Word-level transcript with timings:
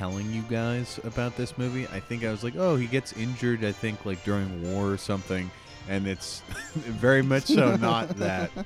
telling 0.00 0.32
you 0.32 0.40
guys 0.48 0.98
about 1.04 1.36
this 1.36 1.58
movie, 1.58 1.86
I 1.88 2.00
think 2.00 2.24
I 2.24 2.30
was 2.30 2.42
like, 2.42 2.56
"Oh, 2.56 2.74
he 2.74 2.86
gets 2.86 3.12
injured." 3.12 3.62
I 3.66 3.72
think 3.72 4.06
like 4.06 4.24
during 4.24 4.72
war 4.72 4.90
or 4.90 4.96
something, 4.96 5.50
and 5.90 6.08
it's 6.08 6.40
very 6.74 7.20
much 7.20 7.44
so 7.44 7.76
not 7.76 8.08
that. 8.16 8.50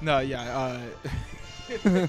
No, 0.00 0.18
yeah. 0.18 0.58
Uh, 0.58 0.80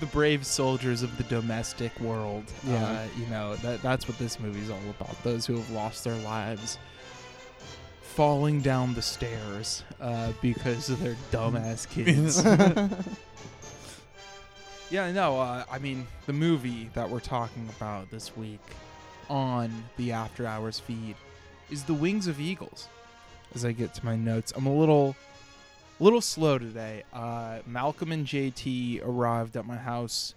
the 0.00 0.06
brave 0.10 0.44
soldiers 0.44 1.02
of 1.04 1.16
the 1.18 1.22
domestic 1.24 1.96
world. 2.00 2.42
Yeah. 2.64 2.82
Uh, 2.82 3.06
you 3.16 3.26
know 3.26 3.54
that 3.56 3.80
that's 3.80 4.08
what 4.08 4.18
this 4.18 4.40
movie's 4.40 4.70
all 4.70 4.80
about. 4.98 5.22
Those 5.22 5.46
who 5.46 5.54
have 5.56 5.70
lost 5.70 6.02
their 6.02 6.16
lives 6.16 6.78
falling 8.00 8.60
down 8.60 8.94
the 8.94 9.02
stairs 9.02 9.84
uh, 10.00 10.32
because 10.42 10.90
of 10.90 10.98
their 11.00 11.16
dumbass 11.30 11.88
kids. 11.88 12.42
Yeah, 14.90 15.10
no. 15.10 15.40
Uh, 15.40 15.64
I 15.70 15.78
mean, 15.78 16.06
the 16.26 16.32
movie 16.32 16.90
that 16.94 17.08
we're 17.08 17.20
talking 17.20 17.68
about 17.76 18.10
this 18.10 18.36
week 18.36 18.60
on 19.28 19.72
the 19.96 20.12
After 20.12 20.46
Hours 20.46 20.78
feed 20.78 21.16
is 21.70 21.84
The 21.84 21.94
Wings 21.94 22.26
of 22.26 22.40
Eagles. 22.40 22.88
As 23.54 23.64
I 23.64 23.72
get 23.72 23.94
to 23.94 24.04
my 24.04 24.16
notes, 24.16 24.52
I'm 24.54 24.66
a 24.66 24.74
little 24.74 25.16
little 25.98 26.20
slow 26.20 26.58
today. 26.58 27.02
Uh, 27.12 27.58
Malcolm 27.66 28.12
and 28.12 28.26
JT 28.26 29.02
arrived 29.04 29.56
at 29.56 29.66
my 29.66 29.76
house, 29.76 30.34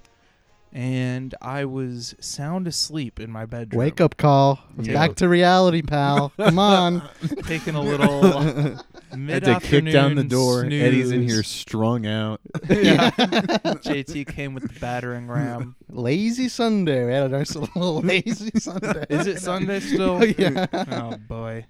and 0.71 1.33
I 1.41 1.65
was 1.65 2.15
sound 2.19 2.67
asleep 2.67 3.19
in 3.19 3.31
my 3.31 3.45
bedroom. 3.45 3.79
Wake 3.79 3.99
up 3.99 4.17
call. 4.17 4.59
Yeah. 4.79 4.93
Back 4.93 5.15
to 5.15 5.27
reality, 5.27 5.81
pal. 5.81 6.31
Come 6.37 6.59
on. 6.59 7.09
taking 7.45 7.75
a 7.75 7.81
little 7.81 8.77
mid 9.15 9.45
Had 9.45 9.61
to 9.61 9.67
kick 9.67 9.91
down 9.91 10.15
the 10.15 10.23
door. 10.23 10.65
Eddie's 10.65 11.11
in 11.11 11.27
here 11.27 11.43
strung 11.43 12.05
out. 12.05 12.39
yeah. 12.69 13.09
JT 13.11 14.27
came 14.27 14.53
with 14.53 14.71
the 14.71 14.79
battering 14.79 15.27
ram. 15.27 15.75
lazy 15.89 16.49
Sunday. 16.49 17.05
We 17.05 17.13
had 17.13 17.23
a 17.23 17.29
nice 17.29 17.55
little 17.55 18.01
lazy 18.01 18.51
Sunday. 18.59 19.05
Is 19.09 19.27
it 19.27 19.41
Sunday 19.41 19.79
still? 19.79 20.19
Oh, 20.21 20.23
yeah. 20.23 20.67
Oh 20.73 21.17
boy. 21.17 21.65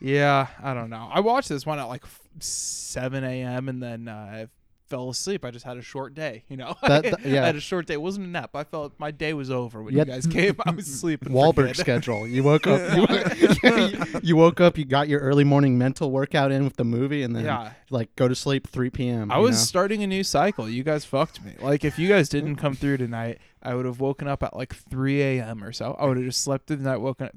Yeah, 0.00 0.46
I 0.62 0.74
don't 0.74 0.90
know. 0.90 1.08
I 1.12 1.20
watched 1.20 1.48
this 1.48 1.66
one 1.66 1.78
at 1.78 1.84
like 1.84 2.04
7 2.40 3.24
a.m. 3.24 3.68
and 3.68 3.82
then 3.82 4.08
uh, 4.08 4.12
I 4.14 4.48
fell 4.88 5.10
asleep. 5.10 5.44
I 5.44 5.50
just 5.50 5.64
had 5.64 5.76
a 5.76 5.82
short 5.82 6.14
day, 6.14 6.44
you 6.48 6.56
know. 6.56 6.74
That- 6.82 7.02
that- 7.04 7.20
yeah. 7.26 7.42
I 7.42 7.46
had 7.46 7.56
a 7.56 7.60
short 7.60 7.86
day. 7.86 7.94
It 7.94 8.02
wasn't 8.02 8.26
a 8.26 8.30
nap. 8.30 8.50
I 8.54 8.64
felt 8.64 8.94
my 8.98 9.10
day 9.10 9.34
was 9.34 9.50
over 9.50 9.82
when 9.82 9.92
You 9.92 10.00
you 10.00 10.04
guys 10.04 10.26
came. 10.26 10.56
I 10.66 10.70
was 10.70 10.86
sleeping. 11.00 11.32
Wahlberg 11.32 11.76
schedule. 11.76 12.26
You 12.26 12.42
woke 12.42 12.66
up. 12.66 12.80
You, 12.96 14.18
you 14.22 14.36
woke 14.36 14.60
up. 14.60 14.78
You 14.78 14.84
got 14.84 15.08
your 15.08 15.20
early 15.20 15.44
morning 15.44 15.78
mental 15.78 16.10
workout 16.10 16.50
in 16.52 16.64
with 16.64 16.76
the 16.76 16.84
movie, 16.84 17.22
and 17.22 17.34
then 17.36 17.44
Yeah. 17.44 17.72
like 17.90 18.14
go 18.16 18.28
to 18.28 18.34
sleep 18.34 18.68
3 18.68 18.90
p.m. 18.90 19.30
I 19.30 19.38
was 19.38 19.56
know? 19.56 19.62
starting 19.64 20.02
a 20.02 20.06
new 20.06 20.24
cycle. 20.24 20.68
You 20.68 20.82
guys 20.82 21.04
fucked 21.04 21.44
me. 21.44 21.54
Like 21.60 21.84
if 21.84 21.98
you 21.98 22.08
guys 22.08 22.28
didn't 22.28 22.56
come 22.56 22.74
through 22.74 22.98
tonight, 22.98 23.38
I 23.62 23.74
would 23.74 23.84
have 23.86 24.00
woken 24.00 24.28
up 24.28 24.42
at 24.42 24.56
like 24.56 24.74
3 24.74 25.20
a.m. 25.22 25.62
or 25.64 25.72
so. 25.72 25.96
I 25.98 26.06
would 26.06 26.16
have 26.16 26.26
just 26.26 26.42
slept 26.42 26.66
through 26.66 26.76
the 26.76 26.84
night, 26.84 26.98
woken 26.98 27.26
up 27.26 27.32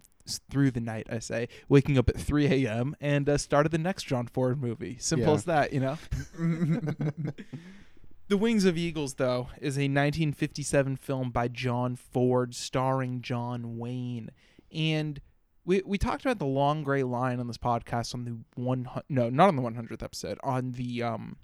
through 0.50 0.72
the 0.72 0.80
night. 0.82 1.08
I 1.10 1.20
say, 1.20 1.48
waking 1.70 1.98
up 1.98 2.10
at 2.10 2.20
3 2.20 2.66
a.m. 2.66 2.96
and 3.02 3.28
uh, 3.28 3.38
started 3.38 3.72
the 3.72 3.78
next 3.78 4.03
John 4.03 4.28
Ford 4.28 4.62
movie. 4.62 4.97
Simple 5.00 5.28
Yeah. 5.30 5.34
as 5.36 5.46
that, 5.46 5.74
you 5.74 5.80
know. 5.80 5.97
The 8.28 8.38
Wings 8.38 8.64
of 8.64 8.78
Eagles, 8.78 9.16
though, 9.16 9.50
is 9.59 9.78
a 9.78 9.90
1957 9.90 10.96
film 10.96 11.31
by 11.31 11.50
John 11.50 11.97
Ford, 11.97 12.56
starring 12.56 13.22
John 13.22 13.78
Wayne, 13.78 14.30
and 14.74 15.19
we 15.66 15.81
we 15.86 15.97
talked 15.97 16.24
about 16.24 16.40
the 16.40 16.46
Long 16.46 16.81
Gray 16.81 17.03
Line 17.03 17.42
on 17.42 17.48
this 17.48 17.58
podcast 17.58 18.13
on 18.13 18.24
the 18.24 18.38
one 18.56 18.88
no 19.09 19.30
not 19.30 19.50
on 19.50 19.58
the 19.58 19.62
100th 19.62 20.02
episode 20.02 20.38
on 20.44 20.72
the 20.72 21.03
um 21.03 21.36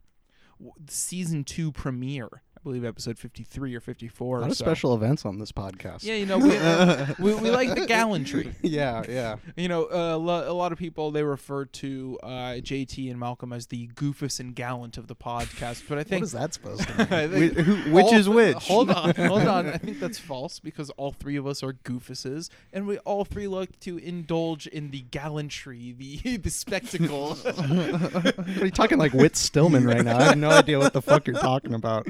season 0.88 1.44
two 1.44 1.74
premiere. 1.74 2.42
I 2.68 2.70
believe 2.70 2.84
episode 2.84 3.18
53 3.18 3.76
or 3.76 3.80
54. 3.80 4.28
a 4.28 4.40
or 4.40 4.42
lot 4.42 4.52
of 4.52 4.58
so. 4.58 4.66
special 4.66 4.94
events 4.94 5.26
on 5.26 5.40
this 5.40 5.54
podcast. 5.54 6.04
Yeah, 6.04 6.16
you 6.16 6.26
know 6.26 6.38
we, 6.38 6.50
we 7.34 7.40
we 7.40 7.50
like 7.50 7.74
the 7.74 7.86
gallantry. 7.86 8.54
yeah, 8.62 9.04
yeah. 9.08 9.38
You 9.56 9.70
know, 9.70 9.86
uh, 9.90 10.18
lo- 10.18 10.52
a 10.52 10.52
lot 10.52 10.74
of 10.74 10.78
people 10.78 11.12
they 11.12 11.24
refer 11.24 11.64
to 11.64 12.20
uh, 12.22 12.28
JT 12.60 13.10
and 13.10 13.18
Malcolm 13.18 13.54
as 13.54 13.68
the 13.68 13.88
goofus 13.96 14.42
and 14.42 14.54
gallant 14.54 14.98
of 14.98 15.08
the 15.08 15.16
podcast, 15.16 15.84
but 15.88 15.98
I 15.98 16.04
think 16.04 16.24
is 16.24 16.34
that 16.34 16.54
supposed 16.54 16.86
to 16.90 17.28
mean? 17.32 17.54
Who- 17.56 17.92
which 17.94 18.12
is 18.12 18.28
which? 18.28 18.58
Hold 18.68 18.92
on, 18.92 19.16
hold 19.16 19.44
on. 19.48 19.68
I 19.68 19.78
think 19.78 20.02
that's 20.02 20.20
false 20.20 20.60
because 20.60 20.90
all 20.92 21.14
three 21.14 21.38
of 21.38 21.48
us 21.48 21.64
are 21.64 21.72
goofuses, 21.72 22.50
and 22.74 22.86
we 22.86 22.98
all 23.00 23.24
three 23.24 23.48
like 23.48 23.80
to 23.82 23.98
indulge 23.98 24.68
in 24.68 24.92
the 24.92 25.06
gallantry, 25.10 25.96
the 25.98 26.36
the 26.36 26.50
spectacle. 26.50 27.38
Are 27.48 28.66
you 28.66 28.72
talking 28.72 28.98
like 28.98 29.14
Whit 29.14 29.38
Stillman 29.38 29.86
right 29.86 30.04
now? 30.04 30.18
I 30.18 30.24
have 30.24 30.38
no 30.38 30.50
idea 30.50 30.80
what 30.80 30.92
the 30.92 31.02
fuck 31.02 31.28
you're 31.28 31.40
talking 31.40 31.74
about. 31.74 32.08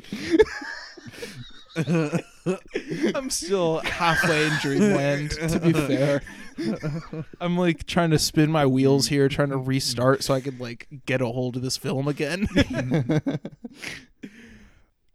I'm 3.15 3.29
still 3.29 3.79
halfway 3.79 4.47
in 4.47 4.53
dreamland. 4.61 5.31
To 5.31 5.59
be 5.59 5.73
fair, 5.73 6.21
I'm 7.39 7.57
like 7.57 7.85
trying 7.85 8.11
to 8.11 8.19
spin 8.19 8.51
my 8.51 8.65
wheels 8.65 9.07
here, 9.07 9.29
trying 9.29 9.49
to 9.49 9.57
restart 9.57 10.23
so 10.23 10.33
I 10.33 10.41
could 10.41 10.59
like 10.59 10.87
get 11.05 11.21
a 11.21 11.27
hold 11.27 11.55
of 11.55 11.61
this 11.61 11.77
film 11.77 12.07
again. 12.07 12.47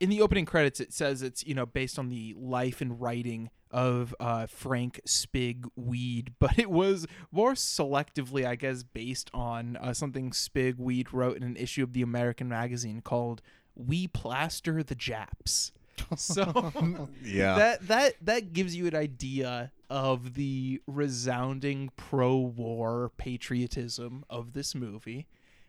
in 0.03 0.09
the 0.09 0.20
opening 0.20 0.44
credits 0.44 0.81
it 0.81 0.93
says 0.93 1.22
it's 1.22 1.47
you 1.47 1.54
know 1.54 1.64
based 1.64 1.97
on 1.97 2.09
the 2.09 2.34
life 2.37 2.81
and 2.81 3.00
writing 3.00 3.49
of 3.70 4.12
uh, 4.19 4.47
frank 4.47 5.00
spig 5.06 5.64
wead 5.76 6.34
but 6.41 6.59
it 6.59 6.69
was 6.69 7.06
more 7.31 7.53
selectively 7.53 8.44
i 8.44 8.56
guess 8.56 8.82
based 8.82 9.31
on 9.32 9.76
uh, 9.76 9.94
something 9.94 10.32
spig 10.32 10.75
wead 10.76 11.12
wrote 11.14 11.37
in 11.37 11.44
an 11.44 11.56
issue 11.56 11.84
of 11.84 11.93
the 11.93 12.03
american 12.03 12.49
magazine 12.49 13.00
called 13.00 13.43
we 13.75 14.06
plaster 14.09 14.83
the 14.83 14.94
japs 14.94 15.72
so 16.16 17.09
Yeah. 17.22 17.55
that 17.56 17.87
that 17.88 18.15
that 18.22 18.53
gives 18.53 18.75
you 18.75 18.87
an 18.87 18.94
idea 18.97 19.72
of 19.91 20.34
the 20.34 20.81
resounding 20.87 21.91
pro-war 21.97 23.12
patriotism 23.19 24.25
of 24.31 24.53
this 24.53 24.75
movie. 24.75 25.27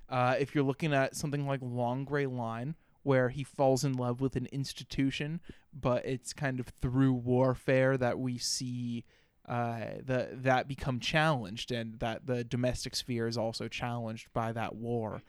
Uh, 0.10 0.36
if 0.40 0.54
you're 0.56 0.64
looking 0.64 0.94
at 0.94 1.16
something 1.16 1.46
like 1.46 1.60
Long 1.62 2.06
Gray 2.06 2.26
Line, 2.26 2.76
where 3.04 3.30
he 3.30 3.44
falls 3.44 3.84
in 3.84 3.94
love 3.94 4.22
with 4.22 4.36
an 4.38 4.48
institution, 4.52 5.42
but 5.74 6.06
it's 6.06 6.32
kind 6.34 6.60
of 6.60 6.68
through 6.68 7.14
warfare 7.14 7.98
that 7.98 8.18
we 8.20 8.38
see 8.38 9.04
uh, 9.48 9.80
the 10.06 10.30
that 10.32 10.68
become 10.70 11.00
challenged, 11.02 11.72
and 11.72 12.00
that 12.00 12.26
the 12.28 12.44
domestic 12.46 12.96
sphere 12.96 13.28
is 13.28 13.38
also 13.38 13.68
challenged 13.68 14.32
by 14.34 14.52
that 14.54 14.76
war. 14.76 15.22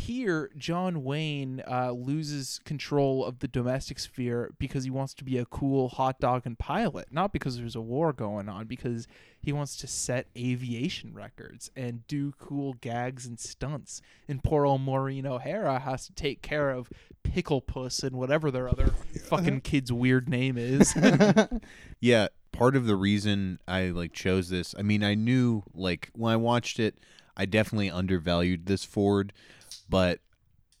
Here, 0.00 0.50
John 0.56 1.04
Wayne 1.04 1.62
uh, 1.70 1.92
loses 1.92 2.60
control 2.64 3.24
of 3.24 3.40
the 3.40 3.48
domestic 3.48 3.98
sphere 3.98 4.50
because 4.58 4.84
he 4.84 4.90
wants 4.90 5.12
to 5.14 5.24
be 5.24 5.36
a 5.36 5.44
cool 5.44 5.90
hot 5.90 6.18
dog 6.18 6.42
and 6.46 6.58
pilot, 6.58 7.08
not 7.10 7.32
because 7.32 7.58
there's 7.58 7.76
a 7.76 7.82
war 7.82 8.12
going 8.12 8.48
on, 8.48 8.66
because 8.66 9.06
he 9.42 9.52
wants 9.52 9.76
to 9.76 9.86
set 9.86 10.26
aviation 10.36 11.12
records 11.12 11.70
and 11.76 12.06
do 12.06 12.32
cool 12.38 12.74
gags 12.80 13.26
and 13.26 13.38
stunts. 13.38 14.00
And 14.26 14.42
poor 14.42 14.64
old 14.64 14.80
Maureen 14.80 15.26
O'Hara 15.26 15.80
has 15.80 16.06
to 16.06 16.14
take 16.14 16.40
care 16.40 16.70
of 16.70 16.90
Pickle 17.22 17.60
Puss 17.60 18.02
and 18.02 18.16
whatever 18.16 18.50
their 18.50 18.68
other 18.68 18.88
fucking 19.28 19.60
kid's 19.60 19.92
weird 19.92 20.28
name 20.28 20.56
is. 20.56 20.94
yeah 22.00 22.28
part 22.52 22.74
of 22.74 22.86
the 22.86 22.96
reason 22.96 23.58
i 23.68 23.86
like 23.86 24.12
chose 24.12 24.48
this 24.48 24.74
i 24.78 24.82
mean 24.82 25.04
i 25.04 25.14
knew 25.14 25.62
like 25.72 26.10
when 26.14 26.32
i 26.32 26.36
watched 26.36 26.80
it 26.80 26.96
i 27.36 27.46
definitely 27.46 27.90
undervalued 27.90 28.66
this 28.66 28.84
ford 28.84 29.32
but 29.90 30.20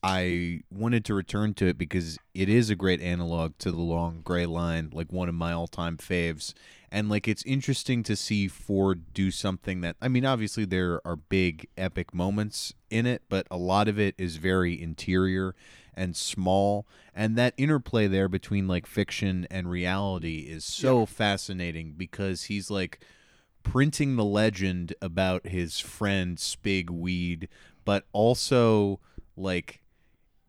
i 0.02 0.60
wanted 0.70 1.04
to 1.04 1.12
return 1.12 1.52
to 1.52 1.66
it 1.66 1.76
because 1.76 2.18
it 2.32 2.48
is 2.48 2.70
a 2.70 2.76
great 2.76 3.02
analog 3.02 3.52
to 3.58 3.70
the 3.70 3.80
long 3.80 4.22
gray 4.24 4.46
line 4.46 4.88
like 4.92 5.12
one 5.12 5.28
of 5.28 5.34
my 5.34 5.52
all-time 5.52 5.96
faves. 5.98 6.54
And 6.92 7.08
like 7.08 7.28
it's 7.28 7.44
interesting 7.44 8.02
to 8.04 8.16
see 8.16 8.48
ford 8.48 9.12
do 9.12 9.30
something 9.30 9.82
that 9.82 9.96
i 10.00 10.08
mean 10.08 10.24
obviously 10.24 10.64
there 10.64 11.00
are 11.04 11.16
big 11.16 11.68
epic 11.76 12.14
moments 12.14 12.72
in 12.88 13.06
it 13.06 13.22
but 13.28 13.46
a 13.50 13.58
lot 13.58 13.88
of 13.88 13.98
it 13.98 14.14
is 14.16 14.36
very 14.36 14.80
interior 14.80 15.54
and 15.94 16.16
small. 16.16 16.86
And 17.14 17.36
that 17.36 17.54
interplay 17.56 18.06
there 18.06 18.28
between 18.28 18.66
like 18.66 18.86
fiction 18.86 19.46
and 19.50 19.70
reality 19.70 20.46
is 20.48 20.64
so 20.64 21.04
fascinating 21.06 21.94
because 21.96 22.44
he's 22.44 22.70
like 22.70 23.00
printing 23.62 24.16
the 24.16 24.24
legend 24.24 24.94
about 25.02 25.48
his 25.48 25.78
friend 25.78 26.38
Spig 26.38 26.88
Wead 26.88 27.48
but 27.84 28.04
also 28.12 29.00
like 29.36 29.80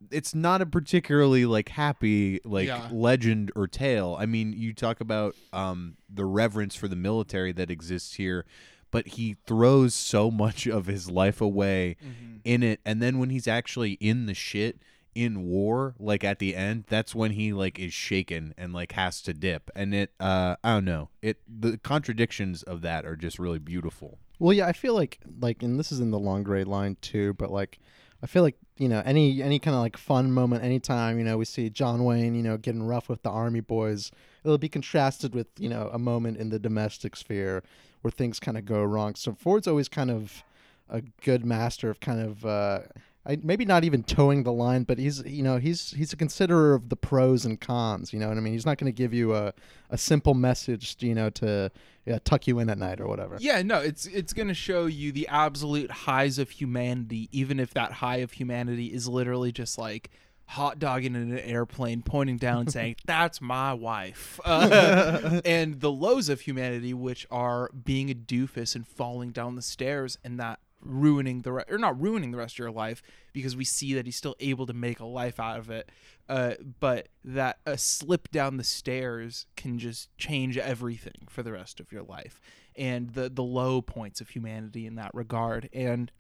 it's 0.09 0.33
not 0.33 0.61
a 0.61 0.65
particularly 0.65 1.45
like 1.45 1.69
happy 1.69 2.39
like 2.43 2.67
Yeah. 2.67 2.87
legend 2.91 3.51
or 3.55 3.67
tale. 3.67 4.17
I 4.19 4.25
mean, 4.25 4.51
you 4.53 4.73
talk 4.73 4.99
about 4.99 5.35
um 5.53 5.97
the 6.09 6.25
reverence 6.25 6.75
for 6.75 6.87
the 6.87 6.95
military 6.95 7.51
that 7.53 7.69
exists 7.69 8.15
here, 8.15 8.45
but 8.89 9.07
he 9.09 9.35
throws 9.45 9.93
so 9.93 10.31
much 10.31 10.65
of 10.67 10.87
his 10.87 11.09
life 11.09 11.39
away 11.39 11.97
in 12.43 12.63
it 12.63 12.79
and 12.85 13.01
then 13.01 13.19
when 13.19 13.29
he's 13.29 13.47
actually 13.47 13.93
in 13.93 14.25
the 14.25 14.33
shit 14.33 14.79
in 15.13 15.43
war 15.43 15.95
like 15.99 16.23
at 16.23 16.39
the 16.39 16.55
end 16.55 16.85
that's 16.87 17.13
when 17.13 17.31
he 17.31 17.51
like 17.53 17.77
is 17.79 17.93
shaken 17.93 18.53
and 18.57 18.73
like 18.73 18.93
has 18.93 19.21
to 19.23 19.33
dip. 19.33 19.69
And 19.75 19.93
it 19.93 20.13
uh 20.19 20.55
i 20.63 20.73
don't 20.73 20.85
know. 20.85 21.09
It 21.21 21.37
the 21.47 21.77
contradictions 21.77 22.63
of 22.63 22.81
that 22.81 23.05
are 23.05 23.15
just 23.15 23.39
really 23.39 23.59
beautiful. 23.59 24.17
Well, 24.41 24.53
yeah, 24.53 24.65
I 24.65 24.73
feel 24.73 24.95
like 24.95 25.19
like, 25.39 25.61
and 25.61 25.77
this 25.77 25.91
is 25.91 25.99
in 25.99 26.09
the 26.09 26.17
long 26.17 26.41
gray 26.41 26.63
line 26.63 26.97
too, 26.99 27.35
but 27.35 27.51
like, 27.51 27.77
I 28.23 28.25
feel 28.25 28.41
like 28.41 28.57
you 28.77 28.89
know 28.89 29.03
any 29.05 29.41
any 29.43 29.59
kind 29.59 29.75
of 29.75 29.81
like 29.81 29.97
fun 29.97 30.31
moment 30.31 30.63
anytime 30.63 31.19
you 31.19 31.23
know 31.23 31.37
we 31.37 31.45
see 31.45 31.69
John 31.69 32.03
Wayne 32.03 32.33
you 32.33 32.41
know 32.41 32.57
getting 32.57 32.81
rough 32.81 33.07
with 33.07 33.21
the 33.21 33.29
army 33.29 33.59
boys 33.59 34.11
it'll 34.43 34.57
be 34.57 34.69
contrasted 34.69 35.35
with 35.35 35.47
you 35.59 35.69
know 35.69 35.91
a 35.93 35.99
moment 35.99 36.37
in 36.37 36.49
the 36.49 36.57
domestic 36.57 37.15
sphere 37.15 37.63
where 38.01 38.11
things 38.11 38.39
kind 38.39 38.57
of 38.57 38.65
go 38.65 38.83
wrong. 38.83 39.13
So 39.13 39.33
Ford's 39.33 39.67
always 39.67 39.87
kind 39.87 40.09
of 40.09 40.43
a 40.89 41.01
good 41.23 41.45
master 41.45 41.91
of 41.91 41.99
kind 41.99 42.19
of 42.19 42.45
uh 42.45 42.79
I, 43.25 43.37
maybe 43.41 43.65
not 43.65 43.83
even 43.83 44.03
towing 44.03 44.43
the 44.43 44.51
line 44.53 44.83
but 44.83 44.97
he's 44.97 45.23
you 45.25 45.43
know 45.43 45.57
he's 45.57 45.91
he's 45.91 46.11
a 46.11 46.15
considerer 46.15 46.73
of 46.73 46.89
the 46.89 46.95
pros 46.95 47.45
and 47.45 47.61
cons 47.61 48.13
you 48.13 48.19
know 48.19 48.29
what 48.29 48.37
I 48.37 48.41
mean? 48.41 48.53
He's 48.53 48.65
not 48.65 48.77
going 48.77 48.91
to 48.91 48.95
give 48.95 49.13
you 49.13 49.35
a 49.35 49.53
a 49.89 49.97
simple 49.97 50.33
message 50.33 50.97
you 50.99 51.13
know 51.13 51.29
to 51.31 51.71
yeah, 52.05 52.19
tuck 52.23 52.47
you 52.47 52.59
in 52.59 52.69
at 52.69 52.77
night 52.77 52.99
or 52.99 53.07
whatever. 53.07 53.37
Yeah, 53.39 53.61
no, 53.61 53.79
it's 53.79 54.07
it's 54.07 54.33
gonna 54.33 54.53
show 54.53 54.85
you 54.87 55.11
the 55.11 55.27
absolute 55.27 55.91
highs 55.91 56.39
of 56.39 56.49
humanity, 56.49 57.29
even 57.31 57.59
if 57.59 57.73
that 57.75 57.91
high 57.91 58.17
of 58.17 58.31
humanity 58.31 58.87
is 58.87 59.07
literally 59.07 59.51
just 59.51 59.77
like 59.77 60.09
hot 60.45 60.79
dogging 60.79 61.15
in 61.15 61.31
an 61.31 61.39
airplane, 61.39 62.01
pointing 62.01 62.37
down 62.37 62.61
and 62.61 62.71
saying, 62.71 62.95
"That's 63.05 63.39
my 63.39 63.73
wife," 63.73 64.39
uh, 64.45 65.41
and 65.45 65.79
the 65.79 65.91
lows 65.91 66.27
of 66.27 66.41
humanity, 66.41 66.93
which 66.93 67.27
are 67.29 67.69
being 67.69 68.09
a 68.09 68.15
doofus 68.15 68.75
and 68.75 68.87
falling 68.87 69.31
down 69.31 69.55
the 69.55 69.61
stairs, 69.61 70.17
and 70.23 70.39
that 70.39 70.59
ruining 70.81 71.41
the 71.41 71.51
re- 71.51 71.63
or 71.69 71.77
not 71.77 71.99
ruining 71.99 72.31
the 72.31 72.37
rest 72.37 72.55
of 72.55 72.59
your 72.59 72.71
life 72.71 73.01
because 73.33 73.55
we 73.55 73.63
see 73.65 73.93
that 73.93 74.05
he's 74.05 74.15
still 74.15 74.35
able 74.39 74.65
to 74.65 74.73
make 74.73 74.99
a 74.99 75.05
life 75.05 75.39
out 75.39 75.59
of 75.59 75.69
it 75.69 75.89
uh, 76.29 76.53
but 76.79 77.07
that 77.23 77.59
a 77.65 77.77
slip 77.77 78.29
down 78.31 78.57
the 78.57 78.63
stairs 78.63 79.45
can 79.55 79.77
just 79.77 80.15
change 80.17 80.57
everything 80.57 81.27
for 81.29 81.43
the 81.43 81.51
rest 81.51 81.79
of 81.79 81.91
your 81.91 82.03
life 82.03 82.39
and 82.75 83.11
the 83.11 83.29
the 83.29 83.43
low 83.43 83.81
points 83.81 84.21
of 84.21 84.29
humanity 84.29 84.85
in 84.85 84.95
that 84.95 85.11
regard 85.13 85.69
and 85.73 86.11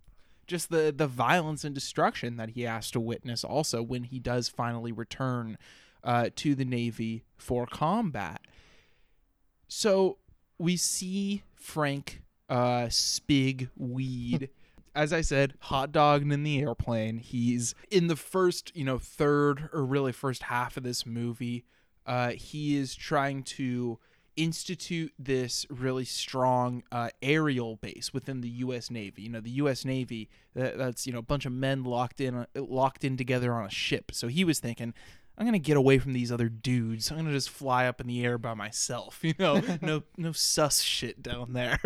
just 0.47 0.69
the 0.69 0.93
the 0.95 1.07
violence 1.07 1.63
and 1.63 1.73
destruction 1.73 2.37
that 2.37 2.49
he 2.49 2.63
has 2.63 2.91
to 2.91 2.99
witness 2.99 3.43
also 3.43 3.81
when 3.81 4.03
he 4.03 4.19
does 4.19 4.49
finally 4.49 4.91
return 4.91 5.57
uh, 6.03 6.29
to 6.35 6.55
the 6.55 6.65
navy 6.65 7.23
for 7.37 7.65
combat. 7.65 8.41
So 9.67 10.17
we 10.57 10.75
see 10.75 11.43
frank 11.55 12.21
uh, 12.51 12.85
spig 12.87 13.69
wead 13.75 14.49
as 14.93 15.13
I 15.13 15.21
said, 15.21 15.53
hot 15.59 15.91
dogging 15.91 16.31
in 16.31 16.43
the 16.43 16.59
airplane. 16.59 17.17
He's 17.17 17.73
in 17.89 18.07
the 18.07 18.15
first, 18.15 18.75
you 18.75 18.83
know, 18.83 18.99
third 18.99 19.69
or 19.73 19.85
really 19.85 20.11
first 20.11 20.43
half 20.43 20.77
of 20.77 20.83
this 20.83 21.05
movie. 21.05 21.63
Uh, 22.05 22.31
he 22.31 22.75
is 22.75 22.95
trying 22.95 23.43
to 23.43 23.99
institute 24.35 25.13
this 25.19 25.65
really 25.69 26.05
strong 26.05 26.83
uh, 26.91 27.09
aerial 27.21 27.75
base 27.77 28.13
within 28.13 28.41
the 28.41 28.49
U.S. 28.49 28.89
Navy. 28.89 29.23
You 29.23 29.29
know, 29.29 29.39
the 29.39 29.51
U.S. 29.51 29.85
Navy 29.85 30.29
that, 30.55 30.77
that's 30.77 31.05
you 31.05 31.13
know 31.13 31.19
a 31.19 31.23
bunch 31.23 31.45
of 31.45 31.51
men 31.53 31.83
locked 31.83 32.19
in 32.19 32.45
locked 32.55 33.03
in 33.03 33.17
together 33.17 33.53
on 33.53 33.65
a 33.65 33.69
ship. 33.69 34.11
So 34.13 34.27
he 34.27 34.43
was 34.43 34.59
thinking, 34.59 34.93
I'm 35.37 35.45
gonna 35.45 35.59
get 35.59 35.77
away 35.77 35.97
from 35.97 36.13
these 36.13 36.31
other 36.31 36.49
dudes. 36.49 37.09
I'm 37.09 37.17
gonna 37.17 37.31
just 37.31 37.49
fly 37.49 37.87
up 37.87 37.99
in 37.99 38.07
the 38.07 38.23
air 38.23 38.37
by 38.37 38.53
myself. 38.53 39.19
You 39.31 39.33
know, 39.39 39.61
no 39.81 40.03
no 40.17 40.31
sus 40.33 40.81
shit 40.81 41.23
down 41.23 41.53
there. 41.53 41.79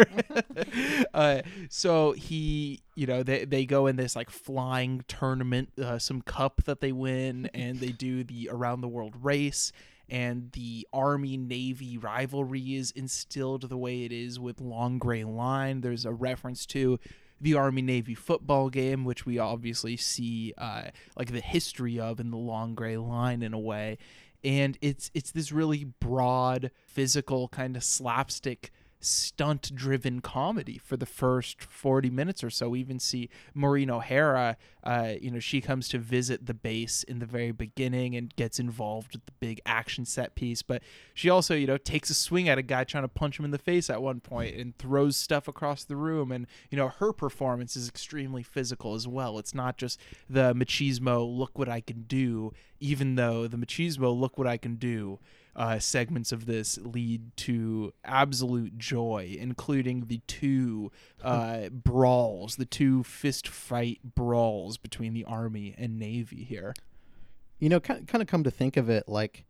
uh, 1.14 1.42
so 1.70 2.14
he, 2.14 2.82
you 2.96 3.06
know, 3.06 3.24
they 3.24 3.46
they 3.46 3.66
go 3.66 3.88
in 3.88 3.96
this 3.98 4.16
like 4.16 4.30
flying 4.30 5.04
tournament, 5.08 5.70
uh, 5.82 6.00
some 6.00 6.22
cup 6.22 6.64
that 6.66 6.82
they 6.82 6.92
win, 6.92 7.50
and 7.54 7.80
they 7.80 7.92
do 7.92 8.24
the 8.24 8.50
around 8.52 8.82
the 8.82 8.88
world 8.88 9.14
race. 9.22 9.72
And 10.08 10.52
the 10.52 10.88
Army 10.94 11.36
Navy 11.38 11.98
rivalry 11.98 12.76
is 12.76 12.92
instilled 12.92 13.70
the 13.70 13.78
way 13.78 14.04
it 14.04 14.12
is 14.12 14.40
with 14.40 14.62
Long 14.62 15.00
Gray 15.00 15.24
Line. 15.24 15.82
There's 15.82 16.06
a 16.06 16.12
reference 16.12 16.66
to 16.68 17.00
the 17.40 17.54
Army 17.54 17.82
Navy 17.82 18.16
football 18.16 18.70
game, 18.70 19.04
which 19.04 19.26
we 19.26 19.38
obviously 19.40 19.98
see 19.98 20.54
uh, 20.58 20.86
like 21.18 21.32
the 21.32 21.42
history 21.42 22.00
of 22.00 22.20
in 22.20 22.32
the 22.32 22.38
Long 22.38 22.76
Gray 22.76 22.98
Line 22.98 23.42
in 23.42 23.54
a 23.54 23.60
way, 23.60 23.98
and 24.44 24.78
it's 24.82 25.12
it's 25.14 25.32
this 25.32 25.52
really 25.52 25.84
broad, 25.84 26.72
physical 26.86 27.48
kind 27.48 27.76
of 27.76 27.84
slapstick 27.84 28.72
stunt 29.06 29.74
driven 29.76 30.20
comedy 30.20 30.78
for 30.78 30.98
the 30.98 31.06
first 31.06 31.62
40 31.62 32.10
minutes 32.10 32.44
or 32.44 32.50
so. 32.50 32.70
We 32.70 32.80
even 32.80 33.00
see 33.00 33.30
Maureen 33.54 33.90
O'Hara, 33.90 34.58
uh, 34.84 35.14
you 35.20 35.32
know, 35.32 35.40
she 35.40 35.62
comes 35.62 35.88
to 35.90 35.98
visit 35.98 36.46
the 36.46 36.54
base 36.54 37.04
in 37.04 37.20
the 37.20 37.26
very 37.26 37.52
beginning 37.52 38.16
and 38.16 38.36
gets 38.36 38.60
involved 38.60 39.14
with 39.14 39.26
the 39.26 39.32
big 39.40 39.62
action 39.66 40.06
set 40.06 40.36
piece. 40.36 40.62
But 40.62 40.82
she 41.14 41.30
also, 41.30 41.56
you 41.56 41.68
know, 41.68 41.78
takes 41.78 42.10
a 42.10 42.14
swing 42.14 42.50
at 42.50 42.58
a 42.58 42.62
guy 42.62 42.84
trying 42.84 43.04
to 43.04 43.10
punch 43.10 43.40
him 43.40 43.46
in 43.46 43.52
the 43.52 43.58
face 43.58 43.90
at 43.90 44.02
one 44.02 44.20
point 44.20 44.56
and 44.56 44.78
throws 44.78 45.18
stuff 45.18 45.48
across 45.48 45.84
the 45.84 45.96
room. 45.96 46.32
And, 46.32 46.48
you 46.70 46.78
know, 46.78 46.90
her 46.90 47.14
performance 47.14 47.76
is 47.76 47.88
extremely 47.88 48.44
physical 48.44 48.96
as 48.96 49.08
well. 49.08 49.40
It's 49.40 49.54
not 49.54 49.78
just 49.78 50.00
the 50.30 50.54
machismo, 50.54 51.26
look 51.26 51.58
what 51.58 51.70
I 51.70 51.82
can 51.82 52.04
do, 52.04 52.54
even 52.80 53.16
though 53.16 53.48
the 53.48 53.58
machismo, 53.58 54.18
look 54.18 54.38
what 54.38 54.48
I 54.48 54.58
can 54.58 54.76
do 54.76 55.20
uh, 55.56 55.80
segments 55.80 56.32
of 56.32 56.46
this 56.46 56.78
lead 56.82 57.36
to 57.38 57.94
absolute 58.04 58.78
joy, 58.78 59.36
including 59.40 60.06
the 60.08 60.20
two 60.28 60.92
uh, 61.24 61.70
brawls, 61.72 62.58
the 62.58 62.66
two 62.66 63.04
fist 63.04 63.48
fight 63.48 64.00
brawls 64.04 64.78
between 64.78 65.14
the 65.14 65.24
army 65.26 65.74
and 65.78 65.98
navy 65.98 66.44
here. 66.44 66.74
You 67.60 67.70
know, 67.70 67.80
kind 67.80 68.10
of 68.16 68.28
come 68.28 68.44
to 68.44 68.52
think 68.52 68.76
of 68.76 68.90
it, 68.90 69.08
like 69.08 69.46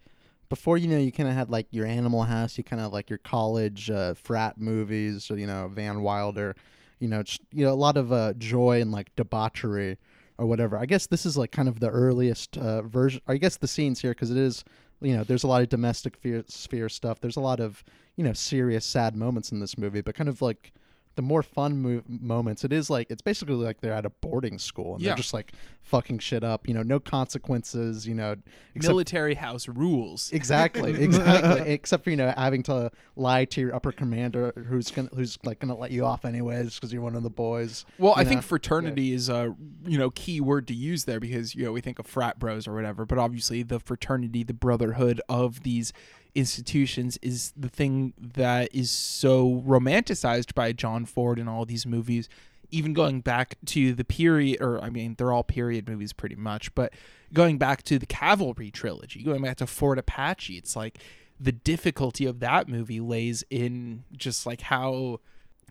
before, 0.47 0.77
you 0.77 0.87
know, 0.87 0.97
you 0.97 1.11
kind 1.11 1.27
of 1.27 1.35
had 1.35 1.49
like 1.49 1.67
your 1.71 1.87
Animal 1.87 2.23
House, 2.23 2.57
you 2.57 2.63
kind 2.63 2.81
of 2.81 2.93
like 2.93 3.09
your 3.09 3.17
college 3.19 3.89
uh, 3.89 4.13
frat 4.13 4.59
movies, 4.59 5.31
or, 5.31 5.39
you 5.39 5.47
know, 5.47 5.69
Van 5.73 6.01
Wilder, 6.01 6.55
you 6.99 7.07
know, 7.07 7.23
just, 7.23 7.41
you 7.51 7.65
know, 7.65 7.73
a 7.73 7.75
lot 7.75 7.97
of 7.97 8.13
uh, 8.13 8.33
joy 8.33 8.79
and 8.79 8.91
like 8.91 9.15
debauchery 9.15 9.97
or 10.37 10.45
whatever. 10.45 10.77
I 10.77 10.85
guess 10.85 11.07
this 11.07 11.25
is 11.25 11.37
like 11.37 11.51
kind 11.51 11.67
of 11.67 11.79
the 11.79 11.89
earliest 11.89 12.57
uh, 12.57 12.83
version. 12.83 13.21
I 13.27 13.37
guess 13.37 13.57
the 13.57 13.67
scenes 13.67 14.01
here 14.01 14.11
because 14.11 14.31
it 14.31 14.37
is 14.37 14.63
you 15.01 15.15
know, 15.15 15.23
there's 15.23 15.43
a 15.43 15.47
lot 15.47 15.61
of 15.61 15.69
domestic 15.69 16.15
fear, 16.17 16.43
sphere 16.47 16.89
stuff. 16.89 17.19
There's 17.19 17.35
a 17.35 17.41
lot 17.41 17.59
of, 17.59 17.83
you 18.15 18.23
know, 18.23 18.33
serious, 18.33 18.85
sad 18.85 19.15
moments 19.15 19.51
in 19.51 19.59
this 19.59 19.77
movie, 19.77 20.01
but 20.01 20.15
kind 20.15 20.29
of 20.29 20.41
like 20.41 20.73
the 21.15 21.21
more 21.21 21.41
fun 21.43 21.81
mo- 21.81 22.03
moments, 22.07 22.63
it 22.63 22.73
is 22.73 22.89
like 22.89 23.09
it's 23.09 23.21
basically 23.21 23.55
like 23.55 23.81
they're 23.81 23.93
at 23.93 24.05
a 24.05 24.09
boarding 24.09 24.59
school 24.59 24.93
and 24.95 25.01
Yeah. 25.01 25.09
they're 25.11 25.17
just 25.17 25.33
like 25.33 25.53
fucking 25.83 26.19
shit 26.19 26.43
up. 26.43 26.67
You 26.67 26.73
know, 26.73 26.83
no 26.83 26.99
consequences. 26.99 28.07
You 28.07 28.15
know, 28.15 28.35
except 28.75 28.91
Military 28.91 29.35
house 29.35 29.67
rules. 29.67 30.31
exactly, 30.31 30.91
exactly. 31.03 31.71
except 31.71 32.03
for 32.03 32.09
you 32.09 32.15
know 32.15 32.33
having 32.37 32.63
to 32.63 32.91
lie 33.15 33.45
to 33.45 33.61
your 33.61 33.75
upper 33.75 33.91
commander, 33.91 34.51
who's 34.67 34.91
gonna 34.91 35.09
who's 35.15 35.37
like 35.43 35.59
gonna 35.59 35.75
let 35.77 35.91
you 35.91 36.05
off 36.05 36.25
anyways 36.25 36.75
because 36.75 36.91
you're 36.93 37.01
one 37.01 37.15
of 37.15 37.23
the 37.23 37.29
boys. 37.29 37.85
Well, 37.97 38.13
I 38.15 38.21
you 38.21 38.27
think 38.27 38.37
know? 38.39 38.47
fraternity 38.47 39.13
is 39.13 39.29
a 39.29 39.55
you 39.85 39.97
know 39.97 40.09
key 40.11 40.41
word 40.41 40.67
to 40.67 40.73
use 40.73 41.05
there 41.05 41.19
because 41.19 41.55
you 41.55 41.63
know 41.65 41.71
we 41.71 41.81
think 41.81 41.99
of 41.99 42.05
frat 42.07 42.39
bros 42.39 42.67
or 42.67 42.73
whatever, 42.73 43.05
but 43.05 43.17
obviously 43.17 43.63
the 43.63 43.79
fraternity, 43.79 44.43
the 44.43 44.53
brotherhood 44.53 45.21
of 45.29 45.63
these 45.63 45.93
institutions 46.35 47.17
is 47.21 47.53
the 47.55 47.69
thing 47.69 48.13
that 48.19 48.69
is 48.73 48.91
so 48.91 49.63
romanticized 49.65 50.53
by 50.53 50.73
John 50.73 51.05
Ford 51.05 51.39
in 51.39 51.47
all 51.47 51.65
these 51.65 51.85
movies. 51.85 52.29
Even 52.71 52.93
going 52.93 53.21
back 53.21 53.57
to 53.67 53.93
the 53.93 54.03
period, 54.03 54.61
or 54.61 54.83
I 54.83 54.89
mean, 54.89 55.15
they're 55.17 55.31
all 55.31 55.43
period 55.43 55.87
movies 55.87 56.13
pretty 56.13 56.35
much, 56.35 56.73
but 56.75 56.93
going 57.33 57.57
back 57.57 57.83
to 57.83 57.97
the 57.97 58.05
Cavalry 58.05 58.69
trilogy, 58.69 59.23
going 59.23 59.41
back 59.41 59.57
to 59.57 59.67
Fort 59.67 59.97
Apache, 59.97 60.57
it's 60.57 60.75
like 60.75 60.99
the 61.39 61.51
difficulty 61.51 62.25
of 62.25 62.39
that 62.39 62.67
movie 62.67 62.99
lays 62.99 63.43
in 63.49 64.03
just 64.13 64.45
like 64.45 64.61
how 64.61 65.19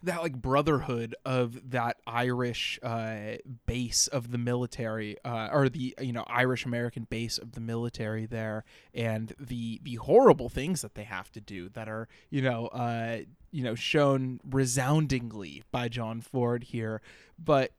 that 0.04 0.22
like 0.22 0.34
brotherhood 0.40 1.14
of 1.24 1.70
that 1.70 1.98
Irish 2.06 2.78
uh, 2.82 3.36
base 3.66 4.06
of 4.06 4.30
the 4.30 4.38
military, 4.38 5.16
uh, 5.24 5.48
or 5.52 5.68
the 5.68 5.94
you 6.00 6.12
know 6.12 6.24
Irish 6.26 6.64
American 6.64 7.04
base 7.04 7.38
of 7.38 7.52
the 7.52 7.60
military 7.60 8.26
there, 8.26 8.64
and 8.94 9.34
the 9.38 9.80
the 9.82 9.96
horrible 9.96 10.48
things 10.48 10.82
that 10.82 10.94
they 10.94 11.04
have 11.04 11.30
to 11.32 11.40
do 11.40 11.68
that 11.70 11.88
are 11.88 12.08
you 12.30 12.42
know 12.42 12.66
uh, 12.68 13.18
you 13.50 13.62
know 13.62 13.74
shown 13.74 14.40
resoundingly 14.48 15.62
by 15.70 15.88
John 15.88 16.20
Ford 16.20 16.64
here. 16.64 17.00
But 17.38 17.72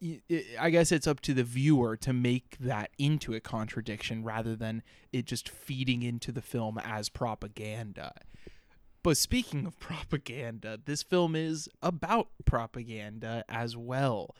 I 0.59 0.69
guess 0.69 0.91
it's 0.91 1.07
up 1.07 1.21
to 1.21 1.33
the 1.33 1.43
viewer 1.43 1.95
to 1.97 2.11
make 2.11 2.57
that 2.59 2.91
into 2.97 3.33
a 3.33 3.39
contradiction 3.39 4.23
rather 4.23 4.55
than 4.55 4.83
it 5.13 5.25
just 5.25 5.47
feeding 5.47 6.03
into 6.03 6.31
the 6.31 6.41
film 6.41 6.77
as 6.83 7.07
propaganda. 7.09 8.13
But 9.05 9.17
speaking 9.17 9.67
of 9.67 9.79
propaganda, 9.79 10.79
this 10.83 11.03
film 11.03 11.35
is 11.35 11.69
about 11.83 12.29
propaganda 12.43 13.45
as 13.47 13.77
well. 13.77 14.35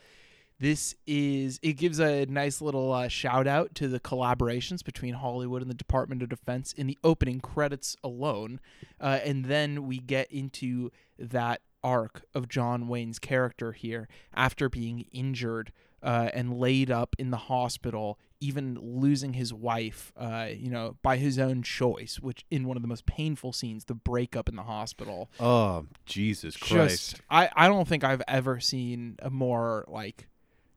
This 0.60 0.95
is 1.05 1.60
it 1.62 1.74
gives 1.74 2.00
a 2.00 2.25
nice 2.25 2.62
little 2.62 2.91
uh, 2.91 3.07
shout 3.07 3.45
out 3.45 3.75
to 3.75 3.88
the 3.88 4.00
collaborations 4.00 4.84
between 4.84 5.13
Hollywood 5.13 5.62
and 5.62 5.69
the 5.69 5.75
Department 5.75 6.24
of 6.24 6.29
Defense 6.29 6.74
in 6.74 6.88
the 6.88 6.98
opening 7.03 7.41
credits 7.41 7.95
alone, 8.03 8.60
uh, 9.00 9.19
and 9.24 9.45
then 9.45 9.86
we 9.86 10.00
get 10.00 10.31
into 10.31 10.91
that 11.19 11.62
arc 11.84 12.24
of 12.34 12.50
John 12.50 12.88
Wayne's 12.88 13.19
character 13.19 13.74
here 13.74 14.07
after 14.34 14.67
being 14.67 15.05
injured 15.12 15.74
uh, 16.01 16.29
and 16.34 16.57
laid 16.57 16.89
up 16.89 17.15
in 17.19 17.29
the 17.29 17.38
hospital, 17.38 18.17
even 18.45 18.77
losing 18.81 19.33
his 19.33 19.53
wife, 19.53 20.13
uh, 20.17 20.47
you 20.55 20.69
know, 20.69 20.97
by 21.01 21.17
his 21.17 21.39
own 21.39 21.63
choice, 21.63 22.19
which 22.19 22.45
in 22.51 22.67
one 22.67 22.77
of 22.77 22.83
the 22.83 22.87
most 22.87 23.05
painful 23.05 23.53
scenes, 23.53 23.85
the 23.85 23.95
breakup 23.95 24.47
in 24.47 24.55
the 24.55 24.63
hospital. 24.63 25.29
Oh, 25.39 25.85
Jesus 26.05 26.55
Christ. 26.55 27.11
Just, 27.11 27.21
I, 27.29 27.49
I 27.55 27.67
don't 27.67 27.87
think 27.87 28.03
I've 28.03 28.21
ever 28.27 28.59
seen 28.59 29.17
a 29.19 29.29
more 29.29 29.85
like 29.87 30.27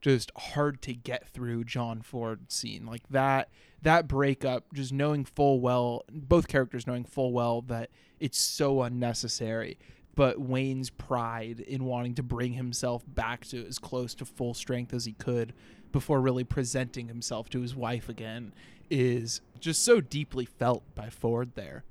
just 0.01 0.31
hard 0.37 0.81
to 0.83 0.95
get 0.95 1.29
through 1.29 1.65
John 1.65 2.03
Ford 2.03 2.51
scene. 2.51 2.87
Like 2.87 3.03
that 3.11 3.51
that 3.83 4.09
breakup, 4.09 4.73
just 4.73 4.93
knowing 4.93 5.25
full 5.25 5.61
well 5.61 6.05
both 6.11 6.49
characters 6.49 6.87
knowing 6.87 7.05
full 7.05 7.33
well 7.33 7.63
that 7.63 7.91
it's 8.19 8.39
so 8.39 8.83
unnecessary. 8.83 9.79
But 10.19 10.41
Wayne's 10.41 10.91
pride 10.91 11.61
in 11.61 11.85
wanting 11.85 12.17
to 12.17 12.25
bring 12.25 12.55
himself 12.55 13.05
back 13.07 13.45
to 13.47 13.65
as 13.65 13.79
close 13.79 14.17
to 14.17 14.25
full 14.25 14.53
strength 14.53 14.93
as 14.93 15.05
he 15.05 15.13
could 15.13 15.53
before 15.93 16.21
really 16.21 16.43
presenting 16.43 17.07
himself 17.07 17.49
to 17.51 17.61
his 17.61 17.77
wife 17.77 18.09
again 18.09 18.53
is 18.91 19.41
just 19.61 19.85
so 19.85 20.01
deeply 20.01 20.45
felt 20.45 20.83
by 20.97 21.09
Ford 21.09 21.53
there. 21.55 21.85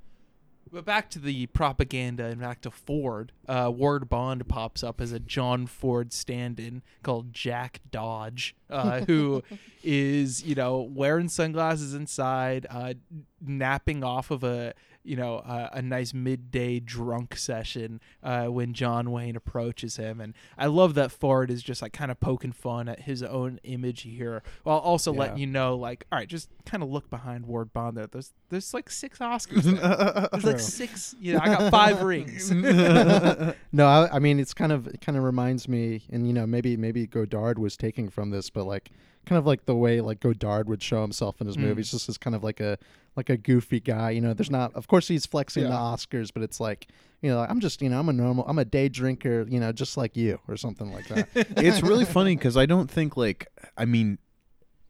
But 0.70 0.84
back 0.84 1.10
to 1.12 1.20
the 1.20 1.46
propaganda 1.46 2.26
and 2.26 2.42
back 2.42 2.60
to 2.64 2.70
Ford. 2.70 3.32
Uh, 3.48 3.72
Ward 3.74 4.10
Bond 4.10 4.46
pops 4.50 4.84
up 4.84 5.00
as 5.00 5.14
a 5.14 5.20
John 5.22 5.66
Ford 5.66 6.12
stand-in 6.12 6.82
called 7.04 7.32
Jack 7.32 7.80
Dodge, 7.90 8.58
uh, 8.70 9.06
who 9.06 9.42
is 9.86 10.44
you 10.44 10.56
know 10.56 10.82
wearing 10.82 11.30
sunglasses 11.30 11.94
inside, 11.94 12.68
uh, 12.70 12.96
napping 13.40 14.04
off 14.04 14.32
of 14.32 14.44
a 14.44 14.74
you 15.08 15.16
know 15.16 15.38
uh, 15.38 15.70
a 15.74 15.82
nice 15.82 16.14
midday 16.14 16.80
drunk 16.80 17.38
session 17.38 18.02
uh, 18.24 18.46
when 18.48 18.74
John 18.74 19.12
Wayne 19.12 19.36
approaches 19.36 19.96
him, 19.98 20.20
and 20.22 20.34
I 20.58 20.66
love 20.68 20.94
that 20.96 21.12
Ford 21.12 21.50
is 21.50 21.64
just 21.64 21.82
like 21.82 21.94
kind 21.94 22.12
of 22.12 22.20
poking 22.20 22.52
fun 22.52 22.88
at 22.90 23.02
his 23.02 23.24
own 23.24 23.60
image 23.64 24.02
here, 24.02 24.44
while 24.64 24.78
also 24.80 25.14
Yeah. 25.14 25.20
letting 25.20 25.38
you 25.38 25.48
know 25.48 25.76
like 25.76 26.06
all 26.12 26.20
right, 26.20 26.28
just 26.28 26.50
kind 26.66 26.84
of 26.84 26.90
look 26.90 27.10
behind 27.10 27.46
Ward 27.46 27.72
Bond 27.74 27.96
there. 27.98 28.08
There's 28.08 28.34
there's 28.50 28.74
like 28.74 28.90
six 28.90 29.20
Oscars. 29.20 29.64
There. 29.64 30.30
There's 30.32 30.46
like 30.46 30.60
six. 30.78 31.16
You 31.20 31.34
know, 31.34 31.40
I 31.42 31.48
got 31.48 31.72
five 31.72 32.02
rings. 32.02 32.52
no, 33.72 33.88
I, 33.88 34.10
I 34.16 34.20
mean 34.20 34.40
it's 34.40 34.54
kind 34.54 34.72
of 34.72 34.88
it 34.88 35.02
kind 35.02 35.18
of 35.18 35.24
reminds 35.24 35.68
me, 35.68 36.04
and 36.12 36.28
you 36.28 36.34
know 36.34 36.46
maybe 36.46 36.78
maybe 36.78 37.08
Godard 37.08 37.60
was 37.60 37.78
taking 37.78 38.10
from 38.10 38.30
this, 38.32 38.50
but 38.50 38.66
like 38.66 38.92
kind 39.26 39.38
of 39.38 39.46
like 39.46 39.66
the 39.66 39.76
way 39.76 40.00
like 40.02 40.20
Godard 40.20 40.70
would 40.70 40.82
show 40.82 41.02
himself 41.02 41.42
in 41.42 41.48
his 41.48 41.58
Mm. 41.58 41.62
movies, 41.62 41.92
just 41.92 42.08
as 42.10 42.18
kind 42.18 42.36
of 42.36 42.44
like 42.44 42.60
a 42.60 42.78
like 43.18 43.30
a 43.30 43.36
goofy 43.38 43.80
guy. 43.80 44.12
You 44.12 44.22
know, 44.22 44.34
there's 44.34 44.52
not, 44.52 44.74
of 44.76 44.88
course, 44.88 45.08
he's 45.08 45.26
flexing 45.26 45.64
the 45.64 45.72
Oscars, 45.72 46.32
but 46.34 46.44
it's 46.44 46.60
like 46.60 46.88
you 47.22 47.32
know, 47.32 47.40
I'm 47.40 47.60
just 47.60 47.82
you 47.82 47.90
know 47.90 48.00
I'm 48.00 48.10
a 48.10 48.14
normal, 48.14 48.46
I'm 48.48 48.60
a 48.60 48.66
day 48.66 48.90
drinker, 48.90 49.46
you 49.50 49.60
know, 49.60 49.72
just 49.72 49.98
like 49.98 50.16
you 50.16 50.40
or 50.48 50.56
something 50.56 50.94
like 50.94 51.08
that. 51.08 51.28
it's 51.36 51.82
really 51.82 52.06
funny 52.06 52.36
because 52.36 52.56
I 52.56 52.66
don't 52.66 52.90
think 52.90 53.18
like 53.18 53.48
I 53.76 53.86
mean, 53.86 54.20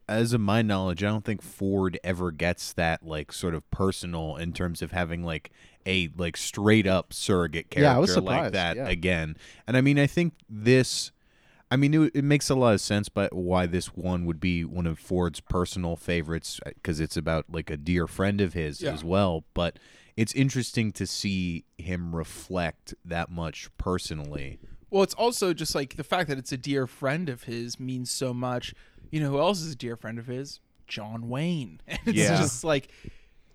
as 0.08 0.32
of 0.32 0.40
my 0.40 0.62
knowledge, 0.62 1.02
I 1.02 1.08
don't 1.08 1.24
think 1.24 1.42
Ford 1.42 1.98
ever 2.04 2.30
gets 2.30 2.72
that 2.74 3.04
like 3.04 3.32
sort 3.32 3.54
of 3.54 3.68
personal 3.70 4.36
in 4.36 4.52
terms 4.52 4.82
of 4.82 4.92
having 4.92 5.24
like 5.24 5.50
a 5.86 6.10
like 6.16 6.36
straight 6.36 6.86
up 6.86 7.12
surrogate 7.12 7.70
character 7.70 8.12
Yeah, 8.14 8.20
like 8.20 8.52
that 8.52 8.76
yeah. 8.76 8.88
again. 8.88 9.36
And 9.66 9.76
I 9.76 9.80
mean, 9.80 9.98
I 9.98 10.06
think 10.06 10.34
this. 10.48 11.10
I 11.70 11.76
mean, 11.76 11.92
it, 11.94 12.12
it 12.14 12.24
makes 12.24 12.48
a 12.48 12.54
lot 12.54 12.74
of 12.74 12.80
sense, 12.80 13.08
but 13.08 13.32
why 13.34 13.66
this 13.66 13.88
one 13.88 14.24
would 14.24 14.40
be 14.40 14.64
one 14.64 14.86
of 14.86 14.98
Ford's 14.98 15.40
personal 15.40 15.96
favorites 15.96 16.60
uh, 16.64 16.70
because 16.74 16.98
it's 17.00 17.16
about 17.16 17.46
like 17.50 17.68
a 17.70 17.76
dear 17.76 18.06
friend 18.06 18.40
of 18.40 18.54
his 18.54 18.80
Yeah. 18.80 18.92
as 18.92 19.04
well. 19.04 19.44
But 19.54 19.78
it's 20.16 20.32
interesting 20.34 20.92
to 20.92 21.06
see 21.06 21.64
him 21.76 22.14
reflect 22.16 22.94
that 23.04 23.30
much 23.30 23.68
personally. 23.76 24.58
Well, 24.90 25.02
it's 25.02 25.14
also 25.14 25.52
just 25.52 25.74
like 25.74 25.96
the 25.96 26.04
fact 26.04 26.28
that 26.30 26.38
it's 26.38 26.52
a 26.52 26.56
dear 26.56 26.86
friend 26.86 27.28
of 27.28 27.44
his 27.44 27.78
means 27.78 28.10
so 28.10 28.32
much. 28.32 28.74
You 29.10 29.20
know 29.20 29.30
who 29.30 29.38
else 29.38 29.60
is 29.60 29.72
a 29.72 29.76
dear 29.76 29.96
friend 29.96 30.18
of 30.18 30.26
his? 30.26 30.60
John 30.86 31.28
Wayne. 31.28 31.80
And 31.86 31.98
it's 32.06 32.16
Yeah. 32.16 32.38
just 32.38 32.64
like 32.64 32.88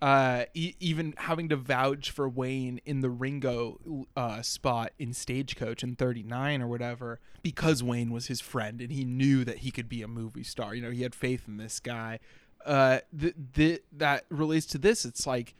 uh, 0.03 0.43
e- 0.53 0.75
even 0.81 1.13
having 1.15 1.47
to 1.47 1.55
vouch 1.55 2.11
for 2.11 2.27
Wayne 2.27 2.81
in 2.85 2.99
the 2.99 3.09
Ringo 3.09 4.05
uh, 4.17 4.41
spot 4.41 4.91
in 4.99 5.13
Stagecoach 5.13 5.81
in 5.81 5.95
39 5.95 6.61
or 6.61 6.67
whatever 6.67 7.21
because 7.41 7.81
Wayne 7.81 8.11
was 8.11 8.27
his 8.27 8.41
friend 8.41 8.81
and 8.81 8.91
he 8.91 9.05
knew 9.05 9.45
that 9.45 9.59
he 9.59 9.71
could 9.71 9.87
be 9.87 10.01
a 10.01 10.07
movie 10.09 10.43
star. 10.43 10.75
You 10.75 10.81
know, 10.81 10.91
he 10.91 11.03
had 11.03 11.15
faith 11.15 11.43
in 11.47 11.55
this 11.55 11.79
guy. 11.79 12.19
Uh, 12.65 12.99
th- 13.17 13.33
th- 13.55 13.83
that 13.93 14.25
relates 14.27 14.65
to 14.67 14.77
this. 14.77 15.05
It's 15.05 15.25
like 15.25 15.55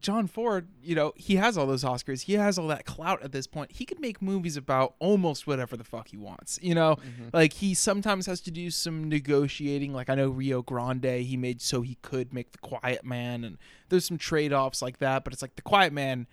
John 0.00 0.26
Ford, 0.26 0.68
you 0.82 0.94
know, 0.94 1.12
he 1.16 1.36
has 1.36 1.56
all 1.56 1.66
those 1.66 1.84
Oscars. 1.84 2.22
He 2.22 2.32
has 2.34 2.58
all 2.58 2.66
that 2.68 2.84
clout 2.84 3.22
at 3.22 3.30
this 3.30 3.46
point. 3.46 3.70
He 3.72 3.84
could 3.84 4.00
make 4.00 4.20
movies 4.20 4.56
about 4.56 4.94
almost 4.98 5.46
whatever 5.46 5.76
the 5.76 5.84
fuck 5.84 6.08
he 6.08 6.16
wants. 6.16 6.58
You 6.60 6.74
know, 6.74 6.96
mm-hmm. 6.96 7.28
like 7.32 7.52
he 7.52 7.74
sometimes 7.74 8.26
has 8.26 8.40
to 8.42 8.50
do 8.50 8.70
some 8.70 9.08
negotiating. 9.08 9.94
Like 9.94 10.10
I 10.10 10.16
know 10.16 10.30
Rio 10.30 10.62
Grande, 10.62 11.22
he 11.22 11.36
made 11.36 11.62
so 11.62 11.82
he 11.82 11.96
could 12.02 12.32
make 12.32 12.52
The 12.52 12.58
Quiet 12.58 13.04
Man, 13.04 13.44
and 13.44 13.56
there's 13.88 14.04
some 14.04 14.18
trade 14.18 14.52
offs 14.52 14.82
like 14.82 14.98
that. 14.98 15.22
But 15.22 15.32
it's 15.32 15.42
like 15.42 15.54
The 15.54 15.62
Quiet 15.62 15.92
Man 15.92 16.26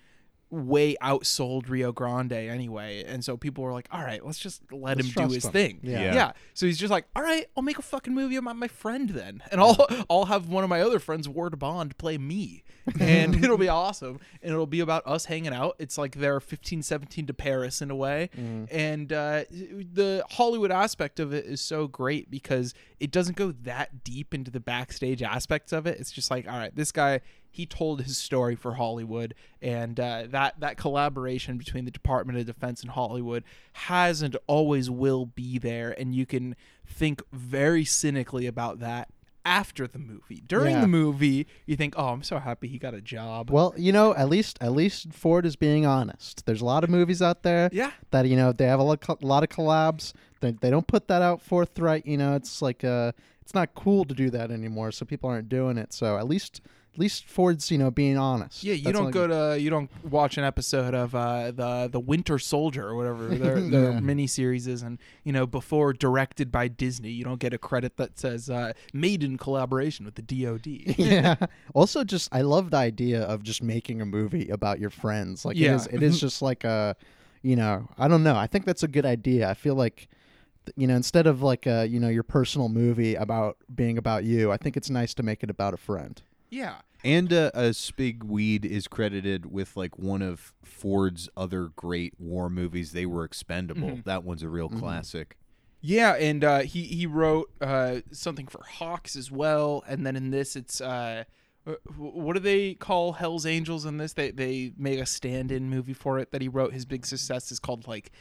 way 0.51 0.95
outsold 1.01 1.69
Rio 1.69 1.91
Grande 1.91 2.33
anyway, 2.33 3.03
and 3.07 3.23
so 3.23 3.37
people 3.37 3.63
were 3.63 3.71
like, 3.71 3.87
"All 3.91 4.01
right, 4.01 4.23
let's 4.25 4.37
just 4.37 4.61
let 4.71 4.97
Let's 4.97 5.09
him 5.13 5.27
do 5.27 5.33
his 5.33 5.45
him. 5.45 5.51
thing." 5.51 5.79
Yeah. 5.81 5.99
Yeah. 6.03 6.13
yeah. 6.13 6.31
So 6.53 6.65
he's 6.65 6.77
just 6.77 6.91
like, 6.91 7.05
"All 7.15 7.23
right, 7.23 7.45
I'll 7.55 7.63
make 7.63 7.79
a 7.79 7.81
fucking 7.83 8.13
movie 8.13 8.35
about 8.35 8.55
my 8.57 8.67
friend 8.67 9.09
then, 9.09 9.41
and 9.51 9.61
I'll 9.61 9.87
I'll 10.09 10.25
have 10.25 10.47
one 10.49 10.63
of 10.63 10.69
my 10.69 10.81
other 10.81 10.99
friends, 10.99 11.27
Ward 11.29 11.57
Bond, 11.57 11.97
play 11.97 12.17
me, 12.17 12.63
and 12.99 13.43
it'll 13.43 13.57
be 13.57 13.69
awesome, 13.69 14.19
and 14.41 14.51
it'll 14.51 14.67
be 14.67 14.81
about 14.81 15.07
us 15.07 15.25
hanging 15.25 15.53
out. 15.53 15.75
It's 15.79 15.97
like 15.97 16.15
their 16.15 16.39
15, 16.39 16.81
17 16.83 17.27
to 17.27 17.33
Paris 17.33 17.81
in 17.81 17.89
a 17.89 17.95
way, 17.95 18.29
and 18.69 19.11
uh, 19.13 19.43
the 19.49 20.23
Hollywood 20.31 20.71
aspect 20.71 21.19
of 21.19 21.33
it 21.33 21.45
is 21.45 21.61
so 21.61 21.87
great 21.87 22.29
because 22.29 22.73
it 22.99 23.11
doesn't 23.11 23.37
go 23.37 23.51
that 23.63 24.03
deep 24.03 24.33
into 24.33 24.51
the 24.51 24.59
backstage 24.59 25.23
aspects 25.23 25.71
of 25.71 25.87
it. 25.87 25.99
It's 25.99 26.11
just 26.11 26.29
like, 26.29 26.47
all 26.47 26.57
right, 26.57 26.75
this 26.75 26.91
guy 26.91 27.21
he 27.51 27.65
told 27.65 28.01
his 28.03 28.17
story 28.17 28.55
for 28.55 28.75
Hollywood, 28.75 29.35
and 29.61 29.99
uh, 29.99 30.23
that 30.29 30.59
that 30.59 30.77
collaboration 30.77 31.57
between 31.57 31.85
the 31.85 31.91
Department 31.91 32.39
of 32.39 32.45
Defense 32.45 32.81
and 32.81 32.91
Hollywood 32.91 33.43
has 33.73 34.21
and 34.21 34.35
always 34.47 34.89
will 34.89 35.25
be 35.25 35.57
there, 35.59 35.91
and 35.99 36.15
you 36.15 36.25
can 36.25 36.55
think 36.85 37.21
very 37.31 37.85
cynically 37.85 38.47
about 38.47 38.79
that 38.79 39.09
after 39.43 39.87
the 39.87 39.97
movie. 39.97 40.43
During 40.45 40.75
Yeah. 40.75 40.81
the 40.81 40.87
movie, 40.87 41.47
you 41.65 41.75
think, 41.75 41.95
"Oh, 41.97 42.09
I'm 42.09 42.21
so 42.23 42.37
happy 42.37 42.67
he 42.67 42.77
got 42.77 42.93
a 42.93 43.01
job." 43.01 43.49
Well, 43.49 43.73
you 43.75 43.91
know, 43.91 44.13
at 44.15 44.29
least 44.29 44.57
at 44.61 44.71
least 44.71 45.11
Ford 45.13 45.45
is 45.45 45.55
being 45.55 45.85
honest. 45.85 46.45
There's 46.45 46.61
a 46.61 46.65
lot 46.65 46.83
of 46.83 46.89
movies 46.89 47.21
out 47.21 47.41
there 47.43 47.69
yeah, 47.73 47.91
that 48.11 48.27
you 48.27 48.35
know 48.35 48.51
they 48.51 48.65
have 48.65 48.79
a 48.79 48.83
lot, 48.83 49.03
a 49.09 49.25
lot 49.25 49.43
of 49.43 49.49
collabs. 49.49 50.13
They, 50.41 50.51
they 50.51 50.69
don't 50.69 50.87
put 50.87 51.07
that 51.07 51.21
out 51.21 51.41
forthright. 51.41 52.05
You 52.05 52.17
know, 52.17 52.35
it's 52.35 52.61
like 52.61 52.83
uh, 52.83 53.13
it's 53.41 53.53
not 53.55 53.73
cool 53.73 54.05
to 54.05 54.13
do 54.13 54.29
that 54.29 54.51
anymore. 54.51 54.91
So 54.91 55.05
people 55.05 55.29
aren't 55.29 55.49
doing 55.49 55.77
it. 55.77 55.91
So 55.93 56.17
at 56.17 56.27
least 56.27 56.61
at 56.93 56.99
least 56.99 57.25
Ford's 57.25 57.71
you 57.71 57.77
know 57.77 57.89
being 57.89 58.17
honest. 58.17 58.63
yeah. 58.63 58.73
You 58.73 58.83
That's 58.83 58.97
don't 58.97 59.11
go 59.11 59.25
to 59.27 59.59
you 59.59 59.69
don't 59.69 59.89
watch 60.03 60.37
an 60.37 60.43
episode 60.43 60.93
of 60.93 61.15
uh, 61.15 61.51
the 61.51 61.87
the 61.91 61.99
Winter 61.99 62.37
Soldier 62.37 62.85
or 62.87 62.95
whatever 62.95 63.27
their, 63.43 63.61
their 63.61 63.91
Yeah. 63.91 63.99
miniseries 63.99 64.67
is, 64.67 64.81
and 64.81 64.99
you 65.23 65.31
know 65.31 65.45
before 65.47 65.93
directed 65.93 66.51
by 66.51 66.67
Disney, 66.67 67.09
you 67.11 67.23
don't 67.23 67.39
get 67.39 67.53
a 67.53 67.57
credit 67.57 67.95
that 67.97 68.19
says 68.19 68.49
uh, 68.49 68.73
made 68.93 69.23
in 69.23 69.37
collaboration 69.37 70.03
with 70.05 70.15
the 70.15 70.21
DoD. 70.21 70.67
yeah. 70.97 71.35
Also, 71.73 72.03
just 72.03 72.27
I 72.33 72.41
love 72.41 72.71
the 72.71 72.77
idea 72.77 73.21
of 73.23 73.41
just 73.43 73.63
making 73.63 74.01
a 74.01 74.05
movie 74.05 74.49
about 74.49 74.79
your 74.79 74.89
friends. 74.89 75.45
Like 75.45 75.55
Yeah. 75.57 75.71
it 75.71 75.75
is, 75.75 75.87
it 75.87 76.03
is 76.03 76.19
just 76.19 76.41
like 76.41 76.63
a, 76.65 76.95
you 77.41 77.55
know, 77.55 77.87
I 77.97 78.07
don't 78.09 78.23
know. 78.23 78.35
I 78.35 78.47
think 78.47 78.65
that's 78.65 78.83
a 78.83 78.87
good 78.89 79.05
idea. 79.05 79.49
I 79.49 79.53
feel 79.53 79.75
like, 79.75 80.09
you 80.75 80.87
know, 80.87 80.95
instead 80.95 81.25
of 81.25 81.41
like 81.41 81.65
a, 81.65 81.87
you 81.87 81.99
know, 82.01 82.09
your 82.09 82.23
personal 82.23 82.67
movie 82.69 83.15
about 83.15 83.57
being 83.73 83.97
about 83.97 84.25
you, 84.25 84.51
I 84.51 84.57
think 84.57 84.75
it's 84.75 84.89
nice 84.89 85.13
to 85.15 85.23
make 85.23 85.41
it 85.41 85.49
about 85.49 85.73
a 85.73 85.77
friend. 85.77 86.21
Yeah. 86.51 86.81
And 87.03 87.33
uh, 87.33 87.49
uh, 87.55 87.61
Spig 87.71 88.23
Wead 88.23 88.63
is 88.63 88.87
credited 88.87 89.51
with 89.51 89.75
like 89.75 89.97
one 89.97 90.21
of 90.21 90.53
Ford's 90.63 91.27
other 91.35 91.69
great 91.75 92.13
war 92.19 92.47
movies. 92.49 92.91
They 92.91 93.07
were 93.07 93.23
expendable. 93.23 93.89
Mhm. 93.89 94.03
That 94.03 94.23
one's 94.23 94.43
a 94.43 94.49
real 94.49 94.69
classic. 94.69 95.35
Yeah, 95.83 96.11
and 96.13 96.43
uh, 96.43 96.59
he 96.59 96.83
he 96.83 97.07
wrote 97.07 97.49
uh, 97.59 98.01
something 98.11 98.45
for 98.45 98.61
Hawks 98.63 99.15
as 99.15 99.31
well, 99.31 99.83
and 99.87 100.05
then 100.05 100.15
in 100.15 100.29
this 100.29 100.55
it's 100.55 100.79
uh, 100.79 101.23
uh, 101.65 101.73
what 101.97 102.33
do 102.33 102.39
they 102.39 102.75
call 102.75 103.13
Hell's 103.13 103.47
Angels 103.47 103.83
in 103.83 103.97
this? 103.97 104.13
They 104.13 104.29
they 104.29 104.73
made 104.77 104.99
a 104.99 105.07
stand-in 105.07 105.71
movie 105.71 105.93
for 105.93 106.19
it 106.19 106.31
that 106.31 106.41
he 106.43 106.47
wrote. 106.47 106.71
His 106.73 106.85
big 106.85 107.07
success 107.07 107.51
is 107.51 107.59
called 107.59 107.87
like 107.87 108.11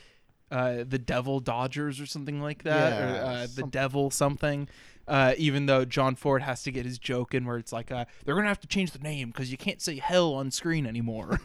uh, 0.50 0.84
the 0.88 0.98
Devil 0.98 1.40
Dodgers 1.40 2.00
or 2.00 2.06
something 2.06 2.40
like 2.42 2.62
that, 2.64 2.92
or 3.02 3.06
Yeah, 3.14 3.22
uh, 3.22 3.46
the 3.54 3.62
Devil 3.64 4.10
something. 4.10 4.68
Uh, 5.08 5.34
even 5.38 5.66
though 5.66 5.84
John 5.84 6.14
Ford 6.14 6.42
has 6.42 6.62
to 6.62 6.70
get 6.70 6.84
his 6.86 6.96
joke 6.96 7.34
in, 7.34 7.44
where 7.44 7.56
it's 7.56 7.72
like 7.72 7.90
uh, 7.90 8.04
they're 8.24 8.36
gonna 8.36 8.46
have 8.46 8.60
to 8.60 8.68
change 8.68 8.92
the 8.92 9.00
name 9.00 9.30
because 9.30 9.50
you 9.50 9.56
can't 9.56 9.80
say 9.82 9.96
hell 9.96 10.34
on 10.34 10.52
screen 10.52 10.86
anymore. 10.86 11.40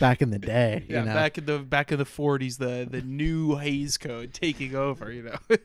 Back 0.00 0.20
in 0.20 0.30
the 0.30 0.38
day, 0.40 0.84
Yeah, 0.88 1.00
you 1.00 1.06
know. 1.06 1.14
back 1.14 1.38
in 1.38 1.46
the 1.46 1.58
back 1.60 1.92
in 1.92 1.98
the 1.98 2.04
forties, 2.04 2.58
the 2.58 2.88
the 2.90 3.02
new 3.02 3.56
Hays 3.56 3.98
Code 3.98 4.32
taking 4.34 4.74
over, 4.74 5.12
you 5.12 5.22
know. 5.22 5.36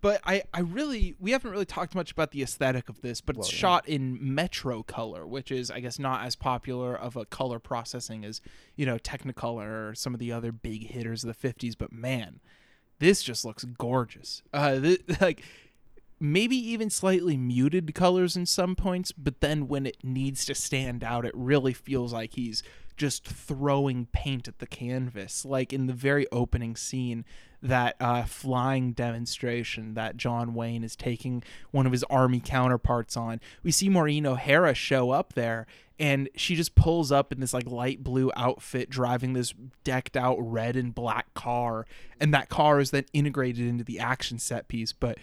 but 0.00 0.20
I 0.24 0.42
I 0.52 0.60
really 0.60 1.14
we 1.18 1.32
haven't 1.32 1.50
really 1.50 1.64
talked 1.64 1.94
much 1.94 2.12
about 2.12 2.30
the 2.30 2.42
aesthetic 2.42 2.88
of 2.88 3.00
this, 3.00 3.20
but 3.20 3.36
it's 3.36 3.48
Well, 3.48 3.52
yeah. 3.52 3.58
shot 3.58 3.88
in 3.88 4.18
Metrocolor, 4.18 5.26
which 5.26 5.50
is 5.50 5.70
I 5.70 5.80
guess 5.80 5.98
not 5.98 6.24
as 6.24 6.36
popular 6.36 6.94
of 6.96 7.16
a 7.16 7.24
color 7.24 7.58
processing 7.58 8.24
as 8.24 8.40
you 8.76 8.86
know 8.86 8.98
Technicolor 8.98 9.90
or 9.90 9.94
some 9.94 10.14
of 10.14 10.20
the 10.20 10.32
other 10.32 10.52
big 10.52 10.88
hitters 10.90 11.24
of 11.24 11.28
the 11.28 11.34
fifties. 11.34 11.74
But 11.74 11.92
man, 11.92 12.40
this 12.98 13.22
just 13.22 13.44
looks 13.44 13.64
gorgeous. 13.64 14.42
Uh, 14.52 14.80
th- 14.80 15.02
like 15.20 15.42
maybe 16.20 16.56
even 16.56 16.90
slightly 16.90 17.36
muted 17.36 17.94
colors 17.94 18.36
in 18.36 18.44
some 18.46 18.74
points, 18.74 19.12
but 19.12 19.40
then 19.40 19.68
when 19.68 19.86
it 19.86 19.98
needs 20.02 20.44
to 20.46 20.54
stand 20.54 21.04
out, 21.04 21.24
it 21.24 21.32
really 21.34 21.72
feels 21.72 22.12
like 22.12 22.34
he's 22.34 22.62
just 22.98 23.26
throwing 23.26 24.06
paint 24.12 24.48
at 24.48 24.58
the 24.58 24.66
canvas. 24.66 25.44
Like 25.44 25.72
in 25.72 25.86
the 25.86 25.94
very 25.94 26.26
opening 26.30 26.76
scene, 26.76 27.24
that 27.62 27.96
uh, 28.00 28.24
flying 28.24 28.92
demonstration 28.92 29.94
that 29.94 30.16
John 30.16 30.54
Wayne 30.54 30.84
is 30.84 30.94
taking 30.94 31.42
one 31.70 31.86
of 31.86 31.92
his 31.92 32.04
army 32.04 32.40
counterparts 32.40 33.16
on. 33.16 33.40
We 33.62 33.72
see 33.72 33.88
Maureen 33.88 34.26
O'Hara 34.26 34.74
show 34.74 35.10
up 35.10 35.32
there, 35.32 35.66
and 35.98 36.28
she 36.36 36.54
just 36.54 36.74
pulls 36.74 37.10
up 37.10 37.32
in 37.32 37.40
this 37.40 37.54
like 37.54 37.66
light 37.66 38.04
blue 38.04 38.30
outfit, 38.36 38.90
driving 38.90 39.32
this 39.32 39.54
decked 39.82 40.16
out 40.16 40.36
red 40.38 40.76
and 40.76 40.94
black 40.94 41.32
car, 41.34 41.86
and 42.20 42.32
that 42.32 42.48
car 42.48 42.78
is 42.78 42.90
then 42.90 43.06
integrated 43.12 43.66
into 43.66 43.84
the 43.84 43.98
action 43.98 44.38
set 44.38 44.68
piece. 44.68 44.92
But 44.92 45.18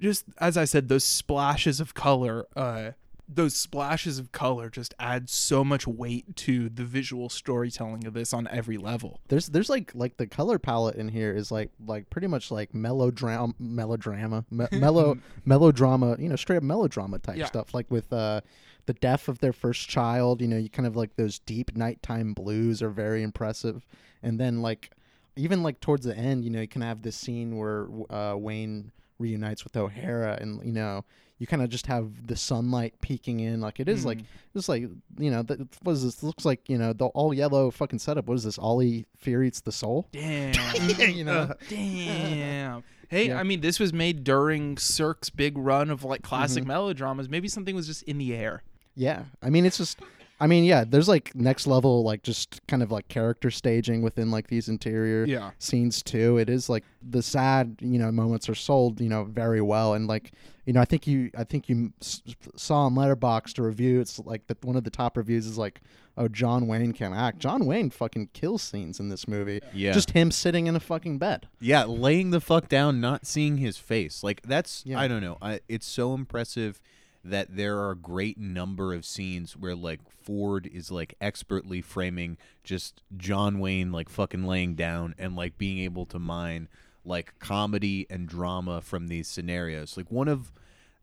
just 0.00 0.24
as 0.38 0.56
I 0.56 0.64
said, 0.64 0.88
those 0.88 1.04
splashes 1.04 1.80
of 1.80 1.94
color, 1.94 2.46
uh, 2.56 2.92
those 3.30 3.54
splashes 3.54 4.18
of 4.18 4.32
color 4.32 4.70
just 4.70 4.94
add 4.98 5.28
so 5.28 5.62
much 5.62 5.86
weight 5.86 6.34
to 6.34 6.68
the 6.70 6.82
visual 6.84 7.28
storytelling 7.28 8.06
of 8.06 8.14
this 8.14 8.32
on 8.32 8.48
every 8.48 8.78
level. 8.78 9.20
There's 9.28 9.48
there's 9.48 9.68
like 9.68 9.94
like 9.94 10.16
the 10.16 10.26
color 10.26 10.58
palette 10.58 10.96
in 10.96 11.08
here 11.08 11.32
is 11.34 11.50
like 11.52 11.70
like 11.86 12.08
pretty 12.08 12.26
much 12.26 12.50
like 12.50 12.72
melodrama 12.74 13.52
melodrama 13.58 14.44
me- 14.50 14.66
mellow 14.72 15.18
melodrama 15.44 16.16
you 16.18 16.28
know 16.28 16.36
straight 16.36 16.56
up 16.56 16.62
melodrama 16.62 17.18
type 17.18 17.36
Yeah. 17.36 17.46
stuff 17.46 17.74
like 17.74 17.90
with 17.90 18.12
uh 18.12 18.40
the 18.86 18.94
death 18.94 19.28
of 19.28 19.40
their 19.40 19.52
first 19.52 19.88
child 19.88 20.40
you 20.40 20.48
know 20.48 20.56
you 20.56 20.70
kind 20.70 20.86
of 20.86 20.96
like 20.96 21.16
those 21.16 21.38
deep 21.38 21.76
nighttime 21.76 22.32
blues 22.32 22.80
are 22.82 22.90
very 22.90 23.22
impressive 23.22 23.86
and 24.22 24.40
then 24.40 24.62
like 24.62 24.90
even 25.36 25.62
like 25.62 25.80
towards 25.80 26.06
the 26.06 26.16
end 26.16 26.44
you 26.44 26.50
know 26.50 26.60
you 26.62 26.68
can 26.68 26.82
have 26.82 27.02
this 27.02 27.16
scene 27.16 27.56
where 27.58 27.88
uh 28.10 28.34
Wayne 28.36 28.90
reunites 29.18 29.64
with 29.64 29.76
O'Hara 29.76 30.38
and 30.40 30.64
you 30.64 30.72
know 30.72 31.04
you 31.38 31.46
kind 31.46 31.62
of 31.62 31.68
just 31.70 31.86
have 31.86 32.26
the 32.26 32.36
sunlight 32.36 32.94
peeking 33.00 33.40
in 33.40 33.60
like 33.60 33.78
it 33.80 33.88
is 33.88 34.04
like 34.04 34.18
it's 34.54 34.68
like 34.68 34.82
you 35.18 35.30
know 35.30 35.42
that 35.42 35.60
what 35.82 35.92
is 35.92 36.02
this 36.02 36.22
looks 36.22 36.44
like 36.44 36.68
you 36.68 36.76
know 36.78 36.92
the 36.92 37.06
all 37.06 37.32
yellow 37.32 37.70
fucking 37.70 37.98
setup 38.00 38.26
what 38.26 38.34
is 38.34 38.42
this 38.44 38.58
ali 38.58 39.06
fear 39.16 39.42
eats 39.44 39.60
the 39.60 39.70
soul 39.72 40.08
Damn. 40.12 40.52
you 41.00 41.24
know 41.24 41.52
Damn. 41.68 42.82
Hey, 43.08 43.28
Yeah. 43.28 43.38
I 43.40 43.42
mean, 43.42 43.62
this 43.62 43.80
was 43.80 43.92
made 43.94 44.22
during 44.22 44.76
Sirk's 44.76 45.30
big 45.30 45.56
run 45.56 45.88
of 45.90 46.04
like 46.04 46.20
classic 46.22 46.62
Mm-hmm. 46.64 46.68
melodramas. 46.68 47.26
Maybe 47.28 47.48
something 47.48 47.74
was 47.74 47.86
just 47.86 48.02
in 48.02 48.18
the 48.18 48.34
air. 48.34 48.62
Yeah, 48.94 49.24
I 49.42 49.48
mean 49.48 49.64
it's 49.64 49.78
just, 49.78 49.98
I 50.40 50.46
mean 50.46 50.64
yeah, 50.64 50.84
there's 50.86 51.08
like 51.08 51.34
next 51.34 51.66
level 51.66 52.02
like 52.04 52.22
just 52.22 52.60
kind 52.68 52.82
of 52.82 52.90
like 52.92 53.08
character 53.08 53.50
staging 53.50 54.02
within 54.02 54.30
like 54.30 54.46
these 54.48 54.68
interior 54.68 55.24
Yeah. 55.24 55.50
scenes 55.58 56.02
too. 56.02 56.38
It 56.38 56.48
is 56.48 56.68
like 56.68 56.84
the 57.02 57.22
sad 57.22 57.76
you 57.80 57.98
know 57.98 58.10
moments 58.12 58.48
are 58.48 58.54
sold 58.54 59.00
you 59.00 59.08
know 59.08 59.24
very 59.24 59.60
well 59.60 59.94
and 59.94 60.06
like 60.06 60.32
you 60.64 60.72
know 60.72 60.80
I 60.80 60.84
think 60.84 61.06
you 61.06 61.30
I 61.36 61.44
think 61.44 61.68
you 61.68 61.92
s- 62.00 62.22
saw 62.56 62.86
on 62.86 62.94
Letterboxd 62.94 63.54
to 63.54 63.62
review. 63.62 64.00
It's 64.00 64.18
like 64.20 64.46
that 64.46 64.64
one 64.64 64.76
of 64.76 64.84
the 64.84 64.90
top 64.90 65.16
reviews 65.16 65.46
is 65.46 65.58
like 65.58 65.80
oh 66.16 66.28
John 66.28 66.66
Wayne 66.66 66.92
can 66.92 67.12
act. 67.14 67.38
John 67.38 67.64
Wayne 67.66 67.90
fucking 67.90 68.30
kills 68.32 68.62
scenes 68.62 69.00
in 69.00 69.08
this 69.08 69.26
movie. 69.28 69.60
Yeah. 69.72 69.92
just 69.92 70.10
him 70.12 70.30
sitting 70.30 70.66
in 70.66 70.76
a 70.76 70.80
fucking 70.80 71.18
bed. 71.18 71.48
Yeah, 71.60 71.84
laying 71.84 72.30
the 72.30 72.40
fuck 72.40 72.68
down, 72.68 73.00
not 73.00 73.26
seeing 73.26 73.56
his 73.58 73.76
face. 73.78 74.22
Like 74.22 74.42
that's 74.42 74.82
Yeah. 74.86 75.00
I 75.00 75.08
don't 75.08 75.22
know. 75.22 75.38
I, 75.42 75.60
it's 75.68 75.86
so 75.86 76.14
impressive 76.14 76.80
that 77.24 77.56
there 77.56 77.78
are 77.78 77.90
a 77.90 77.96
great 77.96 78.38
number 78.38 78.94
of 78.94 79.04
scenes 79.04 79.56
where 79.56 79.74
like 79.74 80.00
Ford 80.22 80.68
is 80.72 80.90
like 80.90 81.14
expertly 81.20 81.80
framing 81.80 82.38
just 82.62 83.02
John 83.16 83.58
Wayne 83.58 83.92
like 83.92 84.08
fucking 84.08 84.44
laying 84.44 84.74
down 84.74 85.14
and 85.18 85.36
like 85.36 85.58
being 85.58 85.78
able 85.78 86.06
to 86.06 86.18
mine 86.18 86.68
like 87.04 87.38
comedy 87.38 88.06
and 88.08 88.28
drama 88.28 88.80
from 88.80 89.08
these 89.08 89.28
scenarios. 89.28 89.96
Like 89.96 90.10
one 90.10 90.28
of 90.28 90.52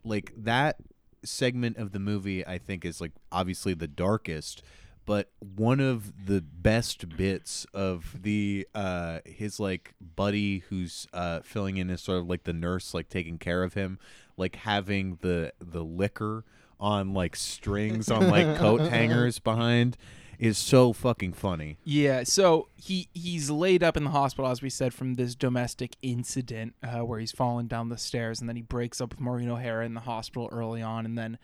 like 0.04 0.32
that 0.38 0.78
segment 1.24 1.78
of 1.78 1.92
the 1.92 2.00
movie 2.00 2.46
I 2.46 2.58
think 2.60 2.86
is 2.86 3.02
like 3.02 3.12
obviously 3.32 3.74
the 3.74 3.88
darkest 3.88 4.62
but 5.06 5.30
one 5.56 5.80
of 5.80 6.26
the 6.26 6.42
best 6.42 7.16
bits 7.16 7.66
of 7.74 8.22
the 8.22 8.68
uh 8.76 9.20
his 9.26 9.60
like 9.60 9.94
buddy 10.16 10.60
who's 10.70 11.08
uh 11.13 11.42
filling 11.42 11.78
in 11.78 11.89
as 11.89 12.02
sort 12.02 12.20
of 12.20 12.30
like 12.30 12.44
the 12.44 12.54
nurse 12.54 12.94
like 12.94 13.10
taking 13.10 13.38
care 13.38 13.63
of 13.63 13.74
him 13.74 14.00
like 14.38 14.56
having 14.58 15.17
the 15.21 15.54
the 15.60 15.84
liquor 15.84 16.43
on 16.80 17.13
like 17.13 17.36
strings 17.36 18.12
on 18.12 18.30
like 18.30 18.58
coat 18.58 18.82
hangers 18.82 19.39
behind 19.39 19.98
is 20.39 20.58
so 20.58 20.93
fucking 20.93 21.34
funny. 21.34 21.78
Yeah, 21.84 22.24
so 22.24 22.67
he 22.76 23.10
he's 23.13 23.50
laid 23.50 23.84
up 23.84 23.98
in 23.98 24.04
the 24.04 24.10
hospital, 24.10 24.50
as 24.50 24.62
we 24.62 24.69
said, 24.69 24.93
from 24.93 25.15
this 25.15 25.36
domestic 25.36 25.95
incident 26.02 26.76
uh, 26.84 27.00
where 27.00 27.19
he's 27.19 27.32
fallen 27.32 27.67
down 27.67 27.89
the 27.89 27.98
stairs, 27.98 28.39
and 28.39 28.50
then 28.50 28.56
he 28.56 28.62
breaks 28.62 29.00
up 29.00 29.12
with 29.12 29.19
Maureen 29.19 29.50
O'Hara 29.50 29.86
in 29.86 29.93
the 29.93 30.02
hospital 30.02 30.50
early 30.52 30.82
on, 30.82 31.06
and 31.06 31.17
then 31.17 31.38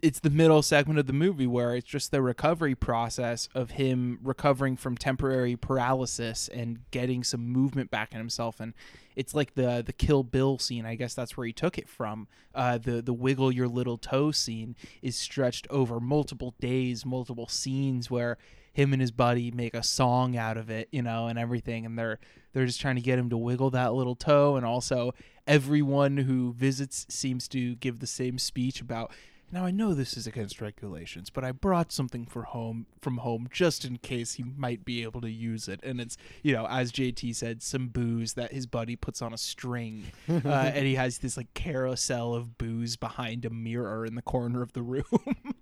it's 0.00 0.20
the 0.20 0.30
middle 0.30 0.62
segment 0.62 0.98
of 0.98 1.06
the 1.06 1.12
movie 1.12 1.46
where 1.46 1.74
it's 1.74 1.86
just 1.86 2.10
the 2.10 2.22
recovery 2.22 2.74
process 2.74 3.48
of 3.54 3.72
him 3.72 4.18
recovering 4.22 4.76
from 4.76 4.96
temporary 4.96 5.56
paralysis 5.56 6.48
and 6.48 6.78
getting 6.90 7.22
some 7.22 7.46
movement 7.46 7.90
back 7.90 8.12
in 8.12 8.18
himself. 8.18 8.58
And 8.60 8.72
it's 9.16 9.34
like 9.34 9.54
the 9.54 9.82
the 9.84 9.92
kill 9.92 10.22
bill 10.22 10.58
scene 10.58 10.84
i 10.84 10.94
guess 10.94 11.14
that's 11.14 11.36
where 11.36 11.46
he 11.46 11.52
took 11.52 11.78
it 11.78 11.88
from. 11.88 12.28
Uh, 12.54 12.78
the 12.78 13.02
the 13.02 13.12
wiggle 13.12 13.52
your 13.52 13.68
little 13.68 13.98
toe 13.98 14.30
scene 14.30 14.76
is 15.02 15.16
stretched 15.16 15.66
over 15.68 16.00
multiple 16.00 16.54
days 16.60 17.04
multiple 17.04 17.48
scenes 17.48 18.10
where 18.10 18.38
him 18.72 18.92
and 18.92 19.00
his 19.00 19.10
buddy 19.10 19.50
make 19.50 19.74
a 19.74 19.82
song 19.82 20.36
out 20.36 20.56
of 20.56 20.70
it 20.70 20.88
you 20.90 21.02
know 21.02 21.26
and 21.26 21.38
everything. 21.38 21.84
And 21.84 21.98
they're 21.98 22.18
they're 22.52 22.66
just 22.66 22.80
trying 22.80 22.96
to 22.96 23.02
get 23.02 23.18
him 23.18 23.28
to 23.30 23.36
wiggle 23.36 23.70
that 23.70 23.92
little 23.92 24.14
toe. 24.16 24.56
And 24.56 24.64
also 24.64 25.12
everyone 25.46 26.16
who 26.16 26.54
visits 26.54 27.04
seems 27.10 27.46
to 27.48 27.74
give 27.76 28.00
the 28.00 28.06
same 28.06 28.38
speech 28.38 28.80
about 28.80 29.12
now 29.52 29.64
I 29.64 29.70
know 29.70 29.94
this 29.94 30.16
is 30.16 30.26
against 30.26 30.60
regulations, 30.60 31.30
but 31.30 31.44
I 31.44 31.52
brought 31.52 31.92
something 31.92 32.26
for 32.26 32.42
home 32.42 32.86
from 33.00 33.18
home 33.18 33.48
just 33.50 33.84
in 33.84 33.98
case 33.98 34.34
he 34.34 34.42
might 34.42 34.84
be 34.84 35.02
able 35.02 35.20
to 35.20 35.30
use 35.30 35.68
it. 35.68 35.80
And 35.82 36.00
it's 36.00 36.16
you 36.42 36.52
know, 36.52 36.66
as 36.66 36.92
JT 36.92 37.34
said, 37.34 37.62
some 37.62 37.88
booze 37.88 38.34
that 38.34 38.52
his 38.52 38.66
buddy 38.66 38.96
puts 38.96 39.22
on 39.22 39.32
a 39.32 39.38
string, 39.38 40.06
uh, 40.28 40.32
and 40.44 40.86
he 40.86 40.96
has 40.96 41.18
this 41.18 41.36
like 41.36 41.54
carousel 41.54 42.34
of 42.34 42.58
booze 42.58 42.96
behind 42.96 43.44
a 43.44 43.50
mirror 43.50 44.04
in 44.04 44.16
the 44.16 44.22
corner 44.22 44.62
of 44.62 44.72
the 44.72 44.82
room. 44.82 45.04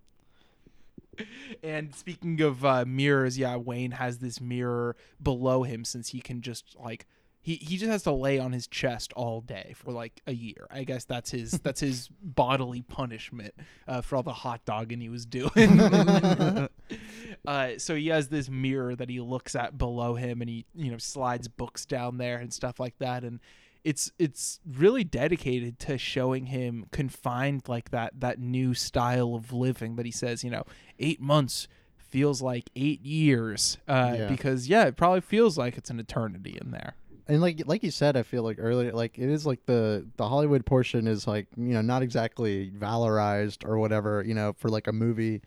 and 1.62 1.94
speaking 1.94 2.40
of 2.40 2.64
uh, 2.64 2.85
mirrors, 2.87 3.38
yeah, 3.38 3.57
Wayne 3.57 3.92
has 3.92 4.18
this 4.18 4.40
mirror 4.40 4.97
below 5.23 5.62
him 5.62 5.85
since 5.85 6.09
he 6.09 6.20
can 6.20 6.40
just 6.40 6.77
like 6.83 7.07
he, 7.44 7.57
he 7.57 7.76
just 7.76 7.90
has 7.90 8.02
to 8.04 8.12
lay 8.12 8.38
on 8.38 8.52
his 8.52 8.66
chest 8.66 9.12
all 9.12 9.42
day 9.42 9.74
for 9.76 9.92
like 9.92 10.22
a 10.26 10.33
year. 10.35 10.66
I 10.70 10.85
guess 10.85 11.04
that's 11.04 11.30
his 11.30 11.50
that's 11.62 11.80
his 11.80 12.09
bodily 12.22 12.80
punishment 12.83 13.52
uh, 13.87 14.00
for 14.00 14.16
all 14.16 14.22
the 14.22 14.33
hot 14.33 14.64
dogging 14.64 15.00
he 15.02 15.11
was 15.11 15.26
doing. 15.26 15.78
uh, 17.46 17.70
so 17.78 17.94
he 17.94 18.09
has 18.09 18.28
this 18.28 18.48
mirror 18.48 18.94
that 18.96 19.09
he 19.11 19.20
looks 19.20 19.54
at 19.54 19.76
below 19.78 20.14
him, 20.14 20.40
and 20.40 20.48
he 20.48 20.64
you 20.74 20.90
know 20.90 20.98
slides 20.98 21.48
books 21.48 21.85
down 21.87 22.18
there 22.18 22.38
and 22.38 22.52
stuff 22.52 22.80
like 22.80 22.98
that, 22.98 23.24
and 23.24 23.40
it's 23.85 24.11
it's 24.18 24.61
really 24.66 25.04
dedicated 25.04 25.78
to 25.80 25.98
showing 25.98 26.46
him 26.46 26.87
confined 26.90 27.68
like 27.68 27.90
that 27.90 28.12
that 28.20 28.38
new 28.38 28.72
style 28.72 29.35
of 29.35 29.52
living 29.52 29.96
that 29.96 30.07
he 30.07 30.12
says 30.12 30.42
you 30.42 30.48
know 30.48 30.64
eight 30.98 31.20
months 31.20 31.68
feels 31.98 32.40
like 32.40 32.70
eight 32.76 33.04
years 33.04 33.76
uh, 33.87 34.14
Yeah. 34.16 34.28
because 34.28 34.68
yeah 34.68 34.85
it 34.87 34.96
probably 34.96 35.20
feels 35.20 35.59
like 35.59 35.76
it's 35.76 35.90
an 35.90 36.00
eternity 36.00 36.57
in 36.59 36.70
there 36.70 36.94
and 37.29 37.41
like 37.41 37.63
like 37.67 37.83
you 37.83 37.91
said, 37.91 38.17
I 38.17 38.23
feel 38.23 38.43
like 38.43 38.57
earlier, 38.61 38.93
like 38.93 39.19
it 39.19 39.29
is 39.31 39.47
like 39.47 39.65
the 39.67 40.07
the 40.17 40.29
Hollywood 40.29 40.65
portion 40.67 41.07
is 41.07 41.27
like 41.27 41.47
you 41.57 41.73
know 41.75 41.81
not 41.83 42.03
exactly 42.03 42.71
valorized 42.71 43.67
or 43.69 43.79
whatever 43.79 44.23
you 44.27 44.35
know 44.35 44.53
for 44.59 44.69
like 44.69 44.87
a 44.87 44.93
movie 44.93 45.43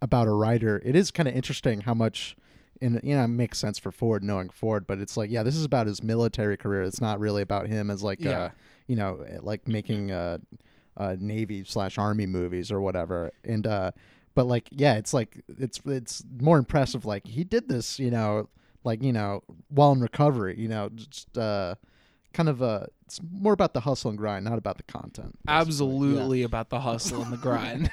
about 0.00 0.26
a 0.26 0.32
writer. 0.32 0.80
It 0.84 0.96
is 0.96 1.10
kind 1.10 1.28
of 1.28 1.34
interesting 1.34 1.80
how 1.82 1.94
much. 1.94 2.36
And 2.80 2.98
you 3.04 3.14
know, 3.14 3.22
it 3.22 3.28
makes 3.28 3.60
sense 3.60 3.78
for 3.78 3.92
Ford 3.92 4.24
knowing 4.24 4.48
Ford, 4.48 4.88
but 4.88 4.98
it's 4.98 5.16
like, 5.16 5.30
yeah, 5.30 5.44
this 5.44 5.54
is 5.54 5.64
about 5.64 5.86
his 5.86 6.02
military 6.02 6.56
career. 6.56 6.82
It's 6.82 7.00
not 7.00 7.20
really 7.20 7.40
about 7.42 7.68
him 7.68 7.92
as 7.92 8.02
like, 8.02 8.18
Yeah. 8.20 8.30
uh, 8.40 8.50
you 8.88 8.96
know, 8.96 9.24
like 9.40 9.68
making 9.68 10.10
uh, 10.10 10.38
uh, 10.96 11.14
Navy 11.16 11.62
slash 11.62 11.96
Army 11.96 12.26
movies 12.26 12.72
or 12.72 12.80
whatever. 12.80 13.30
And 13.44 13.68
uh, 13.68 13.92
but 14.34 14.46
like, 14.48 14.68
yeah, 14.72 14.94
it's 14.94 15.14
like 15.14 15.44
it's 15.58 15.80
it's 15.86 16.24
more 16.40 16.58
impressive. 16.58 17.04
Like 17.04 17.24
he 17.24 17.44
did 17.44 17.68
this, 17.68 18.00
you 18.00 18.10
know, 18.10 18.48
like 18.84 19.02
you 19.02 19.12
know, 19.12 19.42
while 19.68 19.92
in 19.92 20.00
recovery, 20.00 20.56
you 20.58 20.68
know, 20.68 20.88
just 20.90 21.36
uh, 21.38 21.74
kind 22.32 22.48
of 22.48 22.62
uh, 22.62 22.86
it's 23.06 23.20
more 23.30 23.52
about 23.52 23.74
the 23.74 23.80
hustle 23.80 24.10
and 24.10 24.18
grind, 24.18 24.44
not 24.44 24.58
about 24.58 24.76
the 24.76 24.82
content. 24.84 25.38
basically. 25.44 25.60
absolutely 25.60 26.42
about 26.42 26.70
the 26.70 26.80
hustle 26.80 27.22
and 27.22 27.32
the 27.32 27.36
grind 27.48 27.90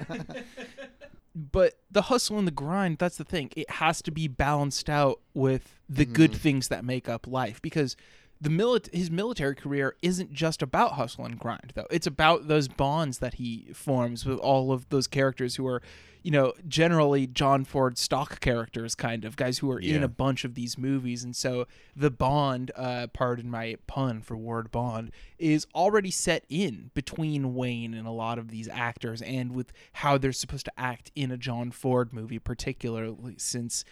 but 1.36 1.80
the 1.92 2.04
hustle 2.04 2.38
and 2.38 2.48
the 2.48 2.52
grind 2.52 2.98
that's 2.98 3.18
the 3.18 3.24
thing 3.24 3.50
it 3.56 3.70
has 3.70 4.02
to 4.02 4.12
be 4.12 4.28
balanced 4.28 4.90
out 4.90 5.20
with 5.34 5.80
the 5.88 6.06
good 6.06 6.34
things 6.34 6.68
that 6.68 6.84
make 6.84 7.08
up 7.08 7.28
life 7.28 7.62
because 7.62 7.96
the 8.42 8.50
milit- 8.50 8.94
his 8.94 9.12
military 9.12 9.56
career 9.56 9.96
isn't 10.02 10.32
just 10.32 10.62
about 10.62 10.94
hustle 10.94 11.26
and 11.26 11.38
grind 11.38 11.74
though. 11.76 11.88
It's 11.92 12.08
about 12.08 12.48
those 12.48 12.68
bonds 12.68 13.20
that 13.20 13.36
he 13.36 13.68
forms 13.74 14.26
with 14.26 14.40
all 14.40 14.72
of 14.72 14.88
those 14.90 15.08
characters 15.08 15.58
who 15.58 15.68
are, 15.68 15.82
you 16.24 16.32
know, 16.32 16.54
generally 16.68 17.28
John 17.28 17.66
Ford 17.66 17.98
stock 17.98 18.40
characters 18.40 18.96
kind 18.96 19.26
of 19.26 19.36
guys 19.36 19.58
who 19.58 19.70
are 19.72 19.80
in 19.80 20.04
a 20.04 20.08
bunch 20.08 20.46
of 20.46 20.56
these 20.56 20.78
movies 20.78 21.24
and 21.24 21.36
so 21.36 21.68
the 21.96 22.12
bond 22.12 22.72
uh 22.76 23.08
pardon 23.08 23.50
my 23.50 23.76
pun 23.88 24.22
for 24.22 24.38
Ward 24.38 24.72
Bond 24.72 25.12
is 25.38 25.68
already 25.76 26.12
set 26.12 26.46
in 26.50 26.92
between 26.94 27.54
Wayne 27.56 27.94
and 27.94 28.08
a 28.08 28.12
lot 28.12 28.38
of 28.38 28.52
these 28.52 28.70
actors 28.70 29.22
and 29.22 29.54
with 29.54 29.74
how 29.94 30.18
they're 30.18 30.32
supposed 30.32 30.66
to 30.66 30.80
act 30.80 31.12
in 31.14 31.30
a 31.32 31.38
John 31.38 31.72
Ford 31.72 32.14
movie 32.14 32.40
particularly 32.40 33.36
since 33.38 33.84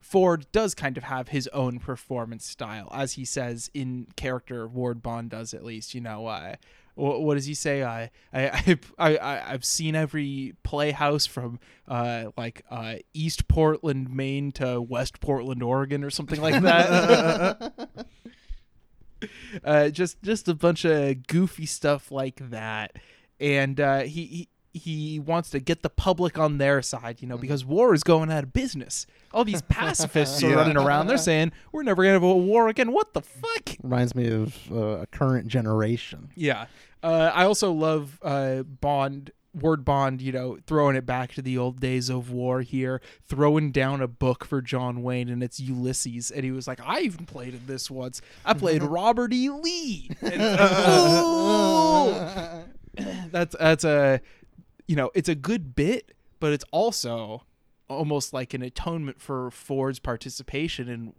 Ford 0.00 0.46
does 0.50 0.74
kind 0.74 0.96
of 0.96 1.04
have 1.04 1.28
his 1.28 1.46
own 1.48 1.78
performance 1.78 2.46
style, 2.46 2.88
as 2.92 3.12
he 3.12 3.24
says 3.24 3.70
in 3.74 4.08
character. 4.16 4.66
Ward 4.66 5.02
Bond 5.02 5.30
does 5.30 5.52
at 5.52 5.62
least. 5.62 5.94
You 5.94 6.00
know, 6.00 6.26
uh, 6.26 6.56
what, 6.94 7.34
does 7.34 7.46
he 7.46 7.54
say? 7.54 7.84
I, 7.84 8.10
I, 8.32 8.78
I, 8.98 9.16
I, 9.16 9.52
I've 9.52 9.64
seen 9.64 9.94
every 9.94 10.54
playhouse 10.62 11.26
from 11.26 11.60
uh, 11.86 12.30
like 12.36 12.64
uh, 12.70 12.96
East 13.12 13.46
Portland, 13.46 14.14
Maine 14.14 14.52
to 14.52 14.80
West 14.80 15.20
Portland, 15.20 15.62
Oregon, 15.62 16.02
or 16.02 16.10
something 16.10 16.40
like 16.40 16.62
that. 16.62 17.88
uh, 19.64 19.88
just, 19.90 20.22
just 20.22 20.48
a 20.48 20.54
bunch 20.54 20.84
of 20.84 21.26
goofy 21.26 21.66
stuff 21.66 22.10
like 22.10 22.50
that, 22.50 22.96
and 23.38 23.80
uh, 23.80 24.00
he. 24.00 24.24
he 24.26 24.48
he 24.72 25.18
wants 25.18 25.50
to 25.50 25.60
get 25.60 25.82
the 25.82 25.90
public 25.90 26.38
on 26.38 26.58
their 26.58 26.80
side, 26.82 27.20
you 27.20 27.28
know, 27.28 27.36
because 27.36 27.64
war 27.64 27.92
is 27.94 28.02
going 28.02 28.30
out 28.30 28.44
of 28.44 28.52
business. 28.52 29.06
All 29.32 29.44
these 29.44 29.62
pacifists 29.68 30.42
are 30.42 30.54
running 30.54 30.76
around. 30.76 31.06
They're 31.06 31.18
saying 31.18 31.52
we're 31.72 31.82
never 31.82 32.02
gonna 32.02 32.14
have 32.14 32.22
a 32.22 32.34
war 32.34 32.68
again. 32.68 32.92
What 32.92 33.14
the 33.14 33.22
fuck? 33.22 33.76
Reminds 33.82 34.14
me 34.14 34.28
of 34.28 34.56
uh, 34.70 34.76
a 34.76 35.06
current 35.06 35.48
generation. 35.48 36.30
Yeah. 36.34 36.66
Uh, 37.02 37.30
I 37.34 37.44
also 37.44 37.72
love 37.72 38.18
uh, 38.22 38.62
Bond, 38.62 39.30
Ward 39.54 39.84
Bond, 39.84 40.20
you 40.20 40.32
know, 40.32 40.58
throwing 40.66 40.96
it 40.96 41.06
back 41.06 41.32
to 41.34 41.42
the 41.42 41.58
old 41.58 41.80
days 41.80 42.08
of 42.08 42.30
war 42.30 42.60
here, 42.60 43.00
throwing 43.26 43.72
down 43.72 44.00
a 44.00 44.08
book 44.08 44.44
for 44.44 44.60
John 44.60 45.02
Wayne, 45.02 45.28
and 45.28 45.42
it's 45.42 45.58
Ulysses. 45.58 46.30
And 46.30 46.44
he 46.44 46.52
was 46.52 46.68
like, 46.68 46.80
I 46.84 47.00
even 47.00 47.26
played 47.26 47.54
in 47.54 47.66
this 47.66 47.90
once. 47.90 48.20
I 48.44 48.54
played 48.54 48.82
Robert 48.82 49.32
E. 49.32 49.50
Lee. 49.50 50.10
And, 52.92 53.30
that's, 53.30 53.54
that's 53.58 53.84
a, 53.84 54.20
you 54.90 54.96
know, 54.96 55.10
it's 55.14 55.28
a 55.28 55.34
good 55.36 55.76
bit, 55.76 56.12
but 56.40 56.52
it's 56.52 56.64
also 56.72 57.44
almost 57.88 58.32
like 58.32 58.54
an 58.54 58.62
atonement 58.62 59.20
for 59.20 59.50
Ford's 59.52 60.00
participation 60.00 60.88
in 60.88 61.12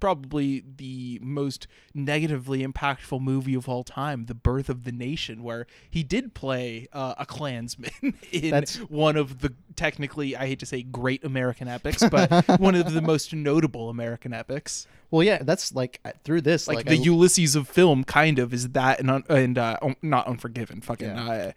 probably 0.00 0.62
the 0.76 1.18
most 1.20 1.66
negatively 1.94 2.64
impactful 2.64 3.20
movie 3.20 3.54
of 3.54 3.68
all 3.68 3.82
time, 3.82 4.26
The 4.26 4.34
Birth 4.34 4.68
of 4.68 4.84
the 4.84 4.92
Nation, 4.92 5.42
where 5.42 5.66
he 5.90 6.04
did 6.04 6.34
play 6.34 6.86
uh, 6.92 7.14
a 7.18 7.26
Klansman 7.26 7.90
in 8.30 8.50
That's- 8.50 8.76
one 8.88 9.16
of 9.16 9.40
the 9.40 9.52
technically, 9.74 10.36
I 10.36 10.46
hate 10.46 10.60
to 10.60 10.66
say 10.66 10.82
great 10.84 11.24
American 11.24 11.66
epics, 11.66 12.02
but 12.08 12.30
one 12.60 12.76
of 12.76 12.92
the 12.92 13.02
most 13.02 13.32
notable 13.34 13.88
American 13.90 14.32
epics. 14.32 14.86
Well, 15.10 15.22
yeah, 15.24 15.42
that's 15.42 15.74
like 15.74 16.00
uh, 16.04 16.12
through 16.22 16.42
this, 16.42 16.68
Like, 16.68 16.76
like, 16.78 16.86
the 16.86 16.98
I- 16.98 17.02
Ulysses 17.02 17.56
of 17.56 17.66
film, 17.68 18.04
kind 18.04 18.38
of, 18.38 18.52
is 18.54 18.68
that 18.70 19.00
and, 19.00 19.10
un- 19.10 19.24
and 19.28 19.56
uh, 19.58 19.78
not 20.02 20.26
Unforgiven, 20.28 20.80
fucking 20.80 21.08
Yeah. 21.08 21.28
uh, 21.30 21.52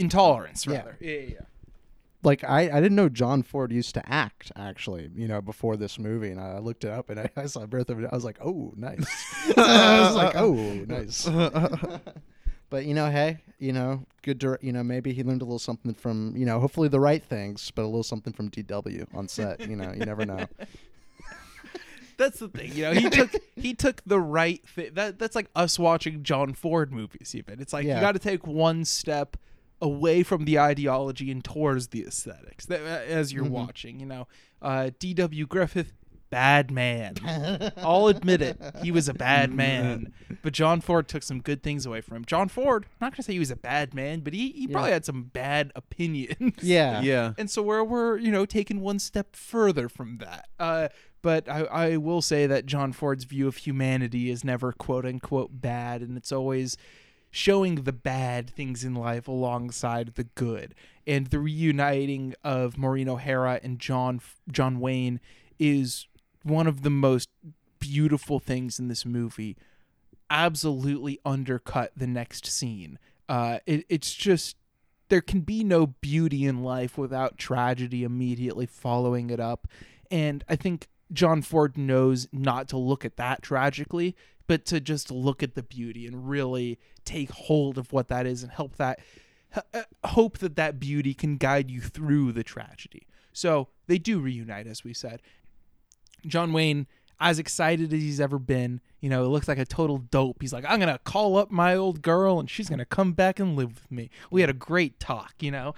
Intolerance, 0.00 0.66
rather. 0.66 0.96
Yeah, 1.00 1.10
yeah, 1.12 1.20
yeah. 1.20 1.40
like 2.22 2.42
I, 2.44 2.62
I 2.62 2.80
didn't 2.80 2.96
know 2.96 3.08
John 3.08 3.42
Ford 3.42 3.70
used 3.72 3.94
to 3.94 4.12
act 4.12 4.50
actually, 4.56 5.10
you 5.14 5.28
know, 5.28 5.40
before 5.40 5.76
this 5.76 5.98
movie, 5.98 6.30
and 6.30 6.40
I 6.40 6.58
looked 6.58 6.84
it 6.84 6.90
up 6.90 7.10
and 7.10 7.20
I, 7.20 7.30
I 7.36 7.46
saw 7.46 7.66
Birth 7.66 7.90
of. 7.90 7.98
I 7.98 8.08
was 8.14 8.24
like, 8.24 8.38
oh, 8.40 8.72
nice. 8.76 9.06
I 9.56 10.00
was 10.00 10.16
like, 10.16 10.36
oh, 10.36 10.54
nice. 10.86 11.28
but 12.70 12.84
you 12.86 12.94
know, 12.94 13.10
hey, 13.10 13.38
you 13.58 13.72
know, 13.72 14.04
good. 14.22 14.38
Dir- 14.38 14.58
you 14.62 14.72
know, 14.72 14.82
maybe 14.82 15.12
he 15.12 15.22
learned 15.22 15.42
a 15.42 15.44
little 15.44 15.58
something 15.58 15.94
from, 15.94 16.34
you 16.36 16.46
know, 16.46 16.60
hopefully 16.60 16.88
the 16.88 17.00
right 17.00 17.22
things, 17.22 17.70
but 17.70 17.82
a 17.82 17.86
little 17.86 18.02
something 18.02 18.32
from 18.32 18.50
DW 18.50 19.06
on 19.14 19.28
set. 19.28 19.68
You 19.68 19.76
know, 19.76 19.92
you 19.92 20.04
never 20.04 20.24
know. 20.24 20.46
That's 22.20 22.38
the 22.38 22.48
thing, 22.48 22.74
you 22.74 22.82
know. 22.82 22.92
He 22.92 23.08
took 23.08 23.30
he 23.56 23.72
took 23.72 24.02
the 24.04 24.20
right 24.20 24.62
thing. 24.68 24.90
That 24.92 25.18
that's 25.18 25.34
like 25.34 25.48
us 25.56 25.78
watching 25.78 26.22
John 26.22 26.52
Ford 26.52 26.92
movies. 26.92 27.34
Even 27.34 27.62
it's 27.62 27.72
like 27.72 27.84
you 27.84 27.94
got 27.94 28.12
to 28.12 28.18
take 28.18 28.46
one 28.46 28.84
step 28.84 29.38
away 29.80 30.22
from 30.22 30.44
the 30.44 30.58
ideology 30.58 31.30
and 31.30 31.42
towards 31.42 31.88
the 31.88 32.02
aesthetics 32.04 32.66
that, 32.66 32.80
as 32.82 33.32
you're 33.32 33.44
watching. 33.44 34.00
You 34.00 34.06
know, 34.06 34.28
uh, 34.60 34.90
D.W. 34.98 35.46
Griffith, 35.46 35.92
bad 36.30 36.70
man. 36.70 37.16
I'll 37.76 38.06
admit 38.06 38.40
it. 38.40 38.60
He 38.82 38.90
was 38.90 39.08
a 39.08 39.14
bad 39.14 39.52
man. 39.54 40.12
But 40.42 40.52
John 40.52 40.80
Ford 40.80 41.08
took 41.08 41.22
some 41.22 41.40
good 41.40 41.62
things 41.62 41.84
away 41.86 42.00
from 42.00 42.18
him. 42.18 42.24
John 42.24 42.48
Ford, 42.48 42.86
I'm 42.86 43.06
not 43.06 43.12
gonna 43.12 43.24
say 43.24 43.32
he 43.34 43.38
was 43.38 43.50
a 43.50 43.56
bad 43.56 43.94
man, 43.94 44.20
but 44.20 44.32
he, 44.32 44.50
he 44.52 44.66
probably 44.68 44.92
had 44.92 45.04
some 45.04 45.24
bad 45.24 45.72
opinions. 45.74 46.56
Yeah. 46.62 47.00
Yeah. 47.00 47.32
And 47.38 47.50
so 47.50 47.62
we're 47.62 47.82
we're 47.82 48.16
you 48.18 48.30
know 48.30 48.44
taking 48.46 48.80
one 48.80 48.98
step 48.98 49.34
further 49.34 49.88
from 49.88 50.18
that. 50.18 50.48
Uh, 50.58 50.88
but 51.22 51.48
I, 51.48 51.60
I 51.64 51.96
will 51.96 52.22
say 52.22 52.46
that 52.46 52.66
John 52.66 52.92
Ford's 52.92 53.24
view 53.24 53.46
of 53.48 53.56
humanity 53.58 54.30
is 54.30 54.44
never 54.44 54.72
quote 54.72 55.04
unquote 55.04 55.60
bad, 55.60 56.00
and 56.02 56.16
it's 56.16 56.32
always 56.32 56.76
showing 57.30 57.76
the 57.76 57.92
bad 57.92 58.50
things 58.50 58.84
in 58.84 58.94
life 58.94 59.28
alongside 59.28 60.14
the 60.14 60.24
good. 60.24 60.74
And 61.06 61.28
the 61.28 61.38
reuniting 61.38 62.34
of 62.44 62.76
Maureen 62.76 63.08
O'Hara 63.08 63.60
and 63.62 63.78
John 63.78 64.20
John 64.50 64.80
Wayne 64.80 65.20
is 65.58 66.06
one 66.42 66.66
of 66.66 66.82
the 66.82 66.90
most 66.90 67.28
beautiful 67.78 68.38
things 68.38 68.78
in 68.78 68.88
this 68.88 69.04
movie. 69.04 69.56
Absolutely 70.28 71.18
undercut 71.24 71.92
the 71.96 72.06
next 72.06 72.46
scene. 72.46 72.98
Uh, 73.28 73.58
it, 73.66 73.84
it's 73.88 74.14
just 74.14 74.56
there 75.08 75.20
can 75.20 75.40
be 75.40 75.62
no 75.64 75.86
beauty 75.86 76.46
in 76.46 76.62
life 76.62 76.96
without 76.96 77.36
tragedy 77.36 78.04
immediately 78.04 78.66
following 78.66 79.30
it 79.30 79.40
up. 79.40 79.66
And 80.10 80.44
I 80.48 80.56
think 80.56 80.88
John 81.12 81.42
Ford 81.42 81.76
knows 81.76 82.28
not 82.32 82.68
to 82.68 82.76
look 82.76 83.04
at 83.04 83.16
that 83.16 83.42
tragically, 83.42 84.16
but 84.50 84.64
to 84.64 84.80
just 84.80 85.12
look 85.12 85.44
at 85.44 85.54
the 85.54 85.62
beauty 85.62 86.08
and 86.08 86.28
really 86.28 86.76
take 87.04 87.30
hold 87.30 87.78
of 87.78 87.92
what 87.92 88.08
that 88.08 88.26
is 88.26 88.42
and 88.42 88.50
help 88.50 88.74
that 88.78 88.98
uh, 89.54 89.82
hope 90.06 90.38
that 90.38 90.56
that 90.56 90.80
beauty 90.80 91.14
can 91.14 91.36
guide 91.36 91.70
you 91.70 91.80
through 91.80 92.32
the 92.32 92.42
tragedy. 92.42 93.06
So 93.32 93.68
they 93.86 93.96
do 93.96 94.18
reunite, 94.18 94.66
as 94.66 94.82
we 94.82 94.92
said. 94.92 95.22
John 96.26 96.52
Wayne, 96.52 96.88
as 97.20 97.38
excited 97.38 97.92
as 97.92 98.00
he's 98.00 98.20
ever 98.20 98.40
been, 98.40 98.80
you 98.98 99.08
know, 99.08 99.24
it 99.24 99.28
looks 99.28 99.46
like 99.46 99.58
a 99.58 99.64
total 99.64 99.98
dope. 99.98 100.38
He's 100.40 100.52
like, 100.52 100.64
I'm 100.66 100.80
gonna 100.80 100.98
call 101.04 101.36
up 101.36 101.52
my 101.52 101.76
old 101.76 102.02
girl 102.02 102.40
and 102.40 102.50
she's 102.50 102.68
gonna 102.68 102.84
come 102.84 103.12
back 103.12 103.38
and 103.38 103.54
live 103.54 103.76
with 103.76 103.92
me. 103.92 104.10
We 104.32 104.40
had 104.40 104.50
a 104.50 104.52
great 104.52 104.98
talk, 104.98 105.34
you 105.38 105.52
know. 105.52 105.76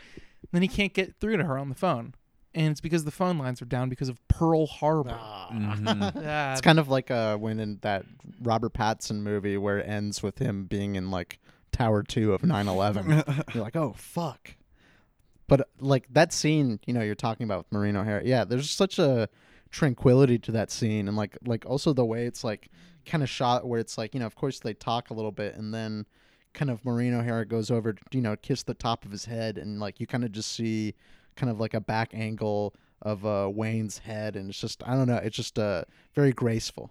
Then 0.51 0.63
he 0.63 0.69
can't 0.69 0.95
get 0.95 1.21
through 1.21 1.37
to 1.37 1.45
her 1.45 1.59
on 1.59 1.69
the 1.69 1.75
phone, 1.75 2.15
and 2.55 2.69
it's 2.71 2.81
because 2.81 3.05
the 3.05 3.11
phone 3.11 3.39
lines 3.39 3.63
are 3.63 3.67
down 3.67 3.89
because 3.89 4.09
of 4.09 4.27
Pearl 4.29 4.67
Harbor. 4.67 5.17
Ah, 5.19 5.49
It's 6.53 6.61
kind 6.61 6.79
of 6.79 6.89
like 6.89 7.11
uh, 7.11 7.37
when 7.37 7.61
in 7.61 7.79
that 7.83 8.05
Robert 8.43 8.73
Pattinson 8.75 9.21
movie 9.21 9.57
where 9.57 9.79
it 9.79 9.89
ends 9.89 10.23
with 10.23 10.39
him 10.39 10.65
being 10.65 10.97
in 10.97 11.11
like 11.11 11.39
Tower 11.73 12.03
Two 12.03 12.35
of 12.35 12.43
9/11. 12.43 13.45
you're 13.55 13.65
like, 13.65 13.77
oh 13.77 13.95
fuck. 13.97 14.55
But 15.49 15.61
uh, 15.63 15.65
like 15.81 16.07
that 16.11 16.33
scene, 16.33 16.81
you 16.87 16.95
know, 16.95 17.03
you're 17.03 17.15
talking 17.15 17.45
about 17.45 17.59
with 17.59 17.73
Maureen 17.73 17.97
O'Hara. 17.97 18.23
Yeah, 18.25 18.45
there's 18.45 18.71
such 18.71 18.99
a 18.99 19.29
tranquility 19.71 20.39
to 20.41 20.53
that 20.53 20.71
scene, 20.71 21.09
and 21.09 21.17
like 21.17 21.37
like 21.45 21.65
also 21.67 21.93
the 21.93 22.05
way 22.05 22.27
it's 22.27 22.45
like 22.45 22.69
kind 23.07 23.23
of 23.23 23.29
shot 23.29 23.67
where 23.67 23.81
it's 23.81 23.97
like 23.99 24.15
you 24.15 24.21
know, 24.21 24.27
of 24.27 24.35
course 24.35 24.61
they 24.61 24.75
talk 24.75 25.11
a 25.11 25.15
little 25.15 25.33
bit, 25.33 25.55
and 25.57 25.73
then 25.73 26.07
kind 26.55 26.71
of 26.71 26.85
Maureen 26.85 27.15
O'Hara 27.15 27.47
goes 27.47 27.71
over, 27.71 27.95
you 28.11 28.21
know, 28.21 28.37
kiss 28.37 28.63
the 28.63 28.75
top 28.75 29.05
of 29.05 29.11
his 29.11 29.25
head, 29.25 29.57
and 29.59 29.81
like 29.81 30.01
you 30.01 30.07
kind 30.07 30.25
of 30.25 30.33
just 30.33 30.53
see 30.53 30.95
kind 31.37 31.51
of 31.51 31.61
like 31.61 31.75
a 31.75 31.81
back 31.81 32.11
angle 32.15 32.75
of 33.01 33.27
uh, 33.27 33.51
Wayne's 33.53 33.99
head, 33.99 34.37
and 34.37 34.49
it's 34.49 34.61
just 34.61 34.83
I 34.87 34.95
don't 34.95 35.09
know, 35.09 35.17
it's 35.17 35.37
just 35.37 35.59
uh 35.59 35.85
very 36.15 36.33
graceful. 36.33 36.91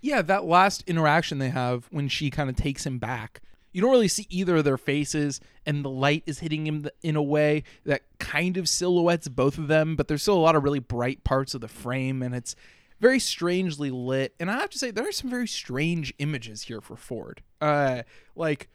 yeah, 0.00 0.22
that 0.22 0.44
last 0.44 0.84
interaction 0.86 1.38
they 1.38 1.48
have 1.50 1.86
when 1.90 2.08
she 2.08 2.30
kind 2.30 2.50
of 2.50 2.56
takes 2.56 2.84
him 2.86 2.98
back, 2.98 3.40
you 3.72 3.80
don't 3.80 3.90
really 3.90 4.08
see 4.08 4.26
either 4.30 4.56
of 4.56 4.64
their 4.64 4.78
faces, 4.78 5.40
and 5.64 5.84
the 5.84 5.90
light 5.90 6.22
is 6.26 6.38
hitting 6.40 6.66
him 6.66 6.88
in 7.02 7.16
a 7.16 7.22
way 7.22 7.62
that 7.84 8.02
kind 8.18 8.56
of 8.56 8.68
silhouettes 8.68 9.28
both 9.28 9.58
of 9.58 9.68
them, 9.68 9.96
but 9.96 10.08
there's 10.08 10.22
still 10.22 10.36
a 10.36 10.38
lot 10.38 10.56
of 10.56 10.64
really 10.64 10.78
bright 10.78 11.24
parts 11.24 11.54
of 11.54 11.60
the 11.60 11.68
frame, 11.68 12.22
and 12.22 12.34
it's 12.34 12.54
very 13.00 13.18
strangely 13.18 13.90
lit. 13.90 14.34
And 14.40 14.50
I 14.50 14.58
have 14.58 14.70
to 14.70 14.78
say, 14.78 14.90
there 14.90 15.06
are 15.06 15.12
some 15.12 15.28
very 15.28 15.46
strange 15.48 16.14
images 16.18 16.62
here 16.62 16.80
for 16.80 16.96
Ford. 16.96 17.42
Uh, 17.60 18.02
like 18.34 18.68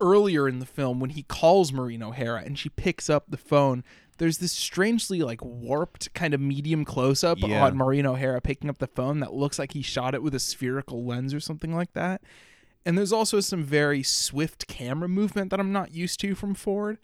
earlier 0.00 0.48
in 0.48 0.60
the 0.60 0.66
film 0.66 1.00
when 1.00 1.10
he 1.10 1.22
calls 1.22 1.72
Maureen 1.72 2.02
O'Hara 2.02 2.42
and 2.44 2.58
she 2.58 2.68
picks 2.68 3.10
up 3.10 3.24
the 3.28 3.36
phone. 3.36 3.84
There's 4.20 4.38
this 4.38 4.52
strangely 4.52 5.22
like 5.22 5.42
warped 5.42 6.14
kind 6.14 6.32
of 6.34 6.40
medium 6.40 6.84
close 6.84 7.24
up 7.24 7.38
Yeah. 7.40 7.64
on 7.64 7.76
Maureen 7.76 8.06
O'Hara 8.06 8.40
picking 8.40 8.70
up 8.70 8.78
the 8.78 8.86
phone 8.86 9.18
that 9.20 9.32
looks 9.34 9.58
like 9.58 9.72
he 9.72 9.82
shot 9.82 10.14
it 10.14 10.22
with 10.22 10.34
a 10.34 10.38
spherical 10.38 11.04
lens 11.04 11.34
or 11.34 11.40
something 11.40 11.74
like 11.74 11.94
that. 11.94 12.20
And 12.86 12.96
there's 12.96 13.12
also 13.12 13.40
some 13.40 13.64
very 13.64 14.02
swift 14.02 14.66
camera 14.68 15.08
movement 15.08 15.50
that 15.50 15.58
I'm 15.58 15.72
not 15.72 15.92
used 15.92 16.20
to 16.20 16.34
from 16.34 16.54
Ford. 16.54 16.98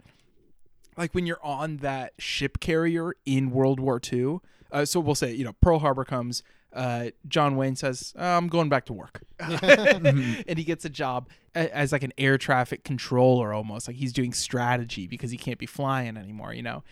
Like 0.95 1.13
when 1.13 1.25
you're 1.25 1.43
on 1.43 1.77
that 1.77 2.13
ship 2.17 2.59
carrier 2.59 3.13
in 3.25 3.51
World 3.51 3.79
War 3.79 3.99
II. 4.11 4.37
Uh, 4.71 4.85
so 4.85 4.99
we'll 4.99 5.15
say, 5.15 5.33
you 5.33 5.43
know, 5.43 5.53
Pearl 5.61 5.79
Harbor 5.79 6.05
comes. 6.05 6.43
uh, 6.73 7.09
John 7.27 7.55
Wayne 7.55 7.75
says, 7.75 8.13
"Uh, 8.19 8.21
"I'm 8.23 8.47
going 8.49 8.69
back 8.69 8.85
to 8.87 8.93
work," 8.93 9.21
and 9.39 10.57
he 10.57 10.63
gets 10.63 10.83
a 10.85 10.89
job 10.89 11.29
as 11.55 11.91
like 11.91 12.03
an 12.03 12.11
air 12.17 12.37
traffic 12.37 12.83
controller, 12.83 13.53
almost 13.53 13.87
like 13.87 13.95
he's 13.97 14.11
doing 14.13 14.33
strategy 14.33 15.07
because 15.07 15.31
he 15.31 15.37
can't 15.37 15.57
be 15.57 15.65
flying 15.65 16.17
anymore, 16.17 16.53
you 16.53 16.61
know. 16.61 16.83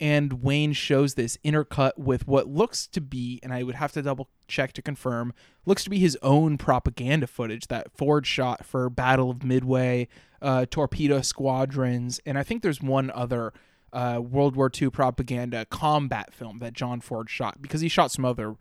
And 0.00 0.42
Wayne 0.42 0.72
shows 0.72 1.14
this 1.14 1.38
intercut 1.44 1.96
with 1.96 2.26
what 2.26 2.48
looks 2.48 2.86
to 2.88 3.00
be, 3.00 3.38
and 3.42 3.52
I 3.52 3.62
would 3.62 3.76
have 3.76 3.92
to 3.92 4.02
double 4.02 4.28
check 4.48 4.72
to 4.74 4.82
confirm, 4.82 5.32
looks 5.66 5.84
to 5.84 5.90
be 5.90 5.98
his 5.98 6.18
own 6.22 6.58
propaganda 6.58 7.26
footage 7.26 7.68
that 7.68 7.96
Ford 7.96 8.26
shot 8.26 8.64
for 8.66 8.90
Battle 8.90 9.30
of 9.30 9.44
Midway, 9.44 10.08
uh, 10.42 10.66
torpedo 10.68 11.22
squadrons, 11.22 12.20
and 12.26 12.36
I 12.36 12.42
think 12.42 12.62
there's 12.62 12.82
one 12.82 13.10
other 13.12 13.52
uh, 13.92 14.20
World 14.20 14.56
War 14.56 14.70
II 14.80 14.90
propaganda 14.90 15.64
combat 15.66 16.34
film 16.34 16.58
that 16.58 16.72
John 16.72 17.00
Ford 17.00 17.30
shot 17.30 17.62
because 17.62 17.80
he 17.80 17.88
shot 17.88 18.10
some 18.10 18.24
other 18.24 18.56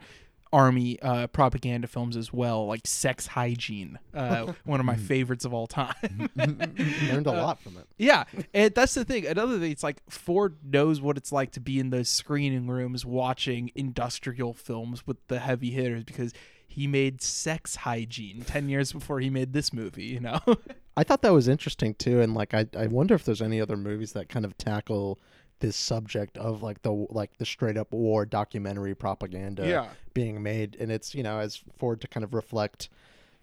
army 0.54 1.00
uh, 1.02 1.26
propaganda 1.28 1.88
films 1.88 2.16
as 2.16 2.32
well, 2.32 2.68
like 2.68 2.86
Sex 2.86 3.28
Hygiene, 3.28 3.98
uh, 4.14 4.54
one 4.64 4.80
of 4.80 4.86
my 4.86 4.96
favorites 4.96 5.44
of 5.44 5.54
all 5.54 5.68
time. 5.68 5.96
Learned 6.36 7.28
a 7.28 7.32
lot 7.32 7.60
from 7.60 7.78
it. 7.78 7.88
yeah, 7.98 8.24
and 8.54 8.74
that's 8.74 8.94
the 8.94 9.04
thing. 9.04 9.26
Another 9.26 9.60
thing, 9.60 9.72
it's 9.72 9.84
like 9.84 9.98
Ford 10.10 10.58
knows 10.64 11.02
what 11.02 11.18
it's 11.18 11.32
like 11.32 11.52
to 11.54 11.60
be 11.60 11.80
in 11.80 11.90
those 11.90 12.08
screening 12.08 12.68
rooms 12.68 13.06
watching 13.06 13.72
industrial 13.76 14.54
films 14.54 15.06
with 15.08 15.18
the 15.28 15.40
heavy 15.40 15.72
hitters 15.72 16.04
because 16.04 16.34
he 16.68 16.88
made 16.88 17.22
Sex 17.22 17.76
Hygiene 17.78 18.44
ten 18.46 18.70
years 18.70 18.94
before 18.94 19.20
he 19.20 19.30
made 19.30 19.54
this 19.54 19.74
movie. 19.74 20.06
You 20.06 20.20
know. 20.20 20.40
I 20.96 21.04
thought 21.04 21.24
that 21.24 21.34
was 21.34 21.48
interesting 21.48 21.96
too, 21.96 22.22
and 22.22 22.36
like 22.36 22.54
I, 22.54 22.68
I 22.78 22.86
wonder 22.86 23.16
if 23.16 23.26
there's 23.26 23.42
any 23.42 23.60
other 23.60 23.76
movies 23.76 24.14
that 24.14 24.30
kind 24.30 24.46
of 24.46 24.56
tackle 24.58 25.20
this 25.64 25.76
subject 25.78 26.38
of 26.38 26.62
like 26.62 26.82
the 26.82 26.92
like 27.10 27.38
the 27.38 27.46
straight 27.46 27.78
up 27.78 27.94
war 27.94 28.26
documentary 28.26 28.94
propaganda 28.94 29.66
Yeah. 29.66 29.88
being 30.14 30.44
made, 30.44 30.76
and 30.80 30.92
it's 30.92 31.16
you 31.16 31.24
know 31.24 31.40
as 31.40 31.64
Ford 31.78 32.02
to 32.02 32.08
kind 32.10 32.26
of 32.26 32.34
reflect, 32.34 32.90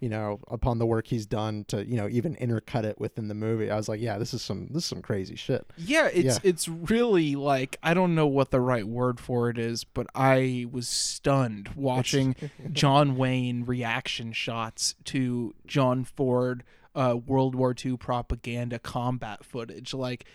you 0.00 0.10
know, 0.10 0.38
upon 0.48 0.78
the 0.78 0.84
work 0.84 1.06
he's 1.06 1.24
done 1.24 1.64
to 1.68 1.82
you 1.86 1.96
know 1.96 2.08
even 2.10 2.36
intercut 2.36 2.84
it 2.84 3.00
within 3.00 3.28
the 3.28 3.34
movie. 3.34 3.70
I 3.70 3.76
was 3.76 3.88
like, 3.88 4.02
yeah, 4.02 4.18
this 4.18 4.34
is 4.34 4.42
some 4.42 4.66
this 4.68 4.82
is 4.82 4.88
some 4.88 5.00
crazy 5.00 5.34
shit. 5.34 5.66
Yeah, 5.78 6.08
it's 6.12 6.36
Yeah. 6.36 6.38
it's 6.50 6.68
really 6.68 7.36
like 7.36 7.78
I 7.82 7.94
don't 7.94 8.14
know 8.14 8.26
what 8.26 8.50
the 8.50 8.60
right 8.60 8.86
word 8.86 9.18
for 9.18 9.48
it 9.48 9.56
is, 9.58 9.84
but 9.84 10.06
I 10.14 10.66
was 10.70 10.86
stunned 10.88 11.70
watching 11.74 12.36
John 12.72 13.16
Wayne 13.16 13.64
reaction 13.64 14.34
shots 14.34 14.94
to 15.04 15.54
John 15.66 16.04
Ford 16.04 16.64
uh, 16.94 17.16
World 17.24 17.54
War 17.54 17.74
II 17.82 17.96
propaganda 17.96 18.78
combat 18.78 19.42
footage. 19.42 19.94
Like 19.94 20.26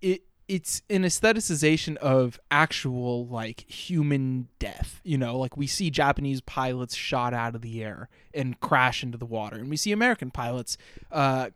it 0.00 0.22
it's 0.48 0.82
an 0.88 1.02
aestheticization 1.02 1.96
of 1.96 2.40
actual 2.50 3.26
like 3.26 3.70
human 3.70 4.48
death 4.58 5.00
you 5.04 5.18
know? 5.18 5.38
Like 5.38 5.56
we 5.56 5.66
see 5.66 5.90
japanese 5.90 6.40
pilots 6.40 6.94
shot 6.94 7.34
out 7.34 7.54
of 7.54 7.62
the 7.62 7.82
air 7.82 8.08
and 8.34 8.58
crash 8.60 9.02
into 9.02 9.18
the 9.18 9.26
water 9.26 9.56
and 9.56 9.70
we 9.70 9.76
see 9.76 9.92
american 9.92 10.30
pilots 10.30 10.76
uh 11.12 11.50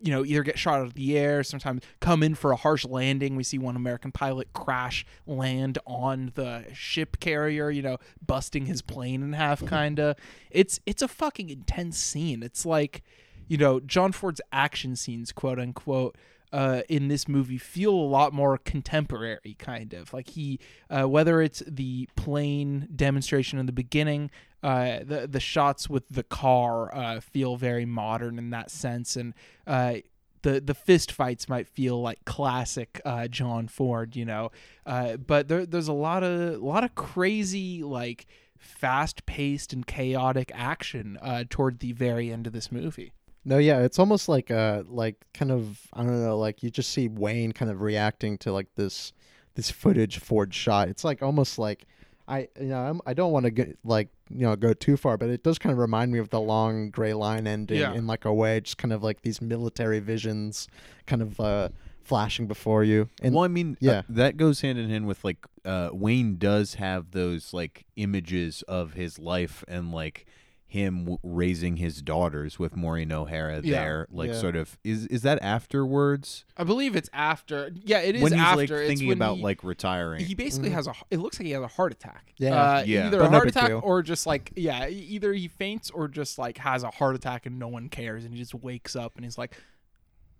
you 0.00 0.12
know 0.12 0.24
either 0.24 0.42
get 0.42 0.58
shot 0.58 0.80
out 0.80 0.86
of 0.86 0.94
the 0.94 1.16
air 1.16 1.42
sometimes 1.42 1.82
come 2.00 2.22
in 2.22 2.34
for 2.34 2.52
a 2.52 2.56
harsh 2.56 2.84
landing. 2.84 3.36
We 3.36 3.44
see 3.44 3.58
one 3.58 3.76
american 3.76 4.12
pilot 4.12 4.52
crash 4.52 5.04
land 5.26 5.78
on 5.86 6.32
the 6.34 6.64
ship 6.72 7.18
carrier 7.20 7.70
you 7.70 7.82
know 7.82 7.98
busting 8.24 8.66
his 8.66 8.82
plane 8.82 9.22
in 9.22 9.32
half 9.32 9.66
kinda. 9.66 10.16
It's 10.50 10.80
it's 10.86 11.02
a 11.02 11.08
fucking 11.08 11.50
intense 11.50 11.98
scene. 11.98 12.42
It's 12.42 12.66
like 12.66 13.02
you 13.46 13.58
know 13.58 13.78
john 13.78 14.10
ford's 14.10 14.40
action 14.52 14.96
scenes 14.96 15.30
quote 15.30 15.58
unquote 15.58 16.16
uh, 16.54 16.82
in 16.88 17.08
this 17.08 17.26
movie 17.26 17.58
feel 17.58 17.90
a 17.90 18.08
lot 18.08 18.32
more 18.32 18.56
contemporary, 18.58 19.56
kind 19.58 19.92
of 19.92 20.12
like 20.12 20.30
he, 20.30 20.60
uh, 20.88 21.02
whether 21.02 21.42
it's 21.42 21.64
the 21.66 22.08
plane 22.14 22.88
demonstration 22.94 23.58
in 23.58 23.66
the 23.66 23.72
beginning, 23.72 24.30
uh, 24.62 25.00
the 25.02 25.26
the 25.26 25.40
shots 25.40 25.90
with 25.90 26.08
the 26.08 26.22
car 26.22 26.94
uh, 26.94 27.18
feel 27.18 27.56
very 27.56 27.84
modern 27.84 28.38
in 28.38 28.50
that 28.50 28.70
sense, 28.70 29.16
and 29.16 29.34
uh, 29.66 29.96
the 30.42 30.60
the 30.60 30.74
fist 30.74 31.10
fights 31.10 31.48
might 31.48 31.66
feel 31.66 32.00
like 32.00 32.24
classic 32.24 33.00
uh, 33.04 33.26
John 33.26 33.66
Ford, 33.66 34.14
you 34.14 34.24
know. 34.24 34.52
But 34.84 35.48
there, 35.48 35.66
there's 35.66 35.88
a 35.88 35.92
lot 35.92 36.22
of 36.22 36.62
a 36.62 36.64
lot 36.64 36.84
of 36.84 36.94
crazy 36.94 37.82
like 37.82 38.26
fast 38.56 39.26
paced 39.26 39.72
and 39.72 39.84
chaotic 39.84 40.52
action 40.54 41.18
toward 41.50 41.80
the 41.80 41.90
very 41.90 42.30
end 42.30 42.46
of 42.46 42.52
this 42.52 42.70
movie. 42.70 43.12
No, 43.44 43.58
yeah, 43.58 43.80
it's 43.80 43.98
almost 43.98 44.28
like 44.28 44.50
uh 44.50 44.82
like 44.86 45.16
kind 45.34 45.50
of 45.52 45.80
I 45.92 46.02
don't 46.02 46.22
know, 46.22 46.38
like 46.38 46.62
you 46.62 46.70
just 46.70 46.90
see 46.90 47.08
Wayne 47.08 47.52
kind 47.52 47.70
of 47.70 47.80
reacting 47.80 48.38
to 48.38 48.52
like 48.52 48.68
this 48.74 49.12
this 49.54 49.70
footage 49.70 50.18
Ford 50.18 50.52
shot. 50.54 50.88
It's 50.88 51.04
like 51.04 51.22
almost 51.22 51.58
like 51.58 51.84
I 52.26 52.48
you 52.58 52.68
know 52.68 52.78
I'm, 52.80 53.00
I 53.06 53.12
don't 53.14 53.32
want 53.32 53.44
to 53.44 53.50
get 53.50 53.78
like 53.84 54.08
you 54.30 54.40
know 54.46 54.56
go 54.56 54.72
too 54.72 54.96
far, 54.96 55.16
but 55.18 55.28
it 55.28 55.42
does 55.42 55.58
kind 55.58 55.72
of 55.72 55.78
remind 55.78 56.10
me 56.12 56.18
of 56.18 56.30
the 56.30 56.40
long 56.40 56.90
gray 56.90 57.12
line 57.12 57.46
ending 57.46 57.78
Yeah. 57.80 57.92
in 57.92 58.06
like 58.06 58.24
a 58.24 58.32
way, 58.32 58.60
just 58.60 58.78
kind 58.78 58.92
of 58.92 59.02
like 59.02 59.20
these 59.22 59.40
military 59.42 60.00
visions, 60.00 60.66
kind 61.06 61.20
of 61.22 61.38
uh 61.38 61.68
flashing 62.02 62.46
before 62.46 62.84
you. 62.84 63.08
And 63.22 63.34
well, 63.34 63.44
I 63.44 63.48
mean, 63.48 63.72
uh, 63.74 63.76
yeah. 63.80 64.02
that 64.10 64.36
goes 64.36 64.60
hand 64.60 64.78
in 64.78 64.90
hand 64.90 65.06
with 65.06 65.24
like 65.24 65.38
uh, 65.64 65.88
Wayne 65.92 66.36
does 66.36 66.74
have 66.74 67.12
those 67.12 67.54
like 67.54 67.86
images 67.96 68.60
of 68.68 68.92
his 68.92 69.18
life 69.18 69.64
and 69.68 69.90
like 69.90 70.26
him 70.66 71.00
w- 71.04 71.18
raising 71.22 71.76
his 71.76 72.02
daughters 72.02 72.58
with 72.58 72.74
Maureen 72.76 73.12
O'Hara 73.12 73.60
Yeah. 73.62 73.80
there, 73.84 74.06
like 74.10 74.30
Yeah. 74.30 74.40
sort 74.40 74.56
of 74.56 74.76
is 74.82 75.06
is 75.06 75.22
that 75.22 75.40
afterwards 75.42 76.44
I 76.56 76.64
believe 76.64 76.96
it's 76.96 77.08
after. 77.12 77.70
Yeah, 77.84 77.98
it 78.00 78.16
is 78.16 78.22
when 78.22 78.32
he's 78.32 78.40
after. 78.40 78.56
like 78.60 78.70
It's 78.70 78.88
thinking 78.88 79.08
when 79.08 79.18
about 79.18 79.36
he- 79.36 79.42
like 79.42 79.62
retiring? 79.62 80.24
He 80.24 80.34
basically 80.34 80.70
has 80.70 80.86
a. 80.86 80.94
It 81.10 81.18
looks 81.18 81.38
like 81.38 81.46
he 81.46 81.52
has 81.52 81.62
a 81.62 81.68
heart 81.68 81.92
attack. 81.92 82.32
Yeah. 82.38 82.54
Uh, 82.60 82.84
Yeah. 82.84 83.06
Either 83.06 83.18
But 83.18 83.26
a 83.26 83.30
heart 83.30 83.44
big 83.44 83.56
attack 83.56 83.68
deal. 83.68 83.80
or 83.84 84.02
just 84.02 84.26
like 84.26 84.52
yeah, 84.56 84.88
either 84.88 85.32
he 85.32 85.46
faints 85.48 85.90
or 85.90 86.08
just 86.08 86.38
like 86.38 86.58
has 86.58 86.82
a 86.82 86.90
heart 86.90 87.14
attack 87.14 87.46
and 87.46 87.58
no 87.58 87.68
one 87.68 87.88
cares 87.88 88.24
and 88.24 88.32
he 88.34 88.40
just 88.40 88.54
wakes 88.54 88.96
up 88.96 89.14
and 89.16 89.24
he's 89.24 89.38
like, 89.38 89.56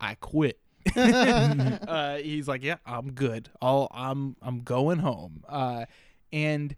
I 0.00 0.14
quit. 0.16 0.58
uh, 0.96 2.16
he's 2.16 2.48
like, 2.48 2.62
yeah, 2.64 2.76
I'm 2.84 3.12
good. 3.12 3.50
I'll 3.62 3.88
I'm 3.92 4.36
I'm 4.42 4.60
going 4.62 4.98
home. 4.98 5.44
Uh, 5.48 5.84
and 6.32 6.74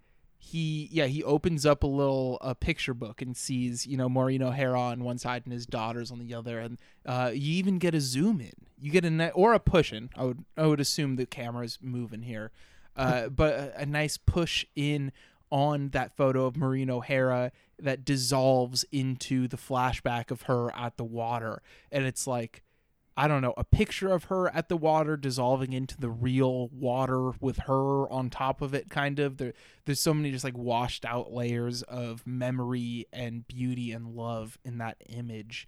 he 0.47 0.89
yeah 0.93 1.07
he 1.07 1.25
opens 1.25 1.67
up 1.67 1.83
a 1.83 1.89
little 1.89 2.39
uh, 2.41 2.55
picture 2.55 2.95
book 2.95 3.21
and 3.21 3.37
sees 3.37 3.85
you 3.85 3.97
know 3.97 4.09
Maureen 4.09 4.43
O'Hara 4.43 4.81
on 4.81 5.03
one 5.03 5.19
side 5.19 5.43
and 5.45 5.53
his 5.53 5.67
daughters 5.67 6.13
on 6.13 6.21
the 6.21 6.33
other, 6.35 6.61
and 6.61 6.79
uh, 7.05 7.33
you 7.35 7.55
even 7.55 7.79
get 7.79 7.97
a 7.97 8.01
zoom 8.01 8.41
in. 8.41 8.53
You 8.79 8.93
get 8.93 9.05
a 9.05 9.11
ne- 9.11 9.33
or 9.33 9.55
a 9.55 9.59
push 9.59 9.93
in. 9.93 10.09
I 10.15 10.25
would 10.25 10.45
I 10.57 10.67
would 10.67 10.79
assume 10.79 11.17
the 11.17 11.27
camera's 11.27 11.79
moving 11.83 12.23
here, 12.23 12.53
uh, 12.97 13.29
but 13.31 13.55
a, 13.55 13.81
a 13.81 13.87
nice 13.87 14.19
push 14.19 14.65
in 14.77 15.11
on 15.51 15.89
that 15.91 16.17
photo 16.17 16.47
of 16.47 16.57
Maureen 16.57 16.91
O'Hara 16.91 17.51
that 17.81 18.05
dissolves 18.05 18.85
into 18.93 19.49
the 19.49 19.57
flashback 19.57 20.31
of 20.31 20.43
her 20.43 20.73
at 20.77 20.97
the 20.97 21.05
water, 21.05 21.61
and 21.91 22.05
it's 22.05 22.27
like. 22.27 22.63
I 23.17 23.29
don't 23.29 23.41
know, 23.41 23.55
a 23.57 23.65
picture 23.65 24.13
of 24.13 24.25
her 24.25 24.55
at 24.55 24.69
the 24.69 24.77
water 24.77 25.17
dissolving 25.17 25.73
into 25.73 25.99
the 25.99 26.11
real 26.11 26.69
water 26.69 27.31
with 27.41 27.59
her 27.61 28.11
on 28.11 28.29
top 28.29 28.61
of 28.61 28.75
it, 28.75 28.91
kind 28.91 29.19
of. 29.19 29.39
There, 29.39 29.55
there's 29.87 30.01
so 30.01 30.13
many 30.13 30.31
just 30.31 30.45
like 30.45 30.57
washed 30.57 31.05
out 31.07 31.33
layers 31.33 31.83
of 31.83 32.27
memory 32.27 33.07
and 33.13 33.49
beauty 33.49 33.91
and 33.93 34.15
love 34.15 34.59
in 34.65 34.79
that 34.79 34.99
image. 35.09 35.67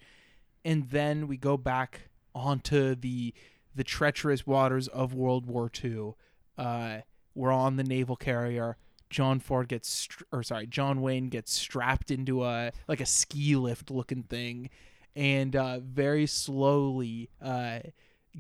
And 0.63 0.91
then 0.91 1.27
we 1.27 1.39
go 1.39 1.57
back 1.57 2.11
onto 2.35 2.95
the 2.95 3.35
the 3.75 3.85
treacherous 3.85 4.47
waters 4.47 4.89
of 4.89 5.15
World 5.15 5.47
War 5.47 5.71
II. 5.83 6.15
Uh, 6.59 6.99
we're 7.35 7.53
on 7.53 7.77
the 7.77 7.85
naval 7.85 8.17
carrier. 8.17 8.77
John 9.09 9.41
Ford 9.41 9.69
gets, 9.69 10.09
or 10.33 10.43
sorry, 10.43 10.67
John 10.67 11.01
Wayne 11.01 11.29
gets 11.29 11.53
strapped 11.53 12.11
into 12.11 12.45
a 12.45 12.73
like 12.89 13.01
a 13.01 13.07
ski 13.07 13.57
lift 13.57 13.91
looking 13.91 14.25
thing, 14.25 14.69
and 15.19 15.57
uh, 15.57 15.81
very 15.81 16.27
slowly 16.27 17.29
uh, 17.43 17.81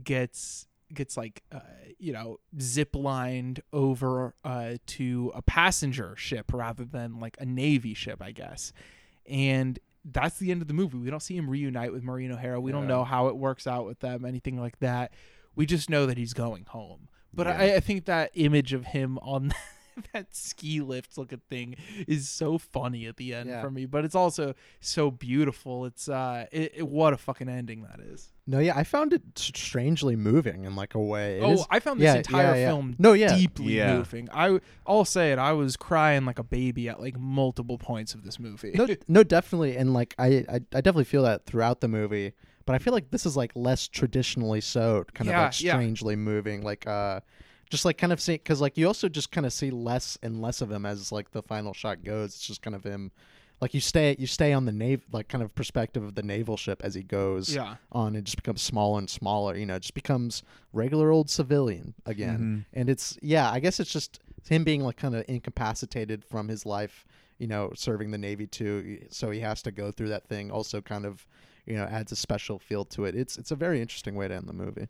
gets 0.04 0.68
gets 0.94 1.16
like 1.16 1.42
uh, 1.50 1.58
you 1.98 2.12
know 2.12 2.38
zip 2.60 2.94
lined 2.94 3.60
over 3.72 4.32
uh, 4.44 4.74
to 4.86 5.32
a 5.34 5.42
passenger 5.42 6.14
ship 6.16 6.52
rather 6.52 6.84
than 6.84 7.18
like 7.18 7.36
a 7.40 7.44
navy 7.44 7.94
ship, 7.94 8.22
I 8.22 8.30
guess. 8.30 8.72
And 9.26 9.76
that's 10.04 10.38
the 10.38 10.52
end 10.52 10.62
of 10.62 10.68
the 10.68 10.74
movie. 10.74 10.98
We 10.98 11.10
don't 11.10 11.20
see 11.20 11.36
him 11.36 11.50
reunite 11.50 11.92
with 11.92 12.04
Maureen 12.04 12.30
O'Hara. 12.30 12.60
We 12.60 12.70
don't 12.70 12.86
know 12.86 13.02
how 13.04 13.26
it 13.26 13.36
works 13.36 13.66
out 13.66 13.84
with 13.84 13.98
them, 13.98 14.24
anything 14.24 14.58
like 14.58 14.78
that. 14.78 15.12
We 15.56 15.66
just 15.66 15.90
know 15.90 16.06
that 16.06 16.16
he's 16.16 16.32
going 16.32 16.64
home. 16.68 17.08
But 17.34 17.48
Yeah. 17.48 17.58
I, 17.58 17.74
I 17.74 17.80
think 17.80 18.04
that 18.04 18.30
image 18.34 18.72
of 18.72 18.86
him 18.86 19.18
on 19.18 19.52
that 20.12 20.34
ski 20.34 20.80
lift 20.80 21.16
looking 21.18 21.40
thing 21.48 21.76
is 22.06 22.28
so 22.28 22.58
funny 22.58 23.06
at 23.06 23.16
the 23.16 23.34
end 23.34 23.48
Yeah. 23.48 23.60
for 23.62 23.70
me. 23.70 23.86
But 23.86 24.04
it's 24.04 24.14
also 24.14 24.54
so 24.80 25.10
beautiful. 25.10 25.84
It's 25.84 26.08
uh, 26.08 26.46
it, 26.52 26.72
it- 26.76 26.88
what 26.88 27.12
a 27.12 27.16
fucking 27.16 27.48
ending 27.48 27.82
that 27.82 28.00
is. 28.00 28.32
no, 28.46 28.58
yeah, 28.58 28.76
I 28.76 28.84
found 28.84 29.12
it 29.12 29.22
strangely 29.36 30.16
moving 30.16 30.64
in 30.64 30.74
like 30.74 30.94
a 30.94 31.00
way. 31.00 31.38
It 31.38 31.42
oh, 31.42 31.52
is- 31.52 31.66
I 31.70 31.80
found 31.80 32.00
this 32.00 32.06
yeah, 32.06 32.14
entire 32.16 32.54
yeah, 32.54 32.54
yeah. 32.54 32.68
film 32.68 32.96
No, 32.98 33.12
yeah. 33.12 33.34
deeply 33.36 33.76
Yeah. 33.76 33.96
moving. 33.96 34.28
I 34.32 34.60
I'll 34.86 35.04
say 35.04 35.32
it. 35.32 35.38
I 35.38 35.52
was 35.52 35.76
crying 35.76 36.24
like 36.24 36.38
a 36.38 36.44
baby 36.44 36.88
at 36.88 37.00
like 37.00 37.18
multiple 37.18 37.78
points 37.78 38.14
of 38.14 38.24
this 38.24 38.38
movie. 38.38 38.72
no, 38.74 38.86
no, 39.08 39.22
definitely, 39.22 39.76
and 39.76 39.92
like 39.92 40.14
I, 40.18 40.44
I, 40.48 40.54
I 40.54 40.80
definitely 40.80 41.04
feel 41.04 41.22
that 41.24 41.44
throughout 41.46 41.80
the 41.80 41.88
movie. 41.88 42.32
But 42.64 42.74
I 42.74 42.78
feel 42.78 42.92
like 42.92 43.10
this 43.10 43.24
is 43.24 43.34
like 43.34 43.52
less 43.54 43.88
traditionally 43.88 44.60
so, 44.60 45.04
kind 45.14 45.28
Yeah, 45.30 45.38
of 45.40 45.44
like 45.46 45.62
yeah. 45.62 45.72
strangely 45.72 46.16
moving. 46.16 46.60
Like, 46.62 46.86
uh, 46.86 47.20
just 47.70 47.84
like 47.84 47.98
kind 47.98 48.12
of 48.12 48.20
see 48.20 48.34
because 48.34 48.60
like 48.60 48.76
you 48.76 48.86
also 48.86 49.08
just 49.08 49.30
kind 49.30 49.46
of 49.46 49.52
see 49.52 49.70
less 49.70 50.16
and 50.22 50.40
less 50.42 50.60
of 50.60 50.70
him 50.70 50.86
as 50.86 51.12
like 51.12 51.30
the 51.32 51.42
final 51.42 51.72
shot 51.74 52.02
goes. 52.04 52.30
It's 52.34 52.46
just 52.46 52.62
kind 52.62 52.74
of 52.76 52.84
him. 52.84 53.10
Like 53.60 53.74
you 53.74 53.80
stay, 53.80 54.14
you 54.20 54.28
stay 54.28 54.52
on 54.52 54.66
the 54.66 54.72
nav, 54.72 55.00
like 55.10 55.26
kind 55.26 55.42
of 55.42 55.52
perspective 55.52 56.04
of 56.04 56.14
the 56.14 56.22
naval 56.22 56.56
ship 56.56 56.80
as 56.84 56.94
he 56.94 57.02
goes 57.02 57.52
Yeah. 57.52 57.74
on, 57.90 58.14
and 58.14 58.24
just 58.24 58.36
becomes 58.36 58.62
smaller 58.62 59.00
and 59.00 59.10
smaller. 59.10 59.56
You 59.56 59.66
know, 59.66 59.74
it 59.74 59.80
just 59.82 59.94
becomes 59.94 60.44
regular 60.72 61.10
old 61.10 61.28
civilian 61.28 61.94
again. 62.06 62.38
Mm-hmm. 62.38 62.78
And 62.80 62.88
it's 62.88 63.18
yeah, 63.20 63.50
I 63.50 63.58
guess 63.58 63.80
it's 63.80 63.92
just 63.92 64.20
him 64.48 64.62
being 64.62 64.82
like 64.82 64.96
kind 64.96 65.16
of 65.16 65.24
incapacitated 65.28 66.24
from 66.24 66.46
his 66.48 66.64
life. 66.64 67.04
You 67.38 67.46
know, 67.46 67.70
serving 67.74 68.10
the 68.10 68.18
navy 68.18 68.46
too, 68.48 69.06
so 69.10 69.30
he 69.30 69.38
has 69.40 69.62
to 69.62 69.70
go 69.70 69.92
through 69.92 70.08
that 70.08 70.26
thing. 70.28 70.50
Also, 70.50 70.80
kind 70.80 71.06
of, 71.06 71.24
you 71.66 71.76
know, 71.76 71.84
adds 71.84 72.10
a 72.10 72.16
special 72.16 72.58
feel 72.58 72.84
to 72.86 73.04
it. 73.04 73.14
It's 73.14 73.38
it's 73.38 73.52
a 73.52 73.56
very 73.56 73.80
interesting 73.80 74.16
way 74.16 74.26
to 74.26 74.34
end 74.34 74.48
the 74.48 74.52
movie. 74.52 74.88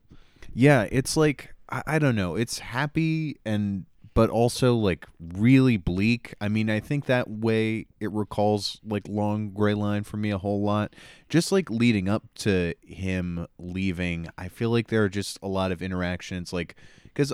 Yeah, 0.55 0.89
it's 0.91 1.15
like 1.15 1.55
I, 1.71 1.83
I 1.87 1.99
don't 1.99 2.17
know. 2.17 2.37
It's 2.37 2.59
happy 2.59 3.37
and 3.45 3.87
but 4.15 4.31
also 4.31 4.75
like 4.75 5.07
really 5.21 5.77
bleak. 5.77 6.35
I 6.41 6.49
mean, 6.49 6.69
I 6.69 6.81
think 6.81 7.07
that 7.07 7.31
way 7.31 7.87
it 8.01 8.11
recalls 8.11 8.81
like 8.85 9.07
Long 9.09 9.51
Gray 9.51 9.75
Line 9.75 10.03
for 10.03 10.17
me 10.17 10.31
a 10.31 10.39
whole 10.39 10.61
lot. 10.61 10.95
Just 11.29 11.53
like 11.53 11.71
leading 11.71 12.09
up 12.09 12.25
to 12.39 12.75
him 12.83 13.47
leaving, 13.59 14.27
I 14.37 14.49
feel 14.49 14.71
like 14.71 14.89
there 14.89 15.05
are 15.05 15.09
just 15.09 15.39
a 15.41 15.47
lot 15.47 15.71
of 15.71 15.83
interactions 15.83 16.53
like 16.53 16.75
cuz 17.15 17.33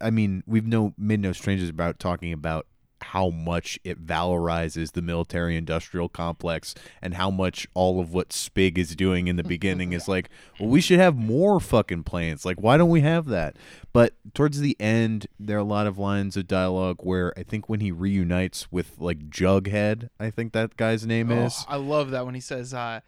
I 0.00 0.10
mean, 0.10 0.44
we've 0.46 0.66
no 0.66 0.94
made 0.96 1.20
no 1.20 1.32
strangers 1.32 1.68
about 1.68 1.98
talking 1.98 2.32
about 2.32 2.66
how 3.10 3.30
much 3.30 3.78
it 3.84 4.04
valorizes 4.04 4.92
the 4.92 5.02
military 5.02 5.56
industrial 5.56 6.08
complex 6.08 6.74
and 7.02 7.14
how 7.14 7.30
much 7.30 7.66
all 7.74 8.00
of 8.00 8.12
what 8.12 8.30
Spig 8.30 8.78
is 8.78 8.94
doing 8.94 9.26
in 9.28 9.36
the 9.36 9.42
beginning 9.42 9.92
is 9.92 10.06
like, 10.14 10.28
well, 10.58 10.68
we 10.68 10.80
should 10.80 10.98
have 11.00 11.16
more 11.16 11.58
fucking 11.60 12.04
planes. 12.04 12.44
Like, 12.44 12.60
why 12.60 12.76
don't 12.76 12.90
we 12.90 13.00
have 13.00 13.26
that? 13.26 13.56
But 13.92 14.14
towards 14.34 14.60
the 14.60 14.76
end, 14.78 15.26
there 15.38 15.56
are 15.56 15.60
a 15.60 15.64
lot 15.64 15.86
of 15.86 15.98
lines 15.98 16.36
of 16.36 16.46
dialogue 16.46 16.98
where 17.00 17.32
I 17.38 17.42
think 17.42 17.68
when 17.68 17.80
he 17.80 17.90
reunites 17.90 18.70
with 18.70 18.92
like 19.00 19.28
Jughead, 19.30 20.08
I 20.20 20.30
think 20.30 20.52
that 20.52 20.76
guy's 20.76 21.04
name 21.06 21.30
Oh, 21.32 21.46
is. 21.46 21.64
I 21.68 21.76
love 21.76 22.10
that 22.10 22.24
when 22.24 22.34
he 22.34 22.40
says, 22.40 22.72
uh, 22.72 23.00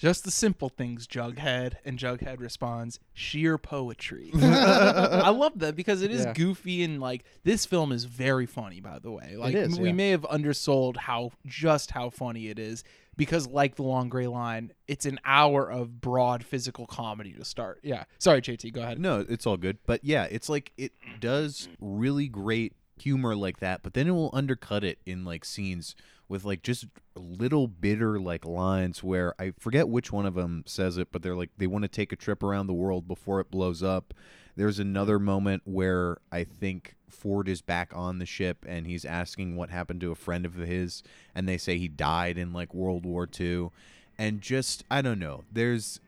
just 0.00 0.24
the 0.24 0.30
simple 0.30 0.70
things, 0.70 1.06
Jughead. 1.06 1.74
And 1.84 1.98
Jughead 1.98 2.40
responds, 2.40 2.98
sheer 3.12 3.58
poetry. 3.58 4.30
I 4.34 5.28
love 5.28 5.58
that 5.58 5.76
because 5.76 6.00
it 6.00 6.10
is 6.10 6.24
Yeah. 6.24 6.32
goofy 6.32 6.82
and 6.82 7.00
like 7.00 7.24
this 7.44 7.66
film 7.66 7.92
is 7.92 8.04
very 8.06 8.46
funny, 8.46 8.80
by 8.80 8.98
the 8.98 9.10
way. 9.10 9.36
Like 9.36 9.54
is, 9.54 9.78
we 9.78 9.88
yeah. 9.88 9.94
may 9.94 10.10
have 10.10 10.24
undersold 10.24 10.96
how 10.96 11.32
just 11.44 11.90
how 11.90 12.08
funny 12.08 12.48
it 12.48 12.58
is 12.58 12.82
because 13.18 13.46
like 13.46 13.74
the 13.76 13.82
long 13.82 14.08
gray 14.08 14.26
line, 14.26 14.72
it's 14.88 15.04
an 15.04 15.20
hour 15.26 15.70
of 15.70 16.00
broad 16.00 16.42
physical 16.42 16.86
comedy 16.86 17.34
to 17.34 17.44
start. 17.44 17.80
Yeah. 17.82 18.04
Sorry, 18.18 18.40
JT, 18.40 18.72
go 18.72 18.80
ahead. 18.80 18.98
No, 18.98 19.26
it's 19.28 19.46
all 19.46 19.58
good. 19.58 19.76
But 19.84 20.02
yeah, 20.02 20.24
it's 20.30 20.48
like 20.48 20.72
it 20.78 20.92
does 21.20 21.68
really 21.78 22.28
great 22.28 22.72
humor 23.00 23.34
like 23.34 23.60
that, 23.60 23.82
but 23.82 23.94
then 23.94 24.06
it 24.06 24.12
will 24.12 24.30
undercut 24.32 24.84
it 24.84 24.98
in 25.06 25.24
like 25.24 25.44
scenes 25.44 25.94
with 26.28 26.44
like 26.44 26.62
just 26.62 26.86
little 27.16 27.66
bitter 27.66 28.20
like 28.20 28.44
lines 28.44 29.02
where 29.02 29.34
I 29.40 29.52
forget 29.58 29.88
which 29.88 30.12
one 30.12 30.26
of 30.26 30.34
them 30.34 30.62
says 30.66 30.96
it, 30.96 31.08
but 31.10 31.22
they're 31.22 31.34
like 31.34 31.50
they 31.58 31.66
want 31.66 31.82
to 31.82 31.88
take 31.88 32.12
a 32.12 32.16
trip 32.16 32.42
around 32.42 32.66
the 32.66 32.72
world 32.72 33.08
before 33.08 33.40
it 33.40 33.50
blows 33.50 33.82
up. 33.82 34.14
There's 34.56 34.78
another 34.78 35.18
moment 35.18 35.62
where 35.64 36.18
I 36.30 36.44
think 36.44 36.94
Ford 37.08 37.48
is 37.48 37.62
back 37.62 37.92
on 37.94 38.18
the 38.18 38.26
ship 38.26 38.64
and 38.68 38.86
he's 38.86 39.04
asking 39.04 39.56
what 39.56 39.70
happened 39.70 40.00
to 40.02 40.12
a 40.12 40.16
friend 40.16 40.46
of 40.46 40.54
his 40.54 41.02
and 41.34 41.48
they 41.48 41.58
say 41.58 41.78
he 41.78 41.88
died 41.88 42.38
in 42.38 42.52
like 42.52 42.72
World 42.74 43.04
War 43.04 43.28
II 43.38 43.70
and 44.16 44.40
just 44.40 44.84
I 44.90 45.02
don't 45.02 45.18
know. 45.18 45.44
There's 45.50 45.98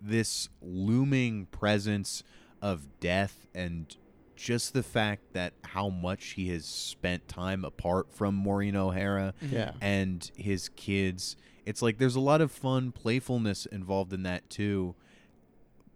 this 0.00 0.48
looming 0.62 1.46
presence 1.46 2.22
of 2.62 3.00
death 3.00 3.46
and 3.54 3.94
just 4.38 4.72
the 4.72 4.82
fact 4.82 5.32
that 5.34 5.52
how 5.64 5.88
much 5.88 6.28
he 6.30 6.48
has 6.48 6.64
spent 6.64 7.28
time 7.28 7.64
apart 7.64 8.12
from 8.12 8.34
Maureen 8.34 8.76
O'Hara 8.76 9.34
mm-hmm. 9.42 9.54
Yeah. 9.54 9.72
and 9.80 10.30
his 10.36 10.68
kids. 10.70 11.36
It's 11.66 11.82
like 11.82 11.98
there's 11.98 12.16
a 12.16 12.20
lot 12.20 12.40
of 12.40 12.50
fun 12.50 12.92
playfulness 12.92 13.66
involved 13.66 14.12
in 14.12 14.22
that 14.22 14.48
too, 14.48 14.94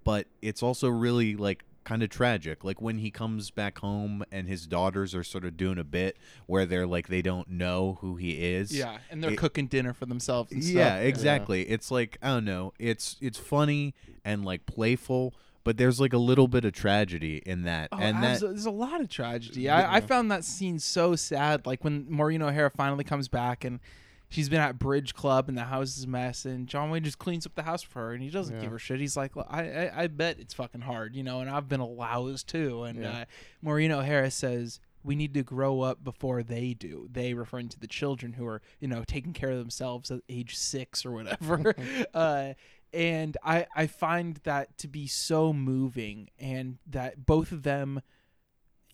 but 0.04 0.26
it's 0.42 0.62
also 0.62 0.88
really 0.88 1.36
like 1.36 1.64
kind 1.84 2.02
of 2.02 2.10
tragic. 2.10 2.62
Like 2.64 2.80
when 2.80 2.98
he 2.98 3.10
comes 3.10 3.50
back 3.50 3.78
home 3.78 4.24
and 4.30 4.48
his 4.48 4.66
daughters 4.66 5.14
are 5.14 5.24
sort 5.24 5.44
of 5.44 5.56
doing 5.56 5.78
a 5.78 5.84
bit 5.84 6.16
where 6.46 6.66
they're 6.66 6.86
like 6.86 7.08
they 7.08 7.22
don't 7.22 7.48
know 7.48 7.98
who 8.00 8.16
he 8.16 8.32
is. 8.54 8.76
Yeah, 8.76 8.98
and 9.10 9.22
they're 9.22 9.32
It- 9.32 9.38
cooking 9.38 9.66
dinner 9.66 9.92
for 9.92 10.06
themselves. 10.06 10.52
And 10.52 10.62
Yeah, 10.62 10.96
stuff. 10.96 11.02
exactly. 11.04 11.62
It's 11.62 11.90
like 11.90 12.18
I 12.22 12.28
don't 12.28 12.44
know. 12.44 12.72
It's 12.78 13.16
it's 13.20 13.38
funny 13.38 13.94
and 14.24 14.44
like 14.44 14.66
playful, 14.66 15.34
but 15.64 15.76
there's 15.76 16.00
like 16.00 16.12
a 16.12 16.18
little 16.18 16.48
bit 16.48 16.64
of 16.64 16.72
tragedy 16.72 17.42
in 17.46 17.62
that, 17.62 17.88
Oh, 17.92 17.98
and 17.98 18.22
that 18.22 18.40
there's 18.40 18.66
a 18.66 18.70
lot 18.70 19.00
of 19.00 19.08
tragedy. 19.08 19.68
I, 19.68 19.96
I 19.96 20.00
found 20.00 20.30
that 20.30 20.44
scene 20.44 20.78
so 20.78 21.14
sad. 21.16 21.66
Like 21.66 21.84
when 21.84 22.06
Maureen 22.08 22.42
O'Hara 22.42 22.70
finally 22.70 23.04
comes 23.04 23.28
back 23.28 23.64
and 23.64 23.80
she's 24.28 24.48
been 24.48 24.60
at 24.60 24.78
Bridge 24.78 25.14
Club 25.14 25.48
and 25.48 25.56
the 25.58 25.64
house 25.64 25.96
is 25.98 26.04
a 26.04 26.08
mess, 26.08 26.44
and 26.44 26.66
John 26.66 26.90
Wayne 26.90 27.04
just 27.04 27.18
cleans 27.18 27.44
up 27.46 27.54
the 27.54 27.62
house 27.62 27.82
for 27.82 28.00
her, 28.00 28.12
and 28.14 28.22
he 28.22 28.30
doesn't 28.30 28.56
Yeah. 28.56 28.62
give 28.62 28.70
her 28.72 28.78
shit. 28.78 28.98
He's 29.00 29.16
like, 29.16 29.36
"Look, 29.36 29.46
I, 29.50 29.62
I 29.88 30.02
I 30.02 30.06
bet 30.06 30.38
it's 30.40 30.54
fucking 30.54 30.80
hard, 30.82 31.14
you 31.14 31.22
know, 31.22 31.40
and 31.40 31.50
I've 31.50 31.68
been 31.68 31.80
a 31.80 31.86
louse 31.86 32.42
too. 32.42 32.84
And 32.84 33.00
Yeah. 33.02 33.10
uh, 33.20 33.24
Maureen 33.62 33.92
O'Hara 33.92 34.30
says. 34.30 34.80
We 35.04 35.16
need 35.16 35.34
to 35.34 35.42
grow 35.42 35.80
up 35.80 36.04
before 36.04 36.44
they 36.44 36.74
do. 36.74 37.08
They 37.10 37.34
referring 37.34 37.68
to 37.70 37.80
the 37.80 37.88
children 37.88 38.34
who 38.34 38.46
are, 38.46 38.62
you 38.78 38.86
know, 38.86 39.02
taking 39.04 39.32
care 39.32 39.50
of 39.50 39.58
themselves 39.58 40.12
at 40.12 40.20
age 40.28 40.56
six 40.56 41.04
or 41.04 41.10
whatever. 41.10 41.74
uh, 42.14 42.52
and 42.92 43.36
I 43.42 43.66
I 43.74 43.86
find 43.86 44.36
that 44.44 44.76
to 44.78 44.88
be 44.88 45.06
so 45.06 45.52
moving, 45.52 46.30
and 46.38 46.78
that 46.86 47.24
both 47.26 47.52
of 47.52 47.62
them, 47.62 48.00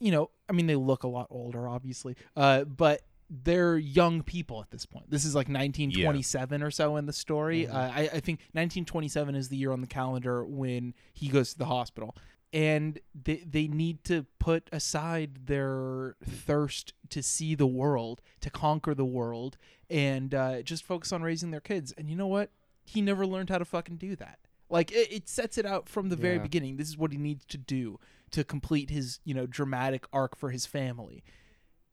you 0.00 0.11
know, 0.12 0.30
I 0.48 0.52
mean 0.52 0.66
they 0.66 0.76
look 0.76 1.02
a 1.02 1.08
lot 1.08 1.26
older, 1.30 1.68
obviously, 1.68 2.16
uh, 2.37 2.64
but 2.64 3.02
they're 3.30 3.76
young 3.76 4.22
people 4.22 4.62
at 4.62 4.70
this 4.70 4.87
point. 4.87 5.11
This 5.11 5.24
is 5.26 5.34
like 5.34 5.48
1927 5.48 6.62
or 6.62 6.70
so 6.70 6.96
in 6.96 7.04
the 7.04 7.12
story. 7.12 7.66
Mhm. 7.66 7.74
Uh, 7.74 7.90
I, 7.94 8.00
I 8.00 8.20
think 8.20 8.40
1927 8.52 9.34
is 9.34 9.50
the 9.50 9.56
year 9.58 9.70
on 9.70 9.82
the 9.82 9.87
calendar 9.87 10.46
when 10.46 10.94
he 11.12 11.28
goes 11.28 11.52
to 11.52 11.58
the 11.58 11.66
hospital. 11.66 12.16
And 12.54 12.98
they, 13.14 13.44
they 13.46 13.68
need 13.68 14.02
to 14.04 14.24
put 14.38 14.70
aside 14.72 15.44
their 15.46 16.16
thirst 16.24 16.94
to 17.11 17.22
see 17.22 17.54
the 17.54 17.66
world, 17.66 18.22
to 18.40 18.48
conquer 18.48 18.94
the 18.94 19.04
world, 19.04 19.58
and 19.90 20.34
uh, 20.34 20.62
just 20.62 20.82
focus 20.82 21.12
on 21.12 21.20
raising 21.20 21.50
their 21.50 21.61
kids. 21.61 21.92
And 21.98 22.08
you 22.08 22.16
know 22.16 22.26
what? 22.26 22.50
He 22.88 23.01
never 23.03 23.27
learned 23.27 23.51
how 23.51 23.59
to 23.59 23.64
fucking 23.64 23.96
do 23.96 24.16
that. 24.16 24.38
Like 24.70 24.90
it, 24.92 25.12
it 25.12 25.29
sets 25.29 25.57
it 25.59 25.64
out 25.66 25.88
from 25.88 26.09
the 26.09 26.16
very 26.16 26.37
Yeah. 26.37 26.42
beginning. 26.42 26.77
This 26.77 26.88
is 26.88 26.98
what 26.98 27.12
he 27.12 27.18
needs 27.18 27.44
to 27.46 27.59
do 27.59 27.98
to 28.31 28.44
complete 28.44 28.90
his, 28.90 29.20
you 29.24 29.35
know, 29.35 29.46
dramatic 29.46 30.07
arc 30.12 30.37
for 30.37 30.51
his 30.51 30.66
family. 30.66 31.22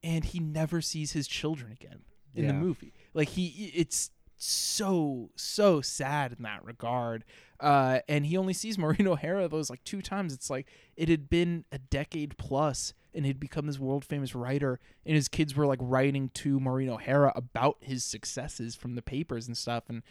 And 0.04 0.26
he 0.26 0.40
never 0.40 0.82
sees 0.82 1.14
his 1.14 1.28
children 1.28 1.72
again 1.72 2.02
in 2.34 2.48
the 2.48 2.54
movie. 2.54 2.94
Like 3.14 3.30
he 3.30 3.72
it's 3.74 4.12
so 4.38 5.30
so 5.36 5.82
sad 5.82 6.34
in 6.38 6.44
that 6.44 6.64
regard. 6.66 7.24
Uh 7.60 8.00
and 8.10 8.26
he 8.26 8.36
only 8.38 8.54
sees 8.54 8.78
Maureen 8.78 9.08
O'Hara 9.08 9.48
those 9.48 9.70
like 9.70 9.84
two 9.84 10.02
times. 10.02 10.34
It's 10.34 10.50
like 10.50 10.68
it 10.98 11.08
had 11.10 11.30
been 11.30 11.64
a 11.72 11.78
decade 11.80 12.38
plus 12.38 12.94
and 13.14 13.26
he'd 13.26 13.40
become 13.40 13.66
this 13.68 13.80
world 13.80 14.04
famous 14.04 14.36
writer 14.36 14.80
and 15.06 15.16
his 15.16 15.30
kids 15.30 15.56
were 15.56 15.66
like 15.66 15.80
writing 15.82 16.30
to 16.36 16.60
Maureen 16.60 16.90
O'Hara 16.90 17.32
about 17.36 17.78
his 17.80 18.04
successes 18.04 18.76
from 18.76 18.96
the 18.96 19.02
papers 19.02 19.48
and 19.48 19.56
stuff 19.58 19.86
and 19.88 20.04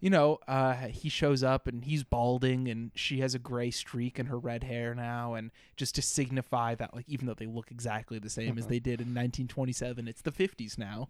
you 0.00 0.10
know, 0.10 0.38
uh, 0.48 0.74
he 0.88 1.08
shows 1.08 1.42
up 1.42 1.66
and 1.66 1.84
he's 1.84 2.02
balding, 2.02 2.68
and 2.68 2.90
she 2.94 3.20
has 3.20 3.34
a 3.34 3.38
gray 3.38 3.70
streak 3.70 4.18
in 4.18 4.26
her 4.26 4.38
red 4.38 4.64
hair 4.64 4.94
now, 4.94 5.34
and 5.34 5.50
just 5.76 5.94
to 5.96 6.02
signify 6.02 6.74
that, 6.74 6.94
like, 6.94 7.04
even 7.08 7.26
though 7.26 7.34
they 7.34 7.46
look 7.46 7.70
exactly 7.70 8.18
the 8.18 8.30
same 8.30 8.58
as 8.58 8.66
they 8.66 8.78
did 8.78 9.00
in 9.00 9.08
1927, 9.08 10.08
it's 10.08 10.22
the 10.22 10.32
50s 10.32 10.78
now, 10.78 11.08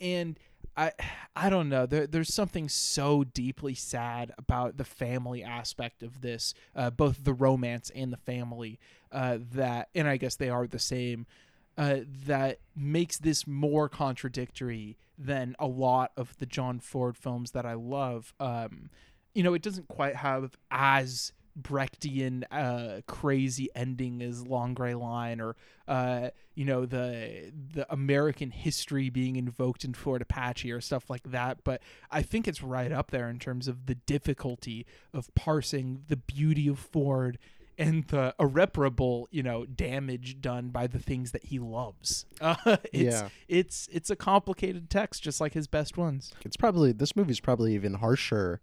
and 0.00 0.38
I, 0.76 0.92
I 1.34 1.50
don't 1.50 1.68
know. 1.68 1.86
There, 1.86 2.06
there's 2.06 2.32
something 2.32 2.68
so 2.68 3.24
deeply 3.24 3.74
sad 3.74 4.32
about 4.38 4.76
the 4.76 4.84
family 4.84 5.42
aspect 5.42 6.02
of 6.02 6.20
this, 6.20 6.54
uh, 6.76 6.90
both 6.90 7.24
the 7.24 7.32
romance 7.34 7.90
and 7.94 8.12
the 8.12 8.16
family, 8.16 8.78
uh, 9.10 9.38
that, 9.54 9.88
and 9.94 10.06
I 10.06 10.16
guess 10.16 10.36
they 10.36 10.48
are 10.48 10.66
the 10.66 10.78
same. 10.78 11.26
Uh, 11.78 12.00
that 12.26 12.58
makes 12.76 13.16
this 13.18 13.46
more 13.46 13.88
contradictory 13.88 14.98
than 15.16 15.54
a 15.58 15.66
lot 15.66 16.12
of 16.16 16.36
the 16.38 16.46
John 16.46 16.78
Ford 16.78 17.16
films 17.16 17.52
that 17.52 17.64
I 17.64 17.74
love. 17.74 18.34
Um, 18.40 18.90
you 19.34 19.42
know, 19.42 19.54
it 19.54 19.62
doesn't 19.62 19.88
quite 19.88 20.16
have 20.16 20.56
as 20.70 21.32
Brechtian 21.60 22.44
uh, 22.50 23.00
crazy 23.06 23.68
ending 23.74 24.22
as 24.22 24.46
Long 24.46 24.74
Gray 24.74 24.94
Line 24.94 25.40
or 25.40 25.56
uh, 25.88 26.30
you 26.54 26.64
know 26.64 26.86
the 26.86 27.52
the 27.74 27.92
American 27.92 28.50
history 28.50 29.10
being 29.10 29.36
invoked 29.36 29.84
in 29.84 29.94
Fort 29.94 30.22
Apache 30.22 30.70
or 30.70 30.80
stuff 30.80 31.10
like 31.10 31.24
that. 31.24 31.64
But 31.64 31.82
I 32.10 32.22
think 32.22 32.46
it's 32.46 32.62
right 32.62 32.92
up 32.92 33.10
there 33.10 33.28
in 33.28 33.38
terms 33.38 33.68
of 33.68 33.86
the 33.86 33.94
difficulty 33.94 34.86
of 35.12 35.34
parsing 35.34 36.04
the 36.08 36.16
beauty 36.16 36.68
of 36.68 36.78
Ford 36.78 37.38
and 37.80 38.06
the 38.08 38.34
irreparable, 38.38 39.26
you 39.32 39.42
know, 39.42 39.64
damage 39.66 40.40
done 40.40 40.68
by 40.68 40.86
the 40.86 40.98
things 40.98 41.32
that 41.32 41.44
he 41.46 41.58
loves. 41.58 42.26
Uh, 42.40 42.76
it's 42.92 43.20
Yeah. 43.20 43.28
it's 43.48 43.88
it's 43.92 44.10
a 44.10 44.16
complicated 44.16 44.88
text, 44.90 45.22
just 45.22 45.40
like 45.40 45.54
his 45.54 45.66
best 45.66 45.96
ones. 45.98 46.32
it's 46.44 46.56
probably 46.56 46.92
this 46.92 47.16
movie's 47.16 47.40
probably 47.40 47.74
even 47.74 47.94
harsher 47.94 48.60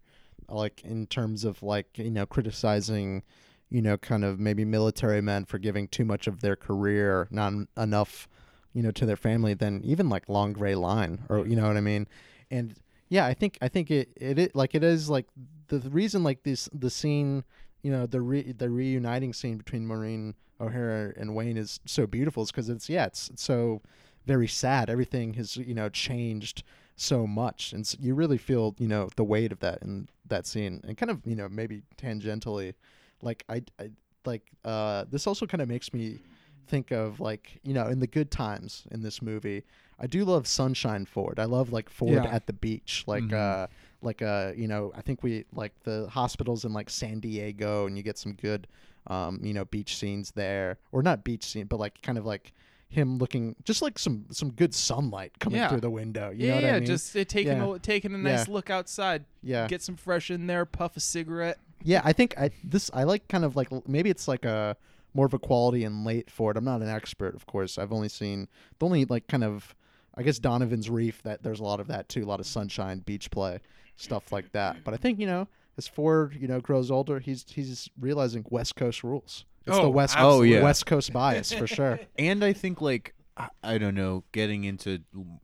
like 0.48 0.82
in 0.84 1.06
terms 1.06 1.44
of 1.44 1.62
like 1.62 1.98
you 1.98 2.10
know 2.10 2.24
criticizing 2.26 3.22
you 3.70 3.82
know, 3.82 3.98
kind 3.98 4.24
of 4.24 4.40
maybe 4.40 4.64
military 4.64 5.20
men 5.20 5.44
for 5.44 5.58
giving 5.58 5.86
too 5.88 6.04
much 6.04 6.26
of 6.26 6.40
their 6.40 6.56
career, 6.56 7.28
not 7.30 7.52
enough, 7.76 8.26
you 8.72 8.82
know, 8.82 8.90
to 8.90 9.04
their 9.04 9.14
family 9.16 9.52
than 9.52 9.82
even 9.84 10.08
like 10.08 10.26
Long 10.26 10.54
Gray 10.54 10.74
Line 10.74 11.20
or 11.28 11.46
you 11.46 11.54
know 11.54 11.66
what 11.68 11.76
I 11.76 11.82
mean? 11.82 12.08
And 12.50 12.74
yeah, 13.10 13.26
I 13.26 13.34
think 13.34 13.58
I 13.60 13.68
think 13.68 13.90
it 13.90 14.08
it, 14.16 14.38
it 14.38 14.56
like 14.56 14.74
it 14.74 14.82
is 14.82 15.10
like 15.10 15.26
the, 15.68 15.78
the 15.78 15.90
reason 15.90 16.22
like 16.24 16.42
this 16.44 16.68
the 16.72 16.88
scene, 16.90 17.44
you 17.82 17.90
know, 17.90 18.06
the 18.06 18.20
re, 18.20 18.52
the 18.52 18.70
reuniting 18.70 19.32
scene 19.32 19.56
between 19.56 19.86
Maureen 19.86 20.34
O'Hara 20.60 21.12
and 21.16 21.34
Wayne 21.34 21.56
is 21.56 21.80
so 21.86 22.06
beautiful 22.06 22.42
is 22.42 22.50
because 22.50 22.68
it's 22.68 22.88
yeah, 22.88 23.06
it's, 23.06 23.28
it's 23.30 23.42
so 23.42 23.80
very 24.26 24.48
sad. 24.48 24.90
Everything 24.90 25.34
has 25.34 25.56
you 25.56 25.74
know 25.74 25.88
changed 25.88 26.62
so 26.96 27.26
much, 27.26 27.72
and 27.72 27.82
s 27.84 27.96
you 28.00 28.14
really 28.14 28.38
feel 28.38 28.74
you 28.78 28.88
know 28.88 29.08
the 29.16 29.24
weight 29.24 29.52
of 29.52 29.60
that 29.60 29.82
in 29.82 30.08
that 30.26 30.46
scene, 30.46 30.80
and 30.86 30.96
kind 30.98 31.10
of 31.10 31.20
you 31.24 31.36
know 31.36 31.48
maybe 31.48 31.82
tangentially, 31.96 32.74
like 33.22 33.44
I, 33.48 33.62
I 33.78 33.90
like 34.24 34.42
uh, 34.64 35.04
this 35.10 35.26
also 35.26 35.46
kind 35.46 35.62
of 35.62 35.68
makes 35.68 35.92
me 35.94 36.18
think 36.66 36.90
of 36.90 37.20
like 37.20 37.60
you 37.62 37.72
know 37.72 37.86
in 37.86 38.00
the 38.00 38.06
good 38.06 38.30
times 38.30 38.84
in 38.90 39.02
this 39.02 39.22
movie. 39.22 39.62
I 40.00 40.06
do 40.06 40.24
love 40.24 40.46
Sunshine 40.46 41.06
Ford. 41.06 41.38
I 41.40 41.44
love 41.44 41.72
like 41.72 41.88
Ford 41.90 42.24
Yeah. 42.24 42.34
at 42.34 42.46
the 42.46 42.52
beach, 42.52 43.04
like 43.06 43.24
Mhm. 43.24 43.32
uh 43.32 43.66
like 44.02 44.22
uh 44.22 44.52
you 44.56 44.68
know 44.68 44.92
I 44.96 45.00
think 45.02 45.22
we 45.22 45.44
like 45.54 45.72
the 45.84 46.08
hospitals 46.08 46.64
in 46.64 46.72
like 46.72 46.90
San 46.90 47.20
Diego, 47.20 47.86
and 47.86 47.96
you 47.96 48.02
get 48.02 48.18
some 48.18 48.32
good 48.34 48.66
um 49.06 49.40
you 49.42 49.52
know 49.54 49.64
beach 49.64 49.96
scenes 49.96 50.30
there, 50.32 50.78
or 50.92 51.02
not 51.02 51.24
beach 51.24 51.44
scene, 51.44 51.66
but 51.66 51.78
like 51.78 52.00
kind 52.02 52.18
of 52.18 52.26
like 52.26 52.52
him 52.90 53.18
looking 53.18 53.54
just 53.64 53.82
like 53.82 53.98
some 53.98 54.24
some 54.30 54.50
good 54.52 54.74
sunlight 54.74 55.32
coming 55.40 55.58
Yeah. 55.60 55.68
through 55.68 55.80
the 55.82 55.90
window. 55.90 56.30
You 56.30 56.46
yeah, 56.46 56.48
know 56.48 56.54
what 56.56 56.64
yeah, 56.64 56.74
I 56.74 56.78
mean? 56.80 56.86
just 56.86 57.16
uh, 57.16 57.24
taking 57.24 57.58
Yeah. 57.58 57.74
a, 57.74 57.78
taking 57.78 58.14
a 58.14 58.18
nice 58.18 58.48
Yeah. 58.48 58.54
look 58.54 58.70
outside, 58.70 59.24
yeah, 59.42 59.66
get 59.68 59.82
some 59.82 59.96
fresh 59.96 60.30
in 60.30 60.46
there, 60.46 60.64
puff 60.64 60.96
a 60.96 61.00
cigarette. 61.00 61.58
yeah. 61.82 62.00
I 62.04 62.12
think 62.12 62.38
I 62.38 62.50
this 62.64 62.90
I 62.94 63.04
like 63.04 63.28
kind 63.28 63.44
of 63.44 63.56
like 63.56 63.68
maybe 63.88 64.08
it's 64.10 64.26
like 64.28 64.44
a 64.44 64.76
more 65.14 65.26
of 65.26 65.34
a 65.34 65.38
quality 65.38 65.84
in 65.84 66.04
late 66.04 66.30
Ford. 66.30 66.56
I'm 66.56 66.64
not 66.64 66.80
an 66.82 66.88
expert, 66.88 67.34
of 67.34 67.46
course. 67.46 67.78
I've 67.78 67.92
only 67.92 68.08
seen 68.08 68.48
the 68.78 68.86
only 68.86 69.04
like 69.04 69.26
kind 69.26 69.44
of 69.44 69.74
I 70.14 70.22
guess 70.22 70.38
Donovan's 70.38 70.88
Reef 70.90 71.22
that 71.22 71.42
there's 71.42 71.60
a 71.60 71.64
lot 71.64 71.80
of 71.80 71.86
that 71.88 72.08
too, 72.08 72.24
a 72.24 72.26
lot 72.26 72.40
of 72.40 72.46
sunshine, 72.46 73.00
beach 73.00 73.30
play, 73.30 73.60
stuff 73.98 74.32
like 74.32 74.52
that. 74.52 74.82
But 74.84 74.94
I 74.94 74.96
think 74.96 75.18
you 75.18 75.26
know 75.26 75.46
as 75.76 75.86
Ford 75.86 76.34
you 76.40 76.48
know 76.48 76.60
grows 76.60 76.90
older, 76.90 77.18
he's 77.18 77.44
he's 77.48 77.90
realizing 78.00 78.44
West 78.48 78.74
Coast 78.76 79.04
rules. 79.04 79.44
It's 79.66 79.76
the 79.76 79.82
Oh, 79.82 79.90
West 79.90 80.16
absolutely. 80.16 80.54
Oh, 80.54 80.58
yeah. 80.60 80.64
West 80.64 80.86
Coast 80.86 81.12
bias 81.12 81.52
for 81.52 81.66
sure. 81.66 82.00
and 82.18 82.42
I 82.42 82.54
think 82.54 82.80
like 82.80 83.14
I- 83.62 83.76
don't 83.78 83.94
know, 83.94 84.24
getting 84.32 84.64
into 84.64 85.00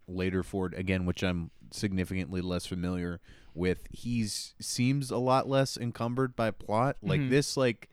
later 0.08 0.42
Ford 0.42 0.72
again, 0.74 1.04
which 1.04 1.22
I'm 1.22 1.50
significantly 1.70 2.40
less 2.40 2.64
familiar 2.66 3.20
with. 3.54 3.86
He's 3.92 4.54
seems 4.60 5.10
a 5.10 5.18
lot 5.18 5.46
less 5.48 5.76
encumbered 5.76 6.34
by 6.34 6.50
plot. 6.52 6.96
Like 7.02 7.20
Mhm. 7.20 7.30
this, 7.30 7.56
like 7.56 7.88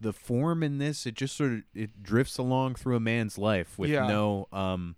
the 0.00 0.12
form 0.12 0.62
in 0.62 0.76
this, 0.78 1.06
it 1.06 1.14
just 1.14 1.36
sort 1.36 1.52
of 1.52 1.62
it 1.72 2.02
drifts 2.02 2.36
along 2.36 2.74
through 2.74 2.96
a 2.96 3.00
man's 3.00 3.38
life 3.38 3.78
with 3.78 3.88
Yeah. 3.90 4.06
no, 4.08 4.46
um, 4.52 4.96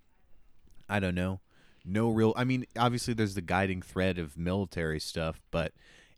I 0.88 0.98
don't 1.00 1.14
know, 1.14 1.40
no 1.84 2.08
real. 2.10 2.32
I 2.36 2.44
mean, 2.44 2.64
obviously 2.76 3.14
there's 3.14 3.34
the 3.34 3.42
guiding 3.42 3.82
thread 3.82 4.18
of 4.18 4.36
military 4.36 5.00
stuff, 5.00 5.40
but 5.50 5.72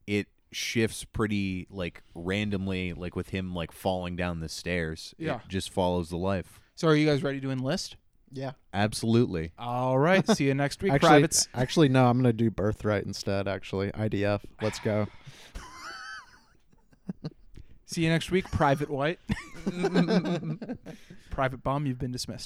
it 0.06 0.26
shifts 0.52 1.04
pretty 1.04 1.66
like 1.70 2.02
randomly, 2.14 2.92
like 2.92 3.14
with 3.16 3.30
him 3.30 3.54
like 3.54 3.72
falling 3.72 4.16
down 4.16 4.40
the 4.40 4.48
stairs. 4.48 5.14
Yeah. 5.18 5.36
it 5.36 5.42
just 5.48 5.70
follows 5.70 6.08
the 6.08 6.16
life. 6.16 6.60
So, 6.74 6.88
are 6.88 6.96
you 6.96 7.06
guys 7.06 7.22
ready 7.22 7.40
to 7.40 7.50
enlist? 7.50 7.96
Yeah. 8.32 8.52
Absolutely. 8.72 9.52
All 9.58 9.98
right. 9.98 10.26
See 10.28 10.44
you 10.44 10.54
next 10.54 10.82
week, 10.82 10.92
Actually, 10.92 11.08
privates. 11.08 11.48
actually, 11.54 11.88
no. 11.88 12.06
I'm 12.06 12.16
gonna 12.18 12.32
do 12.32 12.50
birthright 12.50 13.04
instead. 13.04 13.48
Actually, 13.48 13.90
IDF. 13.90 14.42
Let's 14.62 14.78
go. 14.78 15.08
See 17.86 18.04
you 18.04 18.08
next 18.08 18.30
week, 18.30 18.48
Private 18.52 18.88
White. 18.88 19.18
Private 21.30 21.62
Bomb, 21.64 21.86
you've 21.86 21.98
been 21.98 22.12
dismissed. 22.12 22.38